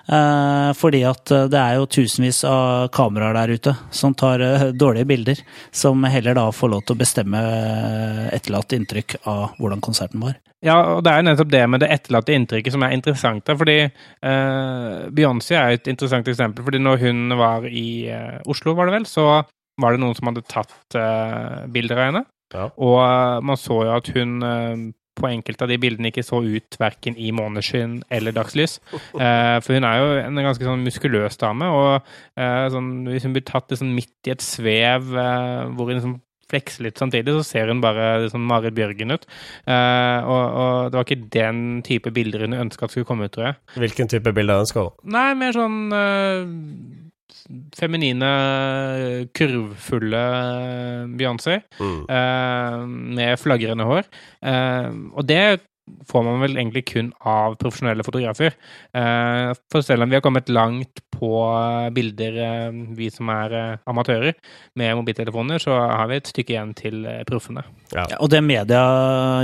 Eh, 0.08 0.70
fordi 0.78 1.02
at 1.08 1.32
eh, 1.34 1.46
det 1.52 1.60
er 1.60 1.78
jo 1.80 1.90
tusenvis 1.98 2.42
av 2.48 2.88
kameraer 2.96 3.36
der 3.40 3.54
ute 3.58 3.76
som 3.94 4.14
tar 4.14 4.44
eh, 4.44 4.66
dårlige 4.72 5.08
bilder, 5.12 5.44
som 5.70 6.04
heller 6.04 6.38
da 6.38 6.48
får 6.54 6.72
lov 6.72 6.86
til 6.86 6.96
å 6.96 7.02
bestemme 7.04 7.44
eh, 7.44 8.26
etterlatt 8.36 8.76
inntrykk 8.76 9.18
av 9.24 9.56
hvordan 9.60 9.84
konserten 9.84 10.22
var. 10.24 10.38
Ja, 10.64 10.76
og 10.96 11.02
det 11.04 11.12
er 11.12 11.20
jo 11.20 11.26
nettopp 11.28 11.50
det 11.52 11.64
med 11.68 11.82
det 11.84 11.90
etterlatte 11.94 12.34
inntrykket 12.34 12.74
som 12.74 12.84
er 12.86 12.94
interessant 12.96 13.50
her. 13.50 13.58
fordi 13.60 13.76
eh, 13.84 14.94
Beyoncé 15.14 15.58
er 15.58 15.76
et 15.76 15.90
interessant 15.92 16.28
eksempel. 16.28 16.64
fordi 16.64 16.80
når 16.82 17.02
hun 17.04 17.36
var 17.38 17.66
i 17.68 18.08
eh, 18.08 18.40
Oslo, 18.48 18.74
var 18.74 18.88
det 18.88 18.96
vel, 18.98 19.06
så 19.06 19.44
var 19.80 19.92
det 19.92 20.00
noen 20.00 20.16
som 20.16 20.30
hadde 20.30 20.46
tatt 20.48 20.96
eh, 20.96 21.66
bilder 21.72 22.00
av 22.00 22.08
henne. 22.08 22.24
Ja. 22.54 22.68
Og 22.78 23.44
man 23.44 23.58
så 23.60 23.82
jo 23.84 23.94
at 23.98 24.08
hun 24.14 24.38
eh, 24.42 24.86
på 25.16 25.30
enkelte 25.30 25.64
av 25.64 25.72
de 25.72 25.78
bildene 25.80 26.12
ikke 26.12 26.24
så 26.26 26.42
ut 26.44 26.78
verken 26.80 27.16
i 27.16 27.32
måneskinn 27.34 27.98
eller 28.12 28.36
dagslys. 28.36 28.78
Eh, 28.92 29.56
for 29.64 29.76
hun 29.76 29.88
er 29.88 30.02
jo 30.02 30.12
en 30.20 30.42
ganske 30.44 30.68
sånn 30.68 30.84
muskuløs 30.86 31.40
dame, 31.40 31.70
og 31.72 31.96
eh, 32.36 32.68
sånn, 32.72 32.92
hvis 33.08 33.26
hun 33.26 33.36
blir 33.36 33.46
tatt 33.48 33.72
liksom 33.72 33.94
midt 33.96 34.28
i 34.28 34.34
et 34.36 34.44
svev 34.44 35.10
eh, 35.16 35.66
hvor 35.72 35.90
hun 35.90 35.98
liksom 35.98 36.16
flekser 36.50 36.86
litt 36.86 37.00
samtidig, 37.00 37.34
så 37.34 37.42
ser 37.46 37.72
hun 37.72 37.80
bare 37.82 38.26
liksom 38.26 38.44
Marit 38.46 38.76
Bjørgen 38.76 39.14
ut. 39.16 39.26
Eh, 39.66 40.18
og, 40.22 40.44
og 40.46 40.92
det 40.92 41.00
var 41.00 41.08
ikke 41.08 41.30
den 41.34 41.64
type 41.86 42.12
bilder 42.14 42.46
hun 42.46 42.54
ønska 42.66 42.90
skulle 42.90 43.08
komme 43.08 43.26
ut, 43.26 43.34
tror 43.34 43.50
jeg. 43.50 43.58
Hvilken 43.82 44.12
type 44.12 44.34
bilder 44.36 44.62
ønsker 44.62 44.86
hun? 44.86 44.94
Nei, 45.16 45.28
mer 45.38 45.56
sånn 45.56 45.80
eh, 45.96 47.05
feminine, 47.78 48.32
kurvfulle 49.34 50.24
Beyoncé 51.18 51.60
Mm. 51.80 52.04
eh, 52.08 52.86
med 53.16 53.38
flagrende 53.40 53.84
hår. 53.84 54.04
Eh, 54.42 54.90
og 55.14 55.26
det 55.26 55.60
får 56.10 56.24
man 56.24 56.40
vel 56.42 56.56
egentlig 56.56 56.84
kun 56.88 57.12
av 57.24 57.54
profesjonelle 57.60 58.02
fotografer. 58.02 58.50
Eh, 58.92 59.52
for 59.70 59.82
selv 59.86 60.02
om 60.02 60.10
vi 60.10 60.16
har 60.16 60.20
kommet 60.24 60.48
langt 60.50 60.98
på 61.16 61.30
bilder, 61.94 62.34
eh, 62.42 62.72
vi 62.98 63.06
som 63.08 63.28
er 63.30 63.52
eh, 63.54 63.76
amatører, 63.86 64.34
med 64.74 64.96
mobiltelefoner, 64.98 65.58
så 65.62 65.70
har 65.78 66.08
vi 66.08 66.16
et 66.16 66.26
stykke 66.26 66.50
igjen 66.56 66.74
til 66.74 67.06
eh, 67.06 67.22
proffene. 67.24 67.62
Ja, 67.94 68.04
og 68.18 68.28
det 68.30 68.42
media 68.42 68.82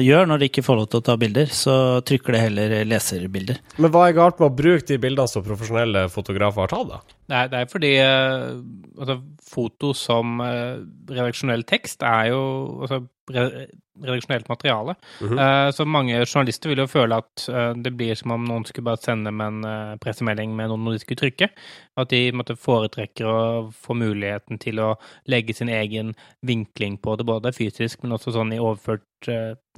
gjør 0.02 0.26
når 0.26 0.38
de 0.42 0.48
ikke 0.50 0.64
får 0.66 0.76
lov 0.82 0.88
til 0.90 1.00
å 1.00 1.04
ta 1.06 1.16
bilder, 1.16 1.46
så 1.46 2.02
trykker 2.02 2.32
det 2.34 2.40
heller 2.42 2.84
leserbilder. 2.90 3.62
Men 3.78 3.90
hva 3.94 4.08
er 4.08 4.18
galt 4.18 4.40
med 4.42 4.50
å 4.50 4.56
bruke 4.58 4.86
de 4.90 4.98
bildene 4.98 5.28
som 5.30 5.46
profesjonelle 5.46 6.08
fotografer 6.10 6.66
har 6.66 6.74
tatt, 6.74 6.88
da? 6.90 7.00
Er, 7.32 7.48
det 7.48 7.58
er 7.58 7.70
fordi 7.70 7.90
eh, 7.96 8.50
altså, 8.98 9.16
foto 9.48 9.92
som 9.96 10.40
eh, 10.44 10.82
redaksjonell 11.10 11.64
tekst 11.68 12.04
er 12.04 12.28
jo 12.32 12.42
altså, 12.84 13.00
redaksjonelt 13.32 14.48
materiale. 14.48 14.94
Mm 15.20 15.28
-hmm. 15.28 15.70
så 15.70 15.84
mange 15.84 16.26
journalister 16.26 16.68
vil 16.68 16.78
jo 16.78 16.86
føle 16.86 17.14
at 17.14 17.46
det 17.84 17.96
blir 17.96 18.14
som 18.14 18.30
om 18.30 18.44
noen 18.44 18.64
skulle 18.64 18.84
bare 18.84 18.96
sende 18.96 19.30
med 19.30 19.46
en 19.46 19.98
pressemelding 19.98 20.56
med 20.56 20.68
noen 20.68 20.92
de 20.92 20.98
skulle 20.98 21.16
trykke. 21.16 21.48
At 21.96 22.10
de 22.10 22.32
måtte 22.32 22.56
foretrekker 22.56 23.26
å 23.26 23.70
få 23.70 23.94
muligheten 23.94 24.58
til 24.58 24.80
å 24.80 24.94
legge 25.26 25.54
sin 25.54 25.68
egen 25.68 26.14
vinkling 26.42 26.98
på 26.98 27.16
det, 27.16 27.26
både 27.26 27.52
fysisk, 27.52 28.02
men 28.02 28.12
også 28.12 28.32
sånn 28.32 28.52
i 28.52 28.58
overført 28.58 29.02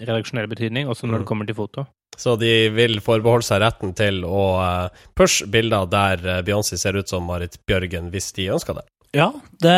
redaksjonell 0.00 0.48
betydning, 0.48 0.88
også 0.88 1.06
når 1.06 1.14
mm. 1.14 1.20
det 1.20 1.26
kommer 1.26 1.46
til 1.46 1.54
foto. 1.54 1.86
Så 2.16 2.36
de 2.40 2.52
vil 2.74 3.00
forbeholde 3.04 3.46
seg 3.46 3.62
retten 3.64 3.94
til 3.98 4.22
å 4.26 4.44
eh, 4.62 5.04
pushe 5.18 5.48
bilder 5.50 5.88
der 5.90 6.26
eh, 6.26 6.42
Beyoncé 6.46 6.78
ser 6.80 6.98
ut 6.98 7.10
som 7.10 7.26
Marit 7.26 7.58
Bjørgen, 7.66 8.10
hvis 8.14 8.32
de 8.36 8.50
ønsker 8.54 8.78
det. 8.78 8.86
Ja, 9.14 9.28
det 9.62 9.74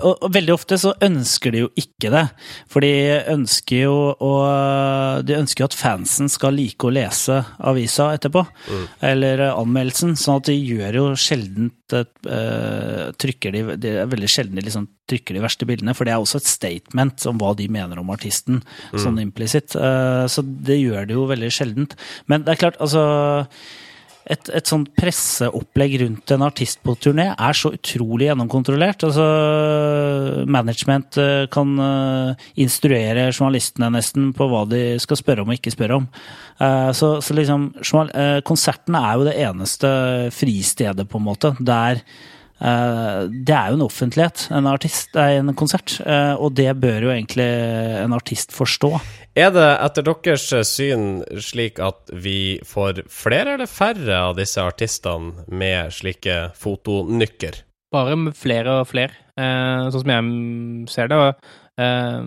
og, 0.00 0.22
og 0.24 0.30
veldig 0.32 0.54
ofte 0.54 0.78
så 0.80 0.94
ønsker 1.04 1.52
de 1.52 1.64
jo 1.64 1.68
ikke 1.78 2.10
det. 2.12 2.24
For 2.70 2.84
de 2.84 2.92
ønsker 3.34 3.84
jo 3.84 3.96
og, 4.14 5.26
De 5.28 5.36
ønsker 5.36 5.66
at 5.66 5.76
fansen 5.76 6.30
skal 6.32 6.56
like 6.56 6.86
å 6.86 6.92
lese 6.94 7.42
avisa 7.58 8.10
etterpå. 8.16 8.44
Eller 9.04 9.44
eh, 9.44 9.52
anmeldelsen. 9.52 10.16
Sånn 10.18 10.40
at 10.40 10.48
de 10.48 10.56
gjør 10.56 10.98
jo 11.00 11.04
sjelden 11.20 11.68
uh, 11.92 13.10
trykker 13.20 13.54
de, 13.54 13.62
Det 13.82 13.94
er 14.02 14.10
veldig 14.10 14.30
sjelden 14.30 14.58
de 14.58 14.66
liksom 14.66 14.88
trykker 15.10 15.36
de 15.36 15.44
verste 15.44 15.66
bildene, 15.68 15.94
for 15.96 16.06
det 16.06 16.14
er 16.14 16.22
også 16.22 16.40
et 16.40 16.48
statement 16.48 17.26
om 17.26 17.38
hva 17.40 17.52
de 17.58 17.66
mener 17.72 17.98
om 17.98 18.12
artisten, 18.14 18.60
sånn 18.94 19.18
implisitt. 19.18 19.74
Eh, 19.74 20.24
så 20.30 20.44
det 20.46 20.78
gjør 20.78 21.08
de 21.08 21.16
jo 21.18 21.28
veldig 21.30 21.50
sjeldent. 21.54 21.96
Men 22.30 22.46
det 22.46 22.54
er 22.54 22.60
klart, 22.62 22.78
altså 22.78 23.02
et, 24.28 24.50
et 24.52 24.68
sånt 24.68 24.90
presseopplegg 24.98 25.96
rundt 26.02 26.32
en 26.34 26.44
artist 26.44 26.82
på 26.84 26.94
turné 27.00 27.30
er 27.32 27.56
så 27.56 27.72
utrolig 27.74 28.28
gjennomkontrollert. 28.28 29.06
Altså, 29.08 29.26
management 30.50 31.18
eh, 31.20 31.46
kan 31.52 31.72
eh, 31.84 32.48
instruere 32.62 33.30
journalistene 33.30 33.90
nesten 33.96 34.30
på 34.36 34.48
hva 34.50 34.66
de 34.70 34.82
skal 35.02 35.20
spørre 35.20 35.44
om 35.44 35.52
og 35.52 35.58
ikke 35.58 35.74
spørre 35.74 36.00
om. 36.02 36.10
Eh, 36.60 36.90
Så, 36.96 37.14
så 37.24 37.34
liksom, 37.34 37.70
konsertene 38.44 39.00
er 39.06 39.16
jo 39.16 39.24
det 39.30 39.38
eneste 39.40 39.88
fristedet, 40.34 41.08
på 41.08 41.18
en 41.18 41.26
måte, 41.30 41.54
der 41.58 42.02
det 42.60 43.54
er 43.56 43.70
jo 43.72 43.78
en 43.78 43.86
offentlighet, 43.86 44.42
en, 44.52 44.68
artist, 44.68 45.14
er 45.16 45.38
en 45.38 45.54
konsert, 45.56 45.96
eh, 46.04 46.34
og 46.36 46.52
det 46.58 46.68
bør 46.80 47.06
jo 47.06 47.12
egentlig 47.14 47.46
en 48.02 48.12
artist 48.12 48.52
forstå. 48.52 48.92
Er 49.38 49.52
det 49.54 49.68
etter 49.86 50.04
deres 50.04 50.44
syn 50.68 51.22
slik 51.40 51.80
at 51.80 52.10
vi 52.12 52.60
får 52.66 53.04
flere 53.08 53.56
eller 53.56 53.70
færre 53.70 54.18
av 54.26 54.36
disse 54.36 54.60
artistene 54.60 55.46
med 55.48 55.94
slike 55.94 56.50
fotonykker? 56.60 57.62
Bare 57.90 58.18
flere 58.36 58.80
og 58.82 58.90
flere, 58.90 59.16
eh, 59.40 59.88
sånn 59.88 60.04
som 60.04 60.12
jeg 60.12 60.92
ser 60.92 61.08
det. 61.08 61.16
Og, 61.16 61.50
eh, 61.80 62.20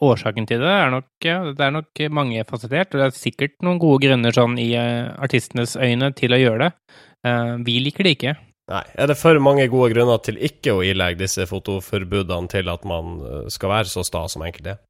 årsaken 0.00 0.46
til 0.46 0.62
det 0.62 0.70
er 0.76 0.90
nok, 0.94 1.08
det 1.20 1.64
er 1.66 1.74
nok 1.74 2.04
mangefasettert, 2.10 2.94
og 2.94 3.00
det 3.00 3.08
er 3.08 3.18
sikkert 3.18 3.56
noen 3.66 3.80
gode 3.82 4.06
grunner 4.06 4.32
sånn 4.32 4.56
i 4.62 4.70
eh, 4.78 5.10
artistenes 5.18 5.74
øyne 5.76 6.14
til 6.14 6.32
å 6.32 6.40
gjøre 6.40 6.68
det. 6.68 6.72
Eh, 7.26 7.56
vi 7.66 7.80
liker 7.84 8.06
det 8.06 8.16
ikke. 8.16 8.36
Nei. 8.70 8.84
Er 9.02 9.10
det 9.10 9.16
for 9.18 9.34
mange 9.42 9.64
gode 9.72 9.90
grunner 9.94 10.20
til 10.22 10.36
ikke 10.46 10.76
å 10.78 10.82
ilegge 10.86 11.24
disse 11.24 11.42
fotoforbudene 11.50 12.50
til 12.52 12.70
at 12.70 12.84
man 12.86 13.16
eh, 13.26 13.46
skal 13.50 13.72
være 13.72 13.90
så 13.90 14.04
sta 14.06 14.24
som 14.30 14.44
enkelte 14.46 14.76
er? 14.76 14.82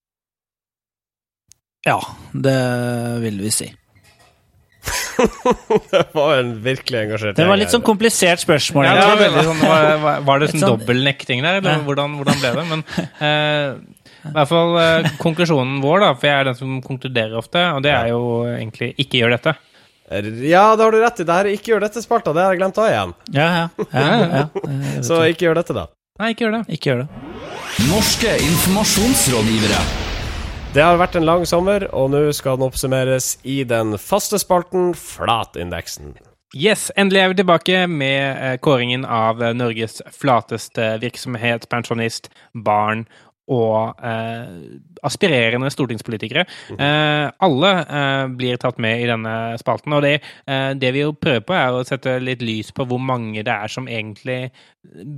Ja, 1.88 1.96
det 2.36 2.58
vil 3.22 3.38
vi 3.40 3.52
si. 3.56 3.70
det 5.90 6.02
var 6.16 6.38
en 6.38 6.52
virkelig 6.64 6.98
engasjert 7.02 7.36
Det 7.36 7.44
var 7.48 7.58
litt 7.60 7.72
sånn 7.72 7.84
komplisert 7.84 8.40
spørsmål. 8.40 8.86
Ja, 8.88 8.92
det 8.96 9.06
var, 9.08 9.18
veldig 9.22 9.44
sånn, 9.48 9.62
var, 10.04 10.20
var- 10.28 10.40
det 10.44 10.48
Et 10.50 10.54
sånn 10.54 10.62
sånn- 10.64 10.74
dobbel 10.76 11.02
nekting 11.08 11.42
der, 11.44 11.60
eller 11.60 11.82
hvordan, 11.88 12.18
hvordan 12.20 12.40
ble 12.42 12.52
det? 12.58 12.66
Men 12.70 12.84
eh, 13.30 13.96
i 14.28 14.34
hvert 14.36 14.50
fall 14.52 14.76
eh, 14.80 15.10
konklusjonen 15.20 15.80
vår, 15.84 16.04
da, 16.04 16.12
for 16.20 16.28
jeg 16.28 16.36
er 16.42 16.48
den 16.50 16.58
som 16.60 16.78
konkluderer 16.84 17.36
ofte, 17.40 17.64
og 17.76 17.84
det 17.84 17.92
er 17.96 18.12
jo 18.12 18.22
egentlig 18.52 18.92
ikke 19.00 19.22
gjør 19.22 19.36
dette. 19.38 19.56
Ja, 20.10 20.76
det 20.76 20.82
har 20.82 20.92
du 20.92 20.98
rett 20.98 21.20
i. 21.22 21.24
Det 21.24 21.34
her 21.34 21.46
er 21.46 21.54
ikke 21.54 21.74
gjør 21.74 21.84
dette-spalta. 21.86 22.32
Det 22.34 22.42
har 22.42 22.54
jeg 22.54 22.60
glemt 22.60 22.78
av 22.82 22.88
igjen. 22.90 23.12
Ja, 23.30 23.48
ja. 23.54 23.86
ja, 23.94 24.06
ja, 24.10 24.28
ja. 24.40 25.02
Så 25.06 25.22
ikke 25.30 25.46
gjør 25.46 25.60
dette, 25.62 25.76
da. 25.76 25.86
Nei, 26.20 26.32
ikke 26.34 26.48
gjør 26.48 26.56
det. 26.58 26.62
Ikke 26.74 26.90
gjør 26.90 27.04
det. 27.04 27.26
Norske 27.86 28.32
informasjonsrådgivere. 28.44 29.84
Det 30.74 30.82
har 30.82 30.98
vært 31.00 31.16
en 31.18 31.26
lang 31.26 31.46
sommer, 31.46 31.86
og 31.94 32.10
nå 32.12 32.24
skal 32.34 32.58
den 32.58 32.66
oppsummeres 32.66 33.36
i 33.46 33.62
den 33.66 33.94
faste 33.98 34.38
spalten 34.42 34.92
Flatindeksen. 34.98 36.12
Yes, 36.50 36.88
endelig 36.98 37.20
er 37.22 37.30
vi 37.30 37.38
tilbake 37.38 37.80
med 37.86 38.22
eh, 38.42 38.56
kåringen 38.58 39.04
av 39.06 39.38
eh, 39.42 39.54
Norges 39.54 40.00
flateste 40.10 40.96
virksomhet, 40.98 41.68
pensjonist, 41.70 42.26
barn 42.54 43.04
og 43.50 44.00
eh, 44.06 44.78
aspirerende 45.06 45.70
stortingspolitikere. 45.72 46.44
Eh, 46.76 47.26
alle 47.46 47.70
eh, 47.82 48.24
blir 48.38 48.60
tatt 48.60 48.78
med 48.82 49.02
i 49.02 49.08
denne 49.10 49.34
spalten, 49.60 49.94
og 49.96 50.04
det, 50.06 50.20
eh, 50.46 50.70
det 50.78 50.92
vi 50.94 51.02
jo 51.02 51.14
prøver 51.16 51.44
på, 51.46 51.56
er 51.56 51.74
å 51.74 51.84
sette 51.86 52.18
litt 52.22 52.44
lys 52.44 52.70
på 52.76 52.86
hvor 52.88 53.02
mange 53.02 53.42
det 53.46 53.54
er 53.54 53.72
som 53.72 53.88
egentlig 53.90 54.52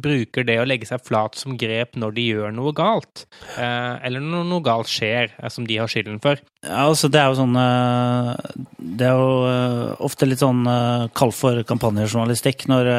bruker 0.02 0.46
det 0.46 0.58
å 0.58 0.66
legge 0.66 0.88
seg 0.88 1.04
flat 1.06 1.36
som 1.38 1.58
grep 1.58 1.94
når 2.00 2.16
de 2.16 2.26
gjør 2.32 2.56
noe 2.56 2.72
galt, 2.76 3.26
eh, 3.58 3.94
eller 4.06 4.24
når 4.24 4.48
noe 4.48 4.64
galt 4.64 4.90
skjer 4.90 5.34
eh, 5.36 5.52
som 5.52 5.68
de 5.68 5.78
har 5.82 5.90
skylden 5.92 6.22
for. 6.24 6.40
Ja, 6.64 6.86
altså 6.88 7.10
det 7.12 7.18
er 7.18 7.32
jo 7.32 7.40
sånn 7.40 7.56
Det 8.78 9.06
er 9.08 9.16
jo 9.18 9.96
ofte 10.06 10.28
litt 10.28 10.38
sånn 10.38 10.62
kall 11.18 11.32
for 11.34 11.58
kampanjejournalistikk 11.66 12.68
når, 12.70 12.90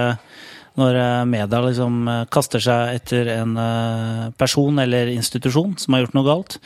når 0.80 0.98
eh, 0.98 1.26
media 1.30 1.60
liksom 1.62 2.08
eh, 2.10 2.22
kaster 2.34 2.64
seg 2.64 2.98
etter 2.98 3.30
en 3.36 3.56
eh, 3.62 4.26
person 4.40 4.80
eller 4.82 5.12
institusjon 5.14 5.76
som 5.82 5.96
har 5.96 6.04
gjort 6.04 6.18
noe 6.18 6.28
galt. 6.28 6.58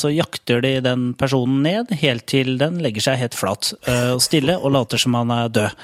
Så 0.00 0.10
jakter 0.12 0.62
de 0.64 0.72
den 0.84 1.08
personen 1.18 1.60
ned 1.64 1.90
helt 2.00 2.24
til 2.30 2.54
den 2.60 2.78
legger 2.82 3.04
seg 3.08 3.18
helt 3.20 3.36
flat 3.36 3.72
og 4.14 4.22
stille 4.24 4.56
og 4.56 4.72
later 4.72 5.00
som 5.00 5.16
han 5.18 5.32
er 5.34 5.50
død. 5.52 5.82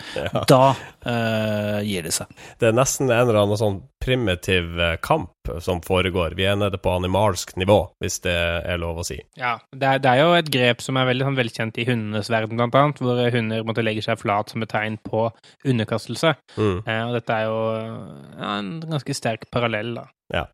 Da 0.48 0.60
uh, 0.72 1.78
gir 1.84 2.06
de 2.06 2.12
seg. 2.14 2.30
Det 2.60 2.70
er 2.70 2.76
nesten 2.76 3.10
en 3.10 3.24
eller 3.26 3.42
annen 3.42 3.60
sånn 3.60 3.80
primitiv 4.02 4.80
kamp 5.04 5.41
som 5.60 5.80
foregår. 5.82 6.34
Vi 6.38 6.44
er 6.46 6.56
nede 6.56 6.78
på 6.78 6.92
animalsk 6.94 7.54
nivå, 7.58 7.78
hvis 8.02 8.20
det 8.24 8.34
er 8.34 8.78
lov 8.80 9.00
å 9.02 9.04
si. 9.06 9.18
Ja, 9.38 9.56
det 9.74 9.88
er, 9.88 9.98
det 10.04 10.10
er 10.12 10.20
jo 10.22 10.32
et 10.38 10.50
grep 10.54 10.82
som 10.84 10.96
er 11.00 11.08
veldig 11.10 11.26
sånn, 11.28 11.38
velkjent 11.40 11.80
i 11.82 11.86
hundenes 11.88 12.30
verden, 12.32 12.56
blant 12.60 12.76
annet, 12.78 13.02
hvor 13.02 13.18
hunder 13.34 13.64
måtte 13.66 13.84
legge 13.84 14.04
seg 14.06 14.20
flat 14.22 14.52
som 14.54 14.62
et 14.62 14.70
tegn 14.72 14.98
på 15.02 15.26
underkastelse. 15.68 16.34
Mm. 16.56 16.82
Eh, 16.86 17.00
og 17.08 17.16
dette 17.18 17.38
er 17.38 17.48
jo 17.48 17.60
ja, 17.76 18.50
en 18.58 18.74
ganske 18.86 19.16
sterk 19.18 19.48
parallell, 19.54 19.94
da. 20.00 20.06
Ja. 20.32 20.46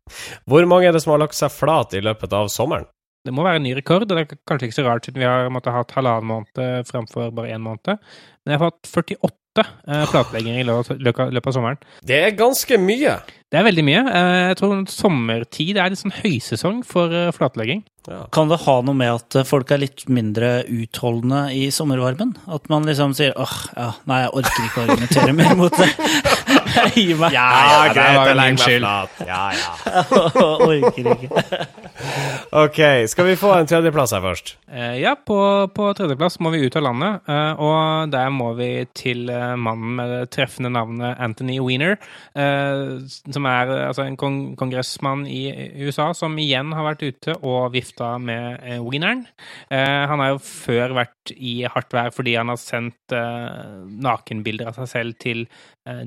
Hvor 0.49 0.65
mange 0.67 0.89
er 0.89 0.95
det 0.97 1.03
som 1.05 1.13
har 1.15 1.21
lagt 1.23 1.37
seg 1.37 1.53
flat 1.53 1.93
i 1.95 2.01
løpet 2.03 2.33
av 2.35 2.49
sommeren? 2.51 2.89
Det 3.27 3.33
må 3.35 3.43
være 3.43 3.59
en 3.59 3.65
ny 3.67 3.73
rekord, 3.75 4.05
og 4.05 4.09
det 4.15 4.21
er 4.23 4.37
kanskje 4.47 4.69
ikke 4.69 4.77
så 4.79 4.85
rart 4.87 5.05
siden 5.05 5.19
vi 5.21 5.27
har 5.27 5.49
måttet 5.51 5.75
hatt 5.75 5.91
halvannen 5.97 6.29
måned 6.31 6.61
eh, 6.63 6.79
framfor 6.87 7.33
bare 7.35 7.51
én 7.53 7.61
måned. 7.65 7.99
Men 8.45 8.55
jeg 8.55 8.61
har 8.61 8.69
fått 8.71 8.89
48 8.95 9.65
eh, 9.65 10.05
flatlegginger 10.13 10.61
i 10.63 10.67
løpet- 10.69 11.03
løpet 11.35 11.51
av 11.51 11.55
sommeren. 11.57 11.81
Det 12.07 12.15
er 12.23 12.37
ganske 12.39 12.79
mye. 12.79 13.17
Det 13.49 13.57
er 13.57 13.65
veldig 13.65 13.81
mye. 13.81 14.01
Eh, 14.05 14.39
jeg 14.51 14.57
tror 14.59 14.81
sommertid 14.93 15.77
er 15.81 15.89
litt 15.89 16.01
sånn 16.01 16.13
høysesong 16.19 16.83
for 16.85 17.13
eh, 17.15 17.31
flatlegging. 17.33 17.81
Ja. 18.09 18.23
Kan 18.33 18.49
det 18.49 18.59
ha 18.63 18.75
noe 18.85 18.97
med 18.97 19.09
at 19.09 19.37
folk 19.49 19.71
er 19.73 19.81
litt 19.81 20.03
mindre 20.09 20.63
utholdende 20.69 21.47
i 21.57 21.67
sommervarmen? 21.73 22.35
At 22.49 22.69
man 22.69 22.85
liksom 22.89 23.15
sier 23.17 23.33
åh, 23.37 23.55
ja, 23.73 23.89
nei, 24.09 24.21
jeg 24.23 24.33
orker 24.41 24.67
ikke 24.67 24.83
å 24.83 24.85
argumentere 24.85 25.35
mer 25.41 25.57
mot 25.57 25.81
det. 25.81 25.89
Gir 26.95 27.17
meg. 27.19 27.33
ja, 27.33 27.89
det 27.93 28.05
var 28.17 28.31
min 28.33 28.41
meg 28.55 28.61
skyld. 28.63 28.83
flat. 28.83 29.21
Ja, 29.27 29.43
ja. 29.55 29.71
orker 30.69 31.13
ikke. 31.15 31.65
Ok, 32.55 32.77
skal 33.11 33.27
vi 33.27 33.35
få 33.37 33.51
en 33.53 33.67
tredjeplass 33.67 34.13
her 34.15 34.21
først? 34.23 34.53
Eh, 34.71 34.95
ja, 35.01 35.11
på, 35.27 35.35
på 35.75 35.89
tredjeplass 35.97 36.39
må 36.41 36.49
vi 36.53 36.61
ut 36.63 36.77
av 36.79 36.85
landet, 36.85 37.27
eh, 37.29 37.59
og 37.61 38.09
der 38.13 38.31
må 38.33 38.53
vi 38.57 38.69
til 38.97 39.27
eh, 39.29 39.53
mannen 39.59 39.97
med 39.99 40.13
det 40.13 40.21
treffende 40.33 40.71
navnet 40.73 41.19
Anthony 41.21 41.59
Weiner, 41.61 41.97
eh, 42.39 42.95
som 43.27 43.49
er 43.51 43.73
altså 43.89 44.05
en 44.07 44.17
kong 44.19 44.39
kongressmann 44.59 45.25
i 45.29 45.43
USA 45.83 46.09
som 46.17 46.39
igjen 46.41 46.71
har 46.77 46.87
vært 46.87 47.03
ute 47.05 47.35
og 47.43 47.73
vifta 47.75 48.13
med 48.23 48.63
eh, 48.63 48.79
Wieneren. 48.81 49.25
Eh, 49.69 50.05
han 50.09 50.23
har 50.23 50.33
jo 50.33 50.41
før 50.47 50.95
vært 51.01 51.35
i 51.35 51.59
hardt 51.69 51.93
vær 51.93 52.15
fordi 52.15 52.37
han 52.39 52.49
har 52.49 52.57
sendt 52.61 52.97
nakenbilder 53.09 54.71
av 54.71 54.79
seg 54.79 54.89
selv 54.89 55.19
til 55.21 55.43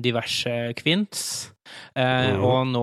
diverse 0.03 0.73
kvinns. 0.79 1.49
Eh, 1.95 2.33
Mhm. 2.35 2.43
og 2.43 2.67
nå 2.69 2.81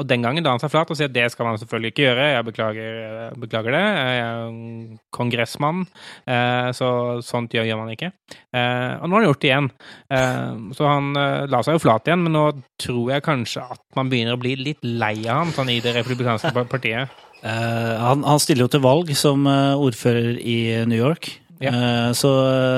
Og 0.00 0.06
den 0.08 0.22
gangen 0.24 0.42
da 0.42 0.50
han 0.50 0.58
seg 0.58 0.70
flat 0.72 0.90
og 0.90 0.96
sier 0.96 1.06
at 1.06 1.12
det 1.14 1.26
skal 1.30 1.46
man 1.46 1.58
selvfølgelig 1.60 1.92
ikke 1.92 2.06
gjøre, 2.06 2.24
jeg 2.34 2.44
beklager, 2.48 2.88
jeg 3.28 3.40
beklager 3.44 3.70
det, 3.76 3.82
jeg 3.84 4.22
er 4.22 4.48
en 4.48 4.98
kongressmann, 5.14 5.84
eh, 6.26 6.70
så 6.74 6.88
sånt 7.22 7.52
gjør, 7.54 7.66
gjør 7.68 7.78
man 7.82 7.92
ikke. 7.94 8.10
Eh, 8.54 8.96
og 8.98 9.06
nå 9.06 9.14
har 9.14 9.22
han 9.22 9.28
gjort 9.28 9.40
det 9.44 9.50
igjen. 9.52 9.70
Eh, 10.10 10.56
så 10.74 10.88
han 10.88 11.12
eh, 11.20 11.46
la 11.52 11.62
seg 11.62 11.76
jo 11.78 11.84
flat 11.84 12.08
igjen, 12.10 12.24
men 12.24 12.32
nå 12.34 12.44
tror 12.80 13.12
jeg 13.12 13.22
kanskje 13.28 13.62
at 13.70 13.80
man 13.94 14.10
begynner 14.10 14.34
å 14.34 14.40
bli 14.42 14.56
litt 14.56 14.82
lei 14.82 15.14
av 15.28 15.44
han 15.44 15.54
sånn 15.54 15.70
i 15.70 15.78
det 15.84 15.94
republikanske 16.00 16.50
partiet. 16.66 17.08
Eh, 17.44 17.94
han, 18.02 18.24
han 18.26 18.40
stiller 18.42 18.66
jo 18.66 18.72
til 18.74 18.82
valg 18.82 19.14
som 19.14 19.46
eh, 19.46 19.76
ordfører 19.78 20.40
i 20.42 20.58
New 20.90 20.98
York. 20.98 21.36
Ja. 21.62 21.70
Eh, 21.70 22.10
så 22.18 22.32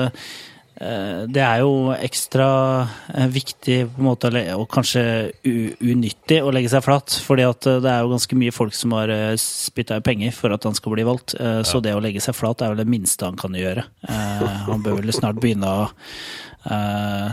eh, 0.05 0.09
det 1.29 1.41
er 1.45 1.59
jo 1.61 1.91
ekstra 1.93 2.45
eh, 3.13 3.27
viktig 3.29 3.75
på 3.91 4.01
en 4.01 4.07
måte, 4.07 4.31
og 4.55 4.63
kanskje 4.73 5.03
unyttig 5.45 6.39
å 6.41 6.49
legge 6.55 6.71
seg 6.73 6.81
flat. 6.85 7.13
fordi 7.21 7.43
eh, 7.45 7.53
det 7.83 7.91
er 7.91 8.01
jo 8.01 8.09
ganske 8.15 8.39
mye 8.39 8.55
folk 8.55 8.73
som 8.73 8.95
har 8.97 9.13
spytta 9.37 9.99
i 10.01 10.05
penger 10.07 10.33
for 10.33 10.55
at 10.55 10.65
han 10.65 10.73
skal 10.77 10.95
bli 10.95 11.05
valgt. 11.05 11.35
Eh, 11.37 11.61
Så 11.67 11.83
det 11.85 11.93
å 11.93 12.01
legge 12.01 12.23
seg 12.23 12.33
flat 12.35 12.61
er 12.65 12.73
vel 12.73 12.81
det 12.81 12.89
minste 12.89 13.29
han 13.29 13.37
kan 13.37 13.53
gjøre. 13.53 13.85
Eh, 14.09 14.47
Han 14.71 14.81
bør 14.81 15.01
vel 15.03 15.13
snart 15.13 15.37
begynne 15.43 15.69
å 15.69 15.87
eh, 16.65 17.31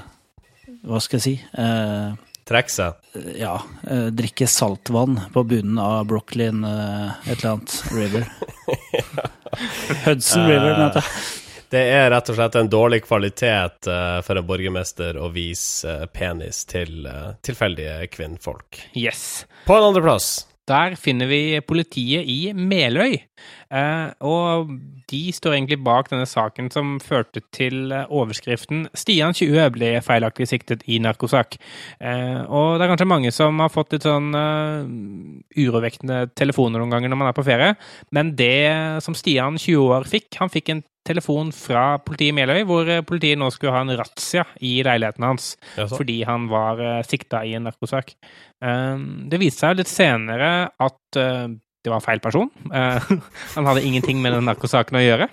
Hva 0.84 1.00
skal 1.00 1.18
jeg 1.18 1.24
si? 1.24 1.36
Eh, 1.56 2.12
Trekke 2.48 2.72
seg. 2.72 2.94
ja, 3.36 3.58
eh, 3.88 4.06
drikke 4.16 4.46
saltvann 4.48 5.18
på 5.34 5.42
bunnen 5.44 5.76
av 5.82 6.06
Brooklyn 6.08 6.62
eh, 6.64 7.10
et 7.28 7.42
eller 7.42 7.56
annet 7.58 7.74
river. 7.92 8.24
Hudson 10.06 10.46
River, 10.48 10.70
den 10.74 10.86
heter. 10.86 11.04
Det 11.70 11.80
er 11.92 12.08
rett 12.12 12.30
og 12.32 12.38
slett 12.38 12.56
en 12.56 12.70
dårlig 12.72 13.02
kvalitet 13.04 13.88
uh, 13.90 14.20
for 14.24 14.40
en 14.40 14.46
borgermester 14.48 15.18
å 15.20 15.28
vise 15.34 15.88
uh, 15.88 16.06
penis 16.08 16.62
til 16.68 17.04
uh, 17.04 17.34
tilfeldige 17.44 18.06
kvinnfolk. 18.14 18.80
Yes. 18.96 19.44
På 19.66 19.76
en 19.76 19.90
andreplass 19.90 20.46
Der 20.68 20.96
finner 21.00 21.28
vi 21.28 21.60
politiet 21.64 22.28
i 22.28 22.54
Meløy. 22.56 23.18
Eh, 23.68 24.10
og 24.24 24.70
de 25.10 25.20
står 25.34 25.58
egentlig 25.58 25.78
bak 25.84 26.08
denne 26.08 26.26
saken 26.28 26.70
som 26.72 26.94
førte 27.04 27.42
til 27.52 27.92
eh, 27.92 28.08
overskriften 28.08 28.86
'Stian 28.96 29.36
20 29.36 29.68
ble 29.74 29.90
feilaktig 30.04 30.48
siktet 30.48 30.86
i 30.88 30.96
narkosak'. 31.04 31.58
Eh, 32.00 32.40
og 32.48 32.78
det 32.78 32.86
er 32.86 32.92
kanskje 32.94 33.12
mange 33.12 33.32
som 33.34 33.60
har 33.60 33.72
fått 33.72 33.92
litt 33.92 34.08
sånn 34.08 34.32
urovekkende 34.32 36.30
telefoner 36.38 36.80
noen 36.80 36.92
ganger 36.94 37.12
når 37.12 37.20
man 37.20 37.28
er 37.28 37.36
på 37.36 37.44
ferie, 37.44 37.74
men 38.12 38.34
det 38.36 39.02
som 39.04 39.16
Stian 39.16 39.58
20 39.58 39.92
år 39.92 40.08
fikk, 40.08 40.40
han 40.40 40.52
fikk 40.52 40.72
en 40.72 40.82
telefon 41.08 41.52
fra 41.52 41.98
politiet 42.04 42.32
i 42.32 42.36
Meløy, 42.36 42.64
hvor 42.68 42.88
politiet 43.08 43.38
nå 43.40 43.48
skulle 43.52 43.72
ha 43.72 43.80
en 43.80 43.96
razzia 43.96 44.44
i 44.60 44.82
leiligheten 44.84 45.24
hans 45.24 45.54
fordi 45.94 46.20
han 46.28 46.50
var 46.52 46.82
sikta 47.08 47.40
i 47.48 47.54
en 47.56 47.64
narkosak. 47.64 48.12
Det 48.60 49.40
viste 49.40 49.64
seg 49.64 49.78
litt 49.80 49.88
senere 49.88 50.68
at 50.68 51.20
det 51.84 51.92
var 51.92 52.02
feil 52.02 52.20
person. 52.20 52.50
Eh, 52.74 53.10
han 53.54 53.68
hadde 53.68 53.84
ingenting 53.86 54.22
med 54.22 54.34
den 54.34 54.48
narkosaken 54.48 54.98
å 54.98 55.02
gjøre. 55.02 55.28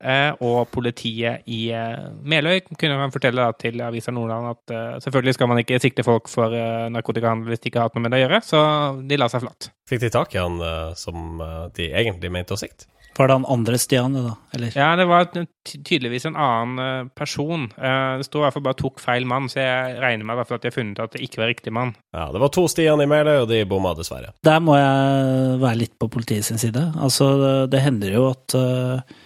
Eh, 0.00 0.32
og 0.44 0.66
politiet 0.74 1.46
i 1.50 1.68
eh, 1.74 2.08
Meløy 2.26 2.64
kunne 2.74 2.98
han 3.00 3.14
fortelle 3.14 3.44
da, 3.44 3.54
til 3.56 3.80
Avisa 3.84 4.14
Nordland 4.14 4.50
at 4.50 5.04
selvfølgelig 5.04 5.36
skal 5.36 5.50
man 5.50 5.62
ikke 5.62 5.80
sikte 5.82 6.04
folk 6.06 6.30
for 6.32 6.52
narkotikahandel 6.92 7.52
hvis 7.52 7.62
de 7.62 7.70
ikke 7.70 7.82
har 7.82 7.90
hatt 7.90 7.96
noe 7.98 8.06
med 8.06 8.14
det 8.14 8.20
å 8.20 8.26
gjøre, 8.26 8.42
så 8.44 8.60
de 9.06 9.18
la 9.18 9.30
seg 9.32 9.44
flatt. 9.46 9.70
Fikk 9.86 10.02
de 10.02 10.12
tak 10.12 10.34
i 10.34 10.42
han 10.42 10.58
som 10.98 11.40
de 11.76 11.90
egentlig 11.92 12.32
mente 12.34 12.56
å 12.56 12.60
sikte? 12.60 12.88
Var 13.16 13.28
det 13.30 13.36
han 13.38 13.46
andre 13.48 13.78
Stian, 13.80 14.12
da? 14.12 14.34
Eller? 14.56 14.72
Ja, 14.76 14.90
det 14.98 15.06
var 15.08 15.28
tydeligvis 15.64 16.26
en 16.28 16.36
annen 16.36 16.80
eh, 16.82 17.08
person. 17.16 17.68
Eh, 17.76 18.16
det 18.20 18.26
sto 18.28 18.42
i 18.42 18.44
hvert 18.44 18.56
fall 18.56 18.66
bare 18.66 18.78
'tok 18.80 19.00
feil 19.00 19.24
mann', 19.28 19.48
så 19.48 19.62
jeg 19.62 20.00
regner 20.02 20.28
med 20.28 20.42
at 20.42 20.52
de 20.62 20.68
har 20.68 20.74
funnet 20.74 21.00
at 21.00 21.16
det 21.16 21.22
ikke 21.24 21.40
var 21.40 21.50
riktig 21.52 21.72
mann. 21.72 21.94
Ja, 22.12 22.28
det 22.32 22.42
var 22.42 22.52
to 22.52 22.66
Stian 22.68 23.00
i 23.00 23.08
Meløy, 23.08 23.40
og 23.44 23.48
de 23.48 23.62
bomma 23.64 23.94
dessverre. 23.96 24.34
Der 24.44 24.60
må 24.60 24.76
jeg 24.76 25.60
være 25.62 25.80
litt 25.84 25.96
på 25.98 26.10
politiet 26.12 26.44
sin 26.44 26.60
side. 26.60 26.92
Altså, 27.00 27.32
det, 27.40 27.54
det 27.72 27.84
hender 27.86 28.18
jo 28.18 28.28
at 28.34 28.58
eh, 28.60 29.16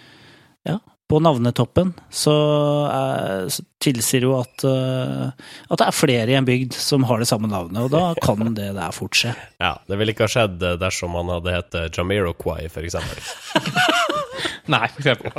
Ja, 0.69 0.77
på 1.11 1.19
navnetoppen 1.19 1.91
så, 2.07 2.33
er, 2.87 3.49
så 3.51 3.65
tilsier 3.83 4.23
jo 4.27 4.37
at, 4.39 4.63
eh, 4.67 5.49
at 5.67 5.81
det 5.81 5.87
er 5.87 5.97
flere 5.97 6.31
i 6.31 6.37
en 6.39 6.47
bygd 6.47 6.77
som 6.77 7.03
har 7.09 7.19
det 7.19 7.27
samme 7.27 7.49
navnet, 7.51 7.81
og 7.83 7.91
da 7.91 8.13
kan 8.25 8.53
det 8.55 8.69
der 8.77 8.95
fort 8.95 9.17
skje. 9.19 9.33
Ja, 9.59 9.75
Det 9.87 9.99
ville 9.99 10.15
ikke 10.15 10.29
ha 10.29 10.35
skjedd 10.35 10.63
eh, 10.63 10.77
dersom 10.81 11.17
han 11.19 11.33
hadde 11.33 11.55
hett 11.57 11.79
eh, 11.79 11.89
Jamiroquai, 11.91 12.69
for 12.71 12.87
eksempel. 12.87 13.19
Nei, 14.73 14.85
for 14.93 15.03
eksempel. 15.03 15.35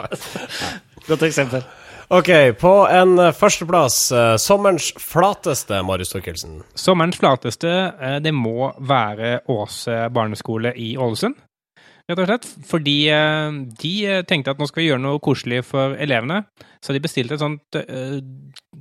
Godt 1.08 1.24
eksempel. 1.30 1.64
Ok, 2.12 2.28
på 2.60 2.72
en 2.92 3.14
eh, 3.18 3.32
førsteplass, 3.32 3.96
eh, 4.12 4.34
sommerens 4.36 4.90
flateste, 5.00 5.78
Marius 5.88 6.12
Thorkildsen. 6.12 6.58
Sommerens 6.76 7.16
flateste, 7.16 7.70
eh, 7.96 8.18
det 8.20 8.34
må 8.36 8.68
være 8.84 9.38
Åse 9.48 10.10
barneskole 10.12 10.74
i 10.76 10.92
Ålesund. 11.00 11.38
Rett 12.10 12.18
og 12.18 12.28
slett. 12.28 12.48
Fordi 12.68 12.96
eh, 13.14 13.58
de 13.82 13.92
eh, 14.08 14.22
tenkte 14.28 14.54
at 14.54 14.60
nå 14.60 14.68
skal 14.70 14.82
vi 14.82 14.88
gjøre 14.90 15.04
noe 15.04 15.22
koselig 15.22 15.62
for 15.68 15.96
elevene. 16.02 16.42
Så 16.82 16.94
de 16.94 17.02
bestilte 17.02 17.36
et 17.36 17.42
sånt 17.42 17.76
uh, 17.78 18.16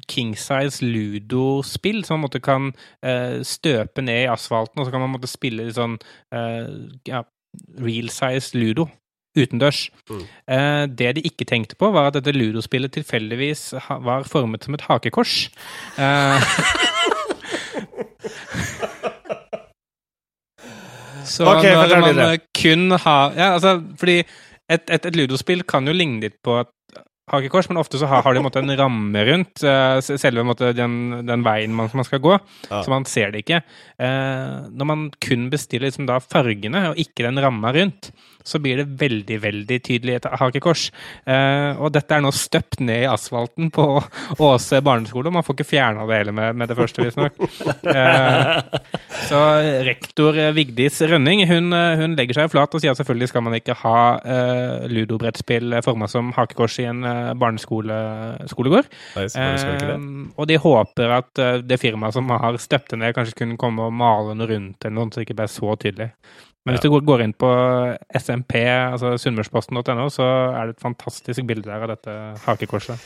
king 0.09 0.31
size 0.39 0.81
ludospill 0.81 2.01
som 2.01 2.17
man 2.17 2.25
måtte 2.25 2.41
kan 2.41 2.71
uh, 2.73 3.37
støpe 3.45 4.01
ned 4.01 4.23
i 4.23 4.31
asfalten, 4.31 4.81
og 4.81 4.87
så 4.87 4.93
kan 4.95 5.03
man 5.03 5.13
måtte 5.13 5.29
spille 5.29 5.67
litt 5.67 5.77
sånn 5.77 5.99
uh, 6.33 6.71
ja, 7.05 7.21
real 7.77 8.09
size 8.09 8.57
ludo. 8.57 8.89
Utendørs. 9.31 9.85
Mm. 10.09 10.23
Eh, 10.51 10.85
det 10.99 11.11
de 11.15 11.21
ikke 11.23 11.45
tenkte 11.47 11.77
på, 11.79 11.87
var 11.95 12.09
at 12.09 12.17
dette 12.17 12.33
ludospillet 12.35 12.91
tilfeldigvis 12.91 13.69
var 14.03 14.25
formet 14.27 14.65
som 14.67 14.75
et 14.75 14.83
hakekors. 14.89 15.45
Så 21.31 21.47
okay, 21.47 21.73
når 21.75 22.03
man 22.03 22.23
eh, 22.25 22.37
kun 22.57 22.91
har 22.91 23.35
Ja, 23.37 23.53
altså, 23.55 23.77
fordi 23.99 24.21
et, 24.21 24.83
et, 24.87 25.05
et 25.05 25.15
ludospill 25.15 25.65
kan 25.67 25.87
jo 25.87 25.95
ligne 25.95 26.21
litt 26.23 26.37
på 26.43 26.59
et 26.61 26.71
hakekors, 27.31 27.69
men 27.71 27.79
ofte 27.81 27.99
så 28.01 28.09
har, 28.11 28.23
har 28.25 28.37
de 28.37 28.43
en 28.61 28.75
ramme 28.79 29.25
rundt 29.27 29.63
uh, 29.65 29.99
selve 30.03 30.43
måtte, 30.47 30.73
den, 30.77 31.21
den 31.27 31.45
veien 31.47 31.73
man, 31.75 31.89
man 31.93 32.07
skal 32.07 32.21
gå, 32.23 32.37
Ja. 32.69 32.81
så 32.83 32.91
man 32.93 33.05
ser 33.09 33.31
det 33.33 33.45
ikke. 33.45 33.61
Uh, 33.99 34.67
når 34.71 34.89
man 34.91 35.07
kun 35.23 35.49
bestiller 35.53 35.89
liksom 35.89 36.07
da 36.09 36.19
fargene, 36.23 36.89
og 36.91 36.99
ikke 37.01 37.25
den 37.27 37.39
ramma 37.43 37.71
rundt, 37.75 38.11
så 38.41 38.57
blir 38.57 38.79
det 38.79 38.87
veldig, 38.97 39.35
veldig 39.43 39.75
tydelig 39.85 40.15
et 40.17 40.25
hakekors. 40.41 40.87
Uh, 41.29 41.77
og 41.77 41.91
dette 41.93 42.15
er 42.17 42.23
nå 42.25 42.31
støpt 42.33 42.79
ned 42.81 43.03
i 43.03 43.09
asfalten 43.09 43.69
på 43.73 43.85
Åse 44.41 44.79
barneskole, 44.83 45.29
og 45.29 45.35
man 45.35 45.45
får 45.45 45.59
ikke 45.59 45.69
fjerna 45.75 46.07
det 46.09 46.17
hele 46.23 46.33
med, 46.35 46.55
med 46.57 46.71
det 46.71 46.77
første, 46.79 47.05
visstnok. 47.05 47.37
Eh, 47.91 48.61
så 49.27 49.39
rektor 49.85 50.37
eh, 50.39 50.51
Vigdis 50.55 50.97
Rønning 51.09 51.43
hun, 51.49 51.69
eh, 51.75 51.99
hun 52.01 52.15
legger 52.17 52.37
seg 52.39 52.51
flat 52.53 52.73
og 52.73 52.81
sier 52.81 52.93
at 52.93 52.99
selvfølgelig 52.99 53.29
skal 53.31 53.43
man 53.45 53.55
ikke 53.57 53.75
ha 53.83 53.95
eh, 54.21 54.87
ludobrettspill 54.91 55.77
forma 55.85 56.09
som 56.11 56.31
hakekors 56.37 56.79
i 56.81 56.87
en 56.89 57.03
eh, 57.07 57.20
barneskolegård. 57.41 58.87
Eh, 59.17 59.95
og 60.37 60.47
de 60.49 60.59
håper 60.61 61.15
at 61.17 61.41
eh, 61.41 61.57
det 61.65 61.79
firmaet 61.81 62.15
som 62.17 62.29
har 62.33 62.57
støpt 62.61 62.93
det 62.93 63.01
ned, 63.01 63.15
kanskje 63.17 63.37
kunne 63.43 63.59
komme 63.61 63.87
og 63.89 63.93
male 63.97 64.35
noe 64.37 64.49
rundt 64.51 64.85
eller 64.87 64.97
noe, 64.99 65.09
så 65.11 65.21
det 65.21 65.27
ikke 65.29 65.39
ble 65.41 65.49
så 65.51 65.75
tydelig. 65.81 66.11
Men 66.61 66.75
hvis 66.75 66.83
Ja. 66.85 66.89
du 66.93 67.01
går- 67.01 67.23
inn 67.23 67.33
på 67.33 67.49
SMP, 68.13 68.53
altså 68.93 69.15
sunnmørsposten.no, 69.17 70.09
så 70.13 70.27
er 70.53 70.67
det 70.67 70.75
et 70.77 70.83
fantastisk 70.83 71.41
bilde 71.49 71.65
der 71.65 71.81
av 71.81 71.87
dette 71.95 72.13
hakekorset. 72.45 72.99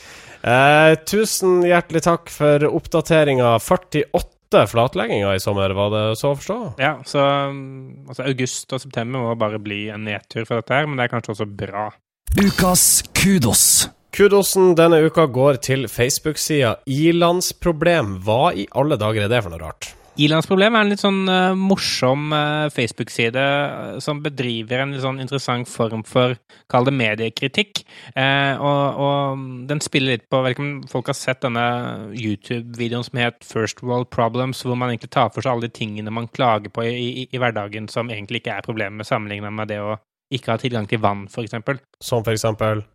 Eh, 0.44 0.94
tusen 1.08 1.62
hjertelig 1.64 2.02
takk 2.04 2.28
for 2.28 2.58
oppdateringa. 2.68 3.54
48 3.58 4.66
flatlegginger 4.68 5.32
i 5.34 5.40
sommer, 5.40 5.72
var 5.74 5.88
det 5.90 6.18
så 6.20 6.34
å 6.34 6.36
forstå? 6.36 6.58
Ja, 6.78 6.98
så 7.08 7.48
um, 7.48 8.04
altså, 8.08 8.26
august 8.28 8.72
og 8.76 8.80
september 8.84 9.24
må 9.24 9.32
bare 9.40 9.58
bli 9.58 9.88
en 9.88 10.04
nedtur 10.04 10.44
for 10.46 10.60
dette 10.60 10.76
her, 10.76 10.86
men 10.86 11.00
det 11.00 11.08
er 11.08 11.14
kanskje 11.16 11.32
også 11.34 11.48
bra. 11.56 11.88
Ukas 12.36 13.02
kudos. 13.16 13.88
Kudosen 14.16 14.70
denne 14.72 15.02
uka 15.04 15.26
går 15.28 15.58
til 15.60 15.82
Facebook-sida 15.92 16.70
Ilandsproblem. 16.88 18.14
Hva 18.24 18.54
i 18.56 18.62
alle 18.72 18.96
dager 18.96 19.26
er 19.26 19.28
det 19.28 19.42
for 19.44 19.52
noe 19.52 19.60
rart? 19.60 19.90
Ilandsproblem 20.16 20.72
er 20.72 20.86
en 20.86 20.92
litt 20.94 21.02
sånn 21.02 21.18
uh, 21.28 21.52
morsom 21.52 22.32
uh, 22.32 22.70
Facebook-side 22.72 23.42
eh, 23.42 23.98
som 24.00 24.22
bedriver 24.24 24.80
en 24.80 24.94
litt 24.96 25.04
sånn 25.04 25.20
interessant 25.20 25.68
form 25.68 26.00
for, 26.08 26.32
kall 26.72 26.88
det 26.88 26.96
mediekritikk. 26.96 27.84
Uh, 28.16 28.56
og, 28.56 29.02
og 29.04 29.44
den 29.68 29.84
spiller 29.84 30.16
litt 30.16 30.24
på, 30.32 30.40
vet 30.40 30.56
ikke 30.56 30.64
om 30.64 30.72
folk 30.88 31.12
har 31.12 31.20
sett 31.20 31.44
denne 31.44 31.68
YouTube-videoen 32.16 33.04
som 33.04 33.20
het 33.20 33.44
First 33.44 33.84
World 33.84 34.08
Problems, 34.16 34.64
hvor 34.64 34.80
man 34.80 34.94
egentlig 34.94 35.12
tar 35.12 35.28
for 35.36 35.44
seg 35.44 35.52
alle 35.52 35.68
de 35.68 35.76
tingene 35.76 36.16
man 36.22 36.32
klager 36.32 36.72
på 36.72 36.88
i, 36.88 36.96
i, 36.96 37.28
i 37.28 37.44
hverdagen 37.44 37.92
som 37.92 38.08
egentlig 38.08 38.46
ikke 38.46 38.56
er 38.56 38.64
problemet, 38.72 39.12
sammenlignet 39.12 39.60
med 39.60 39.74
det 39.76 39.84
å 39.84 39.98
ikke 40.32 40.56
ha 40.56 40.62
tilgang 40.64 40.88
til 40.88 41.04
vann, 41.04 41.28
eksempel. 41.28 41.84
Som 42.00 42.24
for 42.24 42.32
eksempel 42.32 42.86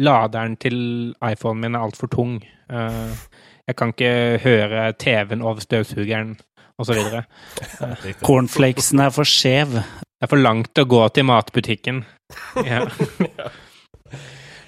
Laderen 0.00 0.54
til 0.62 0.76
iPhonen 1.26 1.64
min 1.64 1.76
er 1.76 1.84
altfor 1.84 2.10
tung. 2.12 2.38
Uh, 2.70 3.12
jeg 3.68 3.76
kan 3.78 3.92
ikke 3.94 4.12
høre 4.44 4.92
TV-en 4.98 5.42
over 5.42 5.62
støvsugeren, 5.62 6.36
osv. 6.78 7.00
Riktig. 7.00 8.14
Cornflakesen 8.22 9.02
er 9.04 9.12
for 9.14 9.28
skjev. 9.28 9.80
Det 9.80 10.26
er 10.26 10.30
for 10.30 10.42
langt 10.42 10.78
å 10.80 10.86
gå 10.88 11.02
til 11.14 11.28
matbutikken. 11.30 12.04
Ja. 12.66 12.84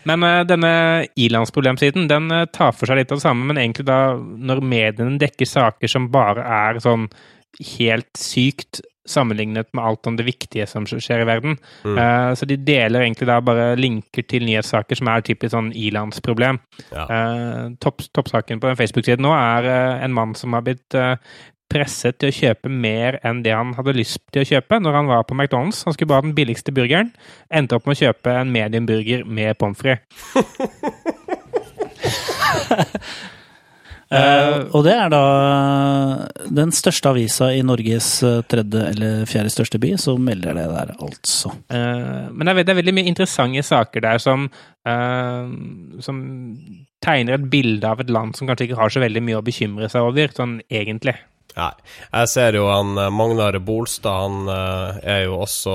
Men 0.08 0.24
eh, 0.26 0.40
denne 0.46 0.72
ilandsproblemsiden 1.14 2.08
den 2.10 2.30
eh, 2.34 2.48
tar 2.50 2.72
for 2.74 2.90
seg 2.90 2.98
litt 2.98 3.12
av 3.12 3.20
det 3.20 3.24
samme, 3.24 3.46
men 3.46 3.60
egentlig 3.60 3.86
da 3.86 4.16
når 4.18 4.62
mediene 4.66 5.20
dekker 5.20 5.46
saker 5.46 5.90
som 5.90 6.08
bare 6.14 6.42
er 6.42 6.80
sånn 6.82 7.06
helt 7.60 8.16
sykt 8.18 8.80
sammenlignet 9.08 9.72
med 9.74 9.84
alt 9.84 10.06
om 10.06 10.16
det 10.16 10.24
viktige 10.26 10.66
som 10.70 10.86
skjer 10.86 11.20
i 11.24 11.26
verden. 11.26 11.56
Mm. 11.82 11.96
Uh, 11.98 12.34
så 12.38 12.46
de 12.46 12.56
deler 12.56 13.02
egentlig 13.02 13.26
da 13.28 13.40
bare 13.42 13.74
linker 13.78 14.22
til 14.30 14.46
nyhetssaker 14.46 14.96
som 14.98 15.08
er 15.10 15.24
typisk 15.26 15.52
sånn 15.56 15.72
ilandsproblem. 15.74 16.60
Ja. 16.92 17.06
Uh, 17.10 17.74
topp, 17.82 18.02
toppsaken 18.14 18.60
på 18.62 18.70
den 18.70 18.78
Facebook-siden 18.78 19.24
nå 19.26 19.32
er 19.34 19.66
uh, 19.66 20.04
en 20.04 20.14
mann 20.14 20.36
som 20.38 20.54
har 20.54 20.62
blitt 20.66 20.94
presset 21.72 22.18
til 22.20 22.28
å 22.28 22.36
kjøpe 22.36 22.68
mer 22.68 23.16
enn 23.24 23.42
det 23.42 23.54
han 23.56 23.72
hadde 23.78 23.94
lyst 23.96 24.20
til 24.34 24.42
å 24.44 24.48
kjøpe 24.48 24.78
når 24.82 24.92
han 25.00 25.08
var 25.08 25.22
på 25.26 25.34
McDonald's. 25.34 25.84
Han 25.88 25.94
skulle 25.96 26.10
bare 26.12 26.20
ha 26.20 26.28
den 26.28 26.36
billigste 26.36 26.74
burgeren. 26.76 27.10
Endte 27.50 27.74
opp 27.78 27.86
med 27.88 27.96
å 27.96 28.02
kjøpe 28.04 28.30
en 28.42 28.52
medium 28.52 28.86
burger 28.86 29.24
med 29.24 29.56
pommes 29.58 29.80
frites. 29.80 30.36
Eh, 34.12 34.56
og 34.76 34.84
det 34.84 34.92
er 34.92 35.08
da 35.12 35.22
den 36.52 36.72
største 36.76 37.12
avisa 37.14 37.48
i 37.54 37.62
Norges 37.64 38.10
eh, 38.26 38.42
tredje 38.44 38.84
eller 38.92 39.24
fjerde 39.30 39.52
største 39.54 39.80
by 39.80 39.94
som 40.00 40.20
melder 40.26 40.58
det 40.58 40.68
der, 40.68 40.94
altså. 41.00 41.54
Uh, 41.72 42.28
men 42.28 42.44
det 42.44 42.52
er, 42.52 42.62
det 42.62 42.74
er 42.74 42.80
veldig 42.82 42.96
mye 42.98 43.08
interessante 43.08 43.64
saker 43.64 44.04
der 44.04 44.20
som, 44.22 44.46
uh, 44.88 45.48
som 46.04 46.22
tegner 47.02 47.38
et 47.38 47.50
bilde 47.52 47.88
av 47.88 48.04
et 48.04 48.12
land 48.12 48.36
som 48.36 48.50
kanskje 48.50 48.68
ikke 48.68 48.80
har 48.82 48.92
så 48.92 49.02
veldig 49.02 49.24
mye 49.24 49.40
å 49.40 49.46
bekymre 49.46 49.88
seg 49.92 50.12
over, 50.12 50.34
sånn 50.36 50.58
egentlig. 50.68 51.16
Nei. 51.56 51.72
Jeg 52.08 52.30
ser 52.32 52.56
jo 52.56 52.68
han 52.70 52.96
eh, 52.96 53.12
Magnar 53.12 53.58
Bolstad, 53.64 54.24
han 54.24 54.48
eh, 54.48 55.02
er 55.16 55.22
jo 55.26 55.42
også 55.44 55.74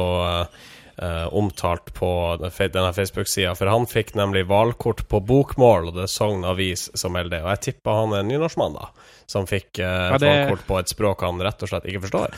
eh, 1.02 1.28
omtalt 1.34 1.94
på 1.98 2.10
denne 2.42 2.94
Facebook-sida, 2.94 3.54
for 3.58 3.70
han 3.72 3.88
fikk 3.90 4.16
nemlig 4.18 4.46
valgkort 4.50 5.06
på 5.10 5.22
bokmål, 5.26 5.90
og 5.90 5.98
det 5.98 6.06
er 6.08 6.12
Sogn 6.12 6.46
Avis 6.48 6.88
som 6.98 7.16
melder 7.16 7.38
det. 7.38 7.42
Og 7.46 7.52
jeg 7.54 7.64
tipper 7.68 8.00
han 8.02 8.16
er 8.16 8.24
en 8.24 8.32
nynorskmann, 8.32 8.78
da, 8.78 8.90
som 9.30 9.48
fikk 9.50 9.80
eh, 9.80 10.08
Ja, 10.14 10.18
det- 10.22 10.32
valgkort 10.32 10.68
på 10.70 10.80
et 10.82 10.94
språk 10.94 11.26
han 11.28 11.42
rett 11.44 11.64
og 11.64 11.72
slett 11.72 11.88
ikke 11.90 12.06
forstår. 12.08 12.38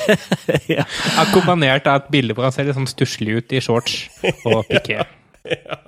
ja. 0.76 0.86
Akkompagnert 1.24 1.86
av 1.90 2.02
et 2.02 2.10
bilde 2.14 2.36
hvor 2.36 2.48
han 2.48 2.56
ser 2.56 2.68
litt 2.68 2.78
sånn 2.78 2.90
stusslig 2.90 3.38
ut 3.40 3.54
i 3.56 3.62
shorts 3.64 4.08
og 4.48 4.64
piké. 4.70 5.02
ja. 5.58 5.80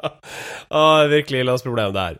Ah, 0.69 1.07
virkelig 1.11 1.47
problem 1.65 1.95
der. 1.97 2.19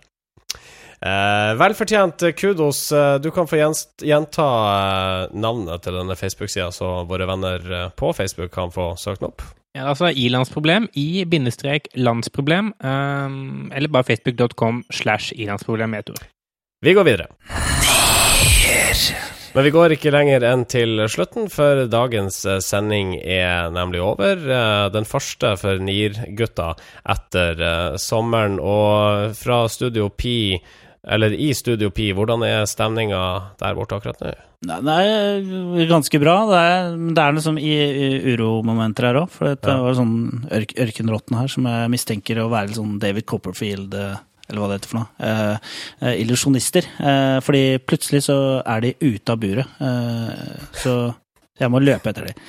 Eh, 1.03 1.53
velfortjent 1.61 2.23
kudos. 2.39 2.93
Eh, 2.93 3.19
Du 3.21 3.31
kan 3.31 3.47
få 3.47 3.59
gjenta 4.01 4.47
eh, 4.47 5.35
navnet 5.37 5.83
til 5.85 5.93
denne 5.99 6.17
Facebook-sida, 6.17 6.71
så 6.73 7.05
våre 7.09 7.27
venner 7.29 7.91
på 7.97 8.13
Facebook 8.17 8.53
kan 8.55 8.73
få 8.73 8.95
søkt 8.97 9.21
den 9.21 9.29
opp. 9.33 9.43
Ja, 9.77 9.91
altså 9.93 10.09
ilandsproblem 10.09 10.87
i 10.97 11.25
bindestrek 11.29 11.91
landsproblem, 12.01 12.73
eh, 12.81 13.77
eller 13.77 13.89
bare 13.93 14.09
facebook.com 14.09 14.85
slash 14.93 15.35
ilandsproblem 15.37 15.95
et 15.99 16.11
ord. 16.11 16.25
Vi 16.85 16.95
går 16.97 17.05
videre. 17.05 17.29
Men 19.57 19.65
vi 19.65 19.71
går 19.73 19.93
ikke 19.95 20.11
lenger 20.13 20.45
enn 20.45 20.67
til 20.69 21.01
slutten, 21.09 21.47
for 21.49 21.87
dagens 21.89 22.43
sending 22.61 23.15
er 23.25 23.71
nemlig 23.73 24.03
over. 24.05 24.37
Den 24.93 25.07
første 25.09 25.55
for 25.57 25.81
NIR-gutta 25.81 26.75
etter 27.09 27.97
sommeren. 27.97 28.59
Og 28.61 29.33
fra 29.39 29.63
Studio 29.73 30.11
Pi, 30.13 30.59
eller 31.07 31.33
i 31.33 31.53
Studio 31.55 31.91
Pi, 31.95 32.11
hvordan 32.17 32.43
er 32.47 32.67
stemninga 32.67 33.21
der 33.61 33.75
borte 33.79 33.97
akkurat 33.99 34.21
nå? 34.25 34.33
Nei, 34.67 34.81
Det 34.83 35.83
er 35.85 35.91
ganske 35.91 36.19
bra. 36.19 36.37
Det 36.51 36.61
er, 36.67 36.95
det 37.15 37.23
er 37.23 37.35
liksom 37.37 37.59
i, 37.61 37.75
i 37.77 38.35
uromomenter 38.35 39.07
her 39.11 39.19
òg. 39.23 39.29
For 39.31 39.53
det 39.55 39.69
Ja. 39.71 39.77
var 39.85 39.95
sånn 39.95 40.17
ørk, 40.51 40.73
ørkenrotten 40.83 41.37
her 41.39 41.49
som 41.53 41.69
jeg 41.71 41.91
mistenker 41.93 42.41
å 42.43 42.49
være 42.51 42.69
litt 42.73 42.81
sånn 42.81 42.97
David 42.99 43.27
Copperfield, 43.27 43.95
eh, 43.95 44.17
eller 44.49 44.61
hva 44.63 44.69
det 44.73 44.79
heter 44.81 44.89
for 44.95 44.99
noe. 44.99 45.09
Eh, 45.21 45.57
eh, 46.03 46.17
illusjonister. 46.25 46.89
Eh, 46.99 47.39
fordi 47.45 47.63
plutselig 47.87 48.25
så 48.27 48.39
er 48.67 48.81
de 48.81 48.95
ute 49.01 49.31
av 49.37 49.39
buret. 49.39 49.67
Eh, 49.81 50.67
så 50.83 50.97
jeg 51.61 51.71
må 51.73 51.81
løpe 51.81 52.11
etter 52.13 52.27
dem. 52.29 52.41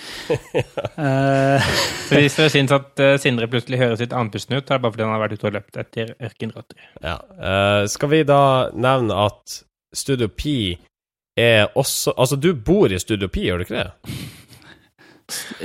uh, 0.99 1.67
Så 2.09 2.19
hvis 2.19 2.35
dere 2.39 2.51
syns 2.51 2.73
at 2.75 2.99
eh, 3.03 3.13
Sindre 3.21 3.47
plutselig 3.51 3.79
høres 3.81 4.01
litt 4.03 4.15
andpusten 4.15 4.57
ut, 4.57 4.65
er 4.67 4.77
det 4.77 4.83
bare 4.83 4.93
fordi 4.95 5.05
han 5.05 5.13
har 5.15 5.23
vært 5.23 5.37
ute 5.37 5.47
og 5.49 5.55
løpt 5.57 5.79
etter 5.83 6.11
ørkenrotter. 6.27 6.81
Ja. 7.03 7.15
Uh, 7.39 7.83
skal 7.91 8.11
vi 8.13 8.21
da 8.27 8.41
nevne 8.75 9.21
at 9.27 9.61
Studio 9.95 10.27
Pi 10.27 10.57
er 11.37 11.67
også 11.77 12.15
Altså, 12.17 12.35
du 12.41 12.49
bor 12.55 12.91
i 12.91 12.99
Studio 12.99 13.29
Pi, 13.31 13.45
gjør 13.47 13.61
du 13.61 13.67
ikke 13.67 13.83
det? 13.83 14.17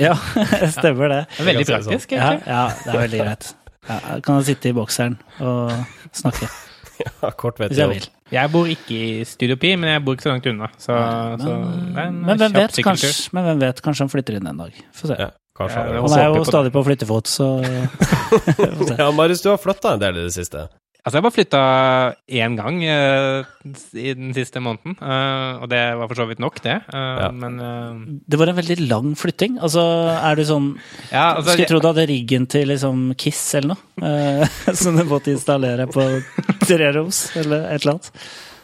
ja, 0.03 0.15
stemmer 0.79 1.09
det. 1.13 1.21
Det 1.37 1.43
er 1.43 1.49
veldig 1.51 1.65
Jeg 1.67 1.71
praktisk, 1.71 2.13
Ja, 2.13 2.31
egentlig. 2.33 2.55
ja, 2.55 2.65
det 2.85 2.95
er 2.95 3.01
veldig 3.05 3.21
greit. 3.23 3.51
Ja, 3.89 3.97
jeg 4.13 4.23
kan 4.27 4.45
sitte 4.47 4.71
i 4.71 4.75
bokseren 4.77 5.17
og 5.43 5.73
snakke, 6.15 6.49
Ja, 7.03 7.31
kort 7.35 7.59
vet 7.59 7.73
hvis 7.73 7.81
jeg 7.83 7.91
vil. 7.97 8.09
Jeg 8.33 8.49
bor 8.53 8.69
ikke 8.73 8.97
i 8.97 9.25
Studio 9.29 9.57
Pi, 9.61 9.75
men 9.77 9.91
jeg 9.93 10.03
bor 10.07 10.17
ikke 10.17 10.25
så 10.25 10.33
langt 10.33 10.47
unna. 10.49 10.69
Så, 10.81 10.95
Men, 10.97 11.41
så 11.43 11.53
det 11.53 12.01
er 12.01 12.07
en 12.09 12.21
men, 12.23 12.39
hvem 12.41 12.53
kjapp 12.53 12.57
vet, 12.63 12.77
sykkeltur. 12.79 12.89
kanskje, 12.89 13.29
men 13.37 13.45
hvem 13.49 13.61
vet, 13.67 13.83
kanskje 13.85 14.07
han 14.07 14.13
flytter 14.13 14.39
inn 14.39 14.47
en 14.53 14.63
dag. 14.65 14.79
Få 14.97 15.11
se. 15.11 15.19
Ja, 15.21 15.29
kanskje. 15.59 15.83
Ja, 15.93 16.01
Han 16.07 16.17
er 16.19 16.25
jo 16.31 16.39
på. 16.41 16.47
stadig 16.49 16.73
på 16.73 16.85
flyttefot, 16.89 17.29
så. 17.29 17.49
Ja, 18.99 19.11
Marius, 19.13 19.43
du 19.45 19.51
har 19.53 19.61
flytta 19.61 19.95
en 19.97 20.01
del 20.03 20.17
i 20.23 20.25
det 20.29 20.33
siste. 20.35 20.65
Altså, 21.03 21.17
jeg 21.17 21.19
har 21.19 21.25
bare 21.27 21.35
flytta 21.35 21.61
én 22.31 22.55
gang 22.55 22.77
uh, 22.87 23.49
i 23.99 24.13
den 24.15 24.31
siste 24.37 24.61
måneden, 24.63 24.95
uh, 25.03 25.59
og 25.65 25.67
det 25.73 25.81
var 25.99 26.07
for 26.07 26.21
så 26.21 26.29
vidt 26.31 26.43
nok, 26.43 26.61
det. 26.63 26.77
Uh, 26.95 27.01
Ja. 27.23 27.31
Men 27.35 27.59
Det 28.23 28.39
var 28.39 28.53
en 28.53 28.57
veldig 28.57 28.79
lang 28.87 29.17
flytting. 29.19 29.59
Altså, 29.59 29.83
er 30.15 30.39
du 30.39 30.45
sånn 30.47 30.69
ja, 31.11 31.35
altså, 31.35 31.57
Skulle 31.57 31.69
tro 31.73 31.81
du 31.83 31.89
hadde 31.91 32.07
riggen 32.07 32.47
til 32.47 32.71
liksom 32.71 33.13
Kiss 33.19 33.43
eller 33.59 33.75
noe. 33.75 33.83
Eh, 34.03 34.75
som 34.81 34.97
du 34.97 35.05
måtte 35.09 35.35
installere 35.35 35.89
på 35.91 36.07
treroms 36.67 37.25
eller 37.37 37.67
et 37.73 37.83
eller 37.83 37.97
annet. 37.97 38.11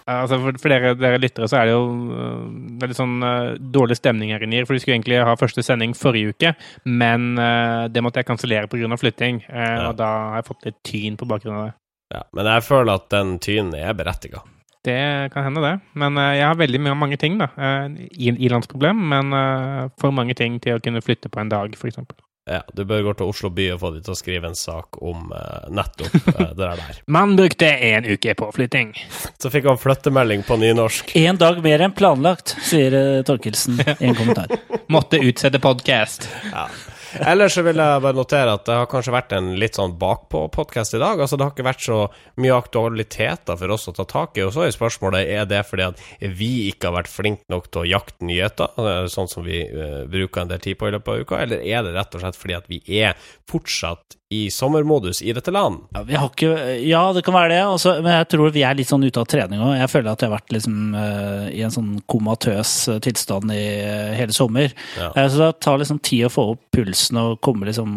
Altså 0.08 0.38
for, 0.40 0.56
for 0.56 0.72
dere, 0.72 0.94
dere 0.96 1.18
lyttere 1.20 1.48
så 1.50 1.58
er 1.58 1.68
det 1.68 1.74
jo 1.74 1.82
øh, 2.16 2.44
veldig 2.80 2.96
sånn 2.96 3.16
uh, 3.20 3.58
dårlig 3.60 3.98
stemning 3.98 4.32
her 4.32 4.44
i 4.44 4.48
NIR. 4.48 4.64
For 4.64 4.72
vi 4.76 4.80
skulle 4.80 4.96
egentlig 4.96 5.18
ha 5.20 5.34
første 5.36 5.64
sending 5.66 5.92
forrige 5.98 6.32
uke, 6.32 6.54
men 6.88 7.34
uh, 7.36 7.90
det 7.92 8.00
måtte 8.04 8.22
jeg 8.22 8.30
kansellere 8.30 8.70
pga. 8.72 8.96
flytting. 8.96 9.42
Eh, 9.48 9.66
Ja. 9.68 9.90
Og 9.90 9.98
da 9.98 10.08
har 10.30 10.40
jeg 10.40 10.48
fått 10.48 10.64
litt 10.64 10.80
tyn 10.86 11.18
på 11.20 11.28
bakgrunn 11.28 11.58
av 11.58 11.66
det. 11.68 11.74
Ja, 12.14 12.22
men 12.36 12.48
jeg 12.48 12.64
føler 12.64 12.94
at 12.96 13.10
den 13.12 13.36
tynen 13.44 13.74
er 13.76 13.96
berettiga. 13.96 14.44
Det 14.84 15.32
kan 15.34 15.44
hende, 15.48 15.60
det. 15.64 15.74
Men 15.98 16.16
uh, 16.16 16.30
jeg 16.36 16.46
har 16.46 16.56
veldig 16.56 16.80
mye, 16.80 16.94
mange 16.96 17.18
ting, 17.20 17.36
da. 17.40 17.50
Uh, 17.58 17.98
Ilandsproblem, 18.16 19.02
men 19.10 19.34
uh, 19.34 19.90
for 20.00 20.14
mange 20.14 20.36
ting 20.38 20.56
til 20.64 20.78
å 20.78 20.82
kunne 20.82 21.04
flytte 21.04 21.30
på 21.32 21.42
en 21.42 21.52
dag, 21.52 21.74
f.eks. 21.76 22.00
Ja, 22.48 22.62
du 22.72 22.84
bør 22.88 23.02
gå 23.02 23.12
til 23.18 23.28
Oslo 23.28 23.50
by 23.52 23.66
og 23.74 23.80
få 23.82 23.90
de 23.92 24.00
til 24.04 24.14
å 24.14 24.16
skrive 24.16 24.48
en 24.48 24.56
sak 24.56 24.96
om 25.04 25.32
uh, 25.34 25.66
nettopp 25.74 26.14
uh, 26.30 26.38
det 26.56 26.62
der 26.62 26.80
der. 26.80 27.00
Man 27.12 27.36
brukte 27.36 27.68
en 27.90 28.08
uke 28.08 28.32
på 28.38 28.48
flytting. 28.56 28.94
Så 29.36 29.52
fikk 29.52 29.68
han 29.68 29.80
flyttemelding 29.80 30.46
på 30.48 30.56
nynorsk. 30.60 31.12
Én 31.20 31.40
dag 31.40 31.60
mer 31.64 31.84
enn 31.84 31.96
planlagt, 31.96 32.56
sier 32.64 32.96
uh, 32.96 33.24
Torkelsen 33.28 33.82
i 33.82 34.08
en 34.08 34.16
kommentar. 34.16 34.54
Måtte 34.94 35.20
utsette 35.20 35.60
podkast. 35.60 36.30
Ja. 36.48 36.70
Ellers 37.16 37.54
så 37.56 37.62
vil 37.64 37.80
jeg 37.80 38.02
bare 38.04 38.16
notere 38.16 38.54
at 38.58 38.66
det 38.68 38.76
har 38.76 38.88
kanskje 38.90 39.14
vært 39.14 39.32
en 39.36 39.50
litt 39.60 39.78
sånn 39.78 39.96
bakpå-podkast 40.00 40.96
i 40.98 41.00
dag. 41.00 41.20
Altså 41.22 41.38
Det 41.38 41.46
har 41.46 41.54
ikke 41.54 41.66
vært 41.68 41.84
så 41.86 42.00
mye 42.42 42.58
aktualiteter 42.58 43.58
for 43.60 43.74
oss 43.74 43.88
å 43.88 43.94
ta 43.96 44.06
tak 44.08 44.38
i. 44.38 44.44
Og 44.44 44.52
så 44.54 44.66
er 44.66 44.76
spørsmålet 44.76 45.32
er 45.38 45.48
det 45.48 45.62
fordi 45.68 45.86
at 45.88 46.04
vi 46.20 46.52
ikke 46.68 46.90
har 46.90 46.98
vært 47.00 47.12
flinke 47.12 47.48
nok 47.52 47.70
til 47.72 47.84
å 47.84 47.88
jakte 47.88 48.28
nyheter, 48.28 48.76
eh, 48.84 49.02
sånn 49.12 49.30
som 49.30 49.46
vi 49.46 49.62
eh, 49.64 50.04
bruker 50.10 50.44
en 50.44 50.52
del 50.52 50.62
tid 50.64 50.78
på 50.80 50.90
i 50.90 50.94
løpet 50.96 51.14
av 51.14 51.24
uka, 51.24 51.42
eller 51.44 51.64
er 51.64 51.86
det 51.86 51.96
rett 51.96 52.18
og 52.18 52.24
slett 52.24 52.38
fordi 52.38 52.58
at 52.58 52.70
vi 52.70 52.82
er 53.00 53.16
fortsatt 53.48 54.17
i 54.30 54.50
sommermodus 54.52 55.22
i 55.24 55.32
dette 55.32 55.48
land? 55.50 55.78
Ja, 55.96 56.02
vi 56.04 56.12
har 56.20 56.28
ikke, 56.28 56.50
ja, 56.84 57.00
det 57.16 57.22
kan 57.24 57.32
være 57.32 57.48
det. 57.54 57.62
Også, 57.64 57.94
men 58.04 58.12
jeg 58.12 58.26
tror 58.34 58.50
vi 58.52 58.60
er 58.66 58.74
litt 58.76 58.88
sånn 58.90 59.00
ute 59.06 59.16
av 59.22 59.26
trening 59.30 59.62
òg. 59.64 59.78
Jeg 59.80 59.88
føler 59.88 60.10
at 60.12 60.20
jeg 60.20 60.28
har 60.28 60.34
vært 60.36 60.52
liksom, 60.52 60.74
uh, 60.92 61.46
i 61.48 61.62
en 61.64 61.72
sånn 61.72 61.94
komatøs 62.12 62.72
eh, 62.92 62.98
tilstand 63.06 63.48
i 63.54 63.62
uh, 63.80 64.12
hele 64.18 64.32
sommer. 64.36 64.68
Ja. 65.00 65.08
Uh, 65.16 65.28
så 65.32 65.36
det 65.40 65.48
tar 65.64 65.80
liksom 65.80 65.96
tid 66.04 66.26
å 66.28 66.30
få 66.34 66.44
opp 66.52 66.60
pulsen 66.76 67.16
og 67.22 67.40
komme, 67.40 67.64
liksom, 67.70 67.96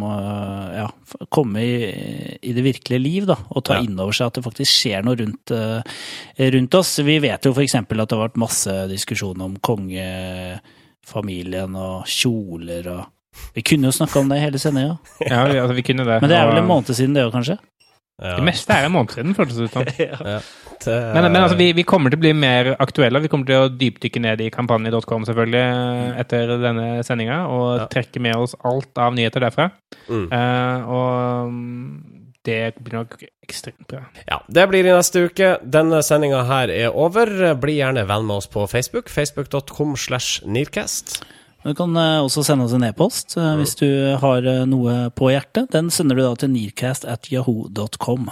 ja, 0.78 0.88
komme 1.36 1.60
i, 1.68 1.92
i 2.48 2.56
det 2.56 2.64
virkelige 2.64 3.04
liv. 3.04 3.28
Da, 3.28 3.36
og 3.52 3.68
ta 3.68 3.76
Ja. 3.76 3.84
inn 3.84 4.00
over 4.00 4.16
seg 4.16 4.32
at 4.32 4.40
det 4.40 4.48
faktisk 4.48 4.72
skjer 4.72 5.04
noe 5.04 5.20
rundt, 5.20 5.52
rundt 6.56 6.74
oss. 6.80 6.96
Vi 7.04 7.20
vet 7.28 7.44
jo 7.46 7.52
f.eks. 7.52 7.76
at 7.76 7.92
det 7.92 8.08
har 8.16 8.24
vært 8.30 8.40
masse 8.40 8.72
diskusjon 8.88 9.36
om 9.44 9.60
kongefamilien 9.68 11.76
og 11.76 12.08
kjoler 12.08 12.88
og 12.96 13.04
Vi 13.56 13.62
kunne 13.68 13.90
jo 13.90 13.96
snakka 13.96 14.20
om 14.20 14.30
det 14.32 14.40
hele 14.42 14.60
sendinga. 14.60 14.98
Ja, 15.24 15.44
vi, 15.48 15.60
altså, 15.60 15.76
vi 15.78 15.84
kunne 15.88 16.06
det. 16.08 16.22
Men 16.22 16.30
det 16.32 16.38
er 16.40 16.50
vel 16.50 16.62
en 16.62 16.68
måned 16.70 16.96
siden 16.96 17.16
det 17.16 17.24
òg, 17.28 17.34
kanskje? 17.36 17.58
Ja. 18.22 18.36
Det 18.38 18.44
meste 18.46 18.76
er 18.76 18.86
en 18.86 18.94
måned 18.94 19.16
siden, 19.16 19.34
føles 19.38 19.56
det 19.58 19.70
som. 19.74 19.86
Men, 20.82 21.28
men 21.30 21.36
altså, 21.38 21.54
vi, 21.60 21.68
vi 21.78 21.84
kommer 21.86 22.10
til 22.10 22.18
å 22.18 22.22
bli 22.24 22.32
mer 22.34 22.72
aktuelle. 22.82 23.20
Vi 23.22 23.30
kommer 23.30 23.46
til 23.46 23.68
å 23.68 23.68
dypdykke 23.70 24.18
ned 24.24 24.40
i 24.42 24.48
kampanje.com 24.50 25.28
selvfølgelig 25.28 26.16
etter 26.24 26.56
denne 26.58 26.88
sendinga, 27.06 27.44
og 27.54 27.68
Ja. 27.84 27.86
trekke 27.94 28.18
med 28.26 28.34
oss 28.34 28.56
alt 28.66 28.98
av 28.98 29.14
nyheter 29.14 29.46
derfra. 29.46 29.68
Mm. 30.10 30.24
Uh, 30.34 30.90
og 30.90 31.52
mm, 31.54 32.32
det 32.50 32.58
blir 32.82 32.98
nok 32.98 33.14
ekstremt 33.46 33.86
bra. 33.92 34.02
Ja, 34.26 34.40
det 34.50 34.66
blir 34.72 34.90
i 34.90 34.96
neste 34.96 35.28
uke. 35.30 35.52
Denne 35.62 36.02
sendinga 36.02 36.42
her 36.50 36.74
er 36.74 36.98
over. 36.98 37.30
Bli 37.62 37.78
gjerne 37.78 38.08
venn 38.10 38.26
med 38.26 38.42
oss 38.42 38.50
på 38.50 38.66
Facebook. 38.72 39.14
Facebook.com 39.14 39.94
slash 40.02 40.42
Nearcast. 40.50 41.20
Du 41.64 41.74
kan 41.78 41.98
eh, 41.98 42.20
også 42.24 42.44
sende 42.46 42.66
oss 42.66 42.74
en 42.74 42.86
e-post 42.88 43.36
eh, 43.38 43.56
hvis 43.60 43.76
du 43.78 43.90
har 44.22 44.46
eh, 44.50 44.64
noe 44.70 45.12
på 45.14 45.30
hjertet. 45.30 45.70
Den 45.74 45.92
sender 45.94 46.18
du 46.18 46.24
da 46.26 46.34
til 46.42 46.50
nearcast 46.56 47.06
at 47.06 47.30
yahoo.com. 47.30 48.32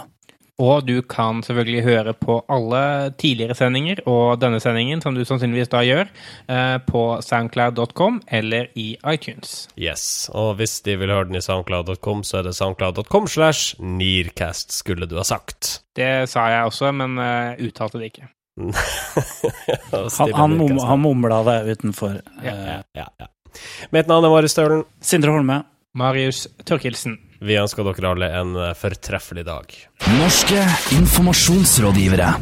Og 0.60 0.82
du 0.84 0.98
kan 1.08 1.38
selvfølgelig 1.40 1.84
høre 1.86 2.12
på 2.12 2.34
alle 2.52 2.82
tidligere 3.16 3.54
sendinger 3.56 4.02
og 4.10 4.42
denne 4.42 4.58
sendingen, 4.60 5.00
som 5.00 5.14
du 5.16 5.22
sannsynligvis 5.24 5.70
da 5.72 5.80
gjør, 5.86 6.10
eh, 6.52 6.74
på 6.84 7.04
soundcloud.com 7.24 8.18
eller 8.40 8.68
i 8.74 8.90
iTunes. 9.14 9.70
Yes. 9.78 10.28
Og 10.34 10.58
hvis 10.58 10.80
de 10.84 10.98
vil 11.00 11.14
høre 11.14 11.30
den 11.30 11.38
i 11.38 11.44
soundcloud.com, 11.46 12.26
så 12.26 12.42
er 12.42 12.50
det 12.50 12.56
soundcloud.com 12.58 13.30
slash 13.30 13.78
Nearcast, 13.80 14.74
skulle 14.74 15.08
du 15.08 15.16
ha 15.22 15.24
sagt. 15.24 15.78
Det 15.96 16.28
sa 16.28 16.50
jeg 16.50 16.74
også, 16.74 16.92
men 16.98 17.16
uttalte 17.62 18.02
det 18.02 18.12
ikke. 18.12 18.28
Han, 19.90 20.32
han, 20.34 20.56
mum, 20.58 20.78
han 20.78 21.02
mumla 21.02 21.42
det 21.48 21.58
utenfor. 21.74 22.20
Ja, 22.44 22.52
eh, 22.52 22.70
ja, 22.70 22.78
ja, 23.02 23.08
ja. 23.24 23.30
Mitt 23.94 24.10
navn 24.10 24.26
er 24.28 24.32
Marius 24.32 24.54
Stølen. 24.54 24.84
Sindre 25.02 25.34
Holme. 25.34 25.62
Marius 25.98 26.44
Torkelsen. 26.68 27.18
Vi 27.40 27.56
ønsker 27.58 27.86
dere 27.88 28.14
alle 28.14 28.30
en 28.40 28.56
fortreffelig 28.78 29.46
dag. 29.48 29.76
Norske 30.20 30.64
informasjonsrådgivere. 31.00 32.34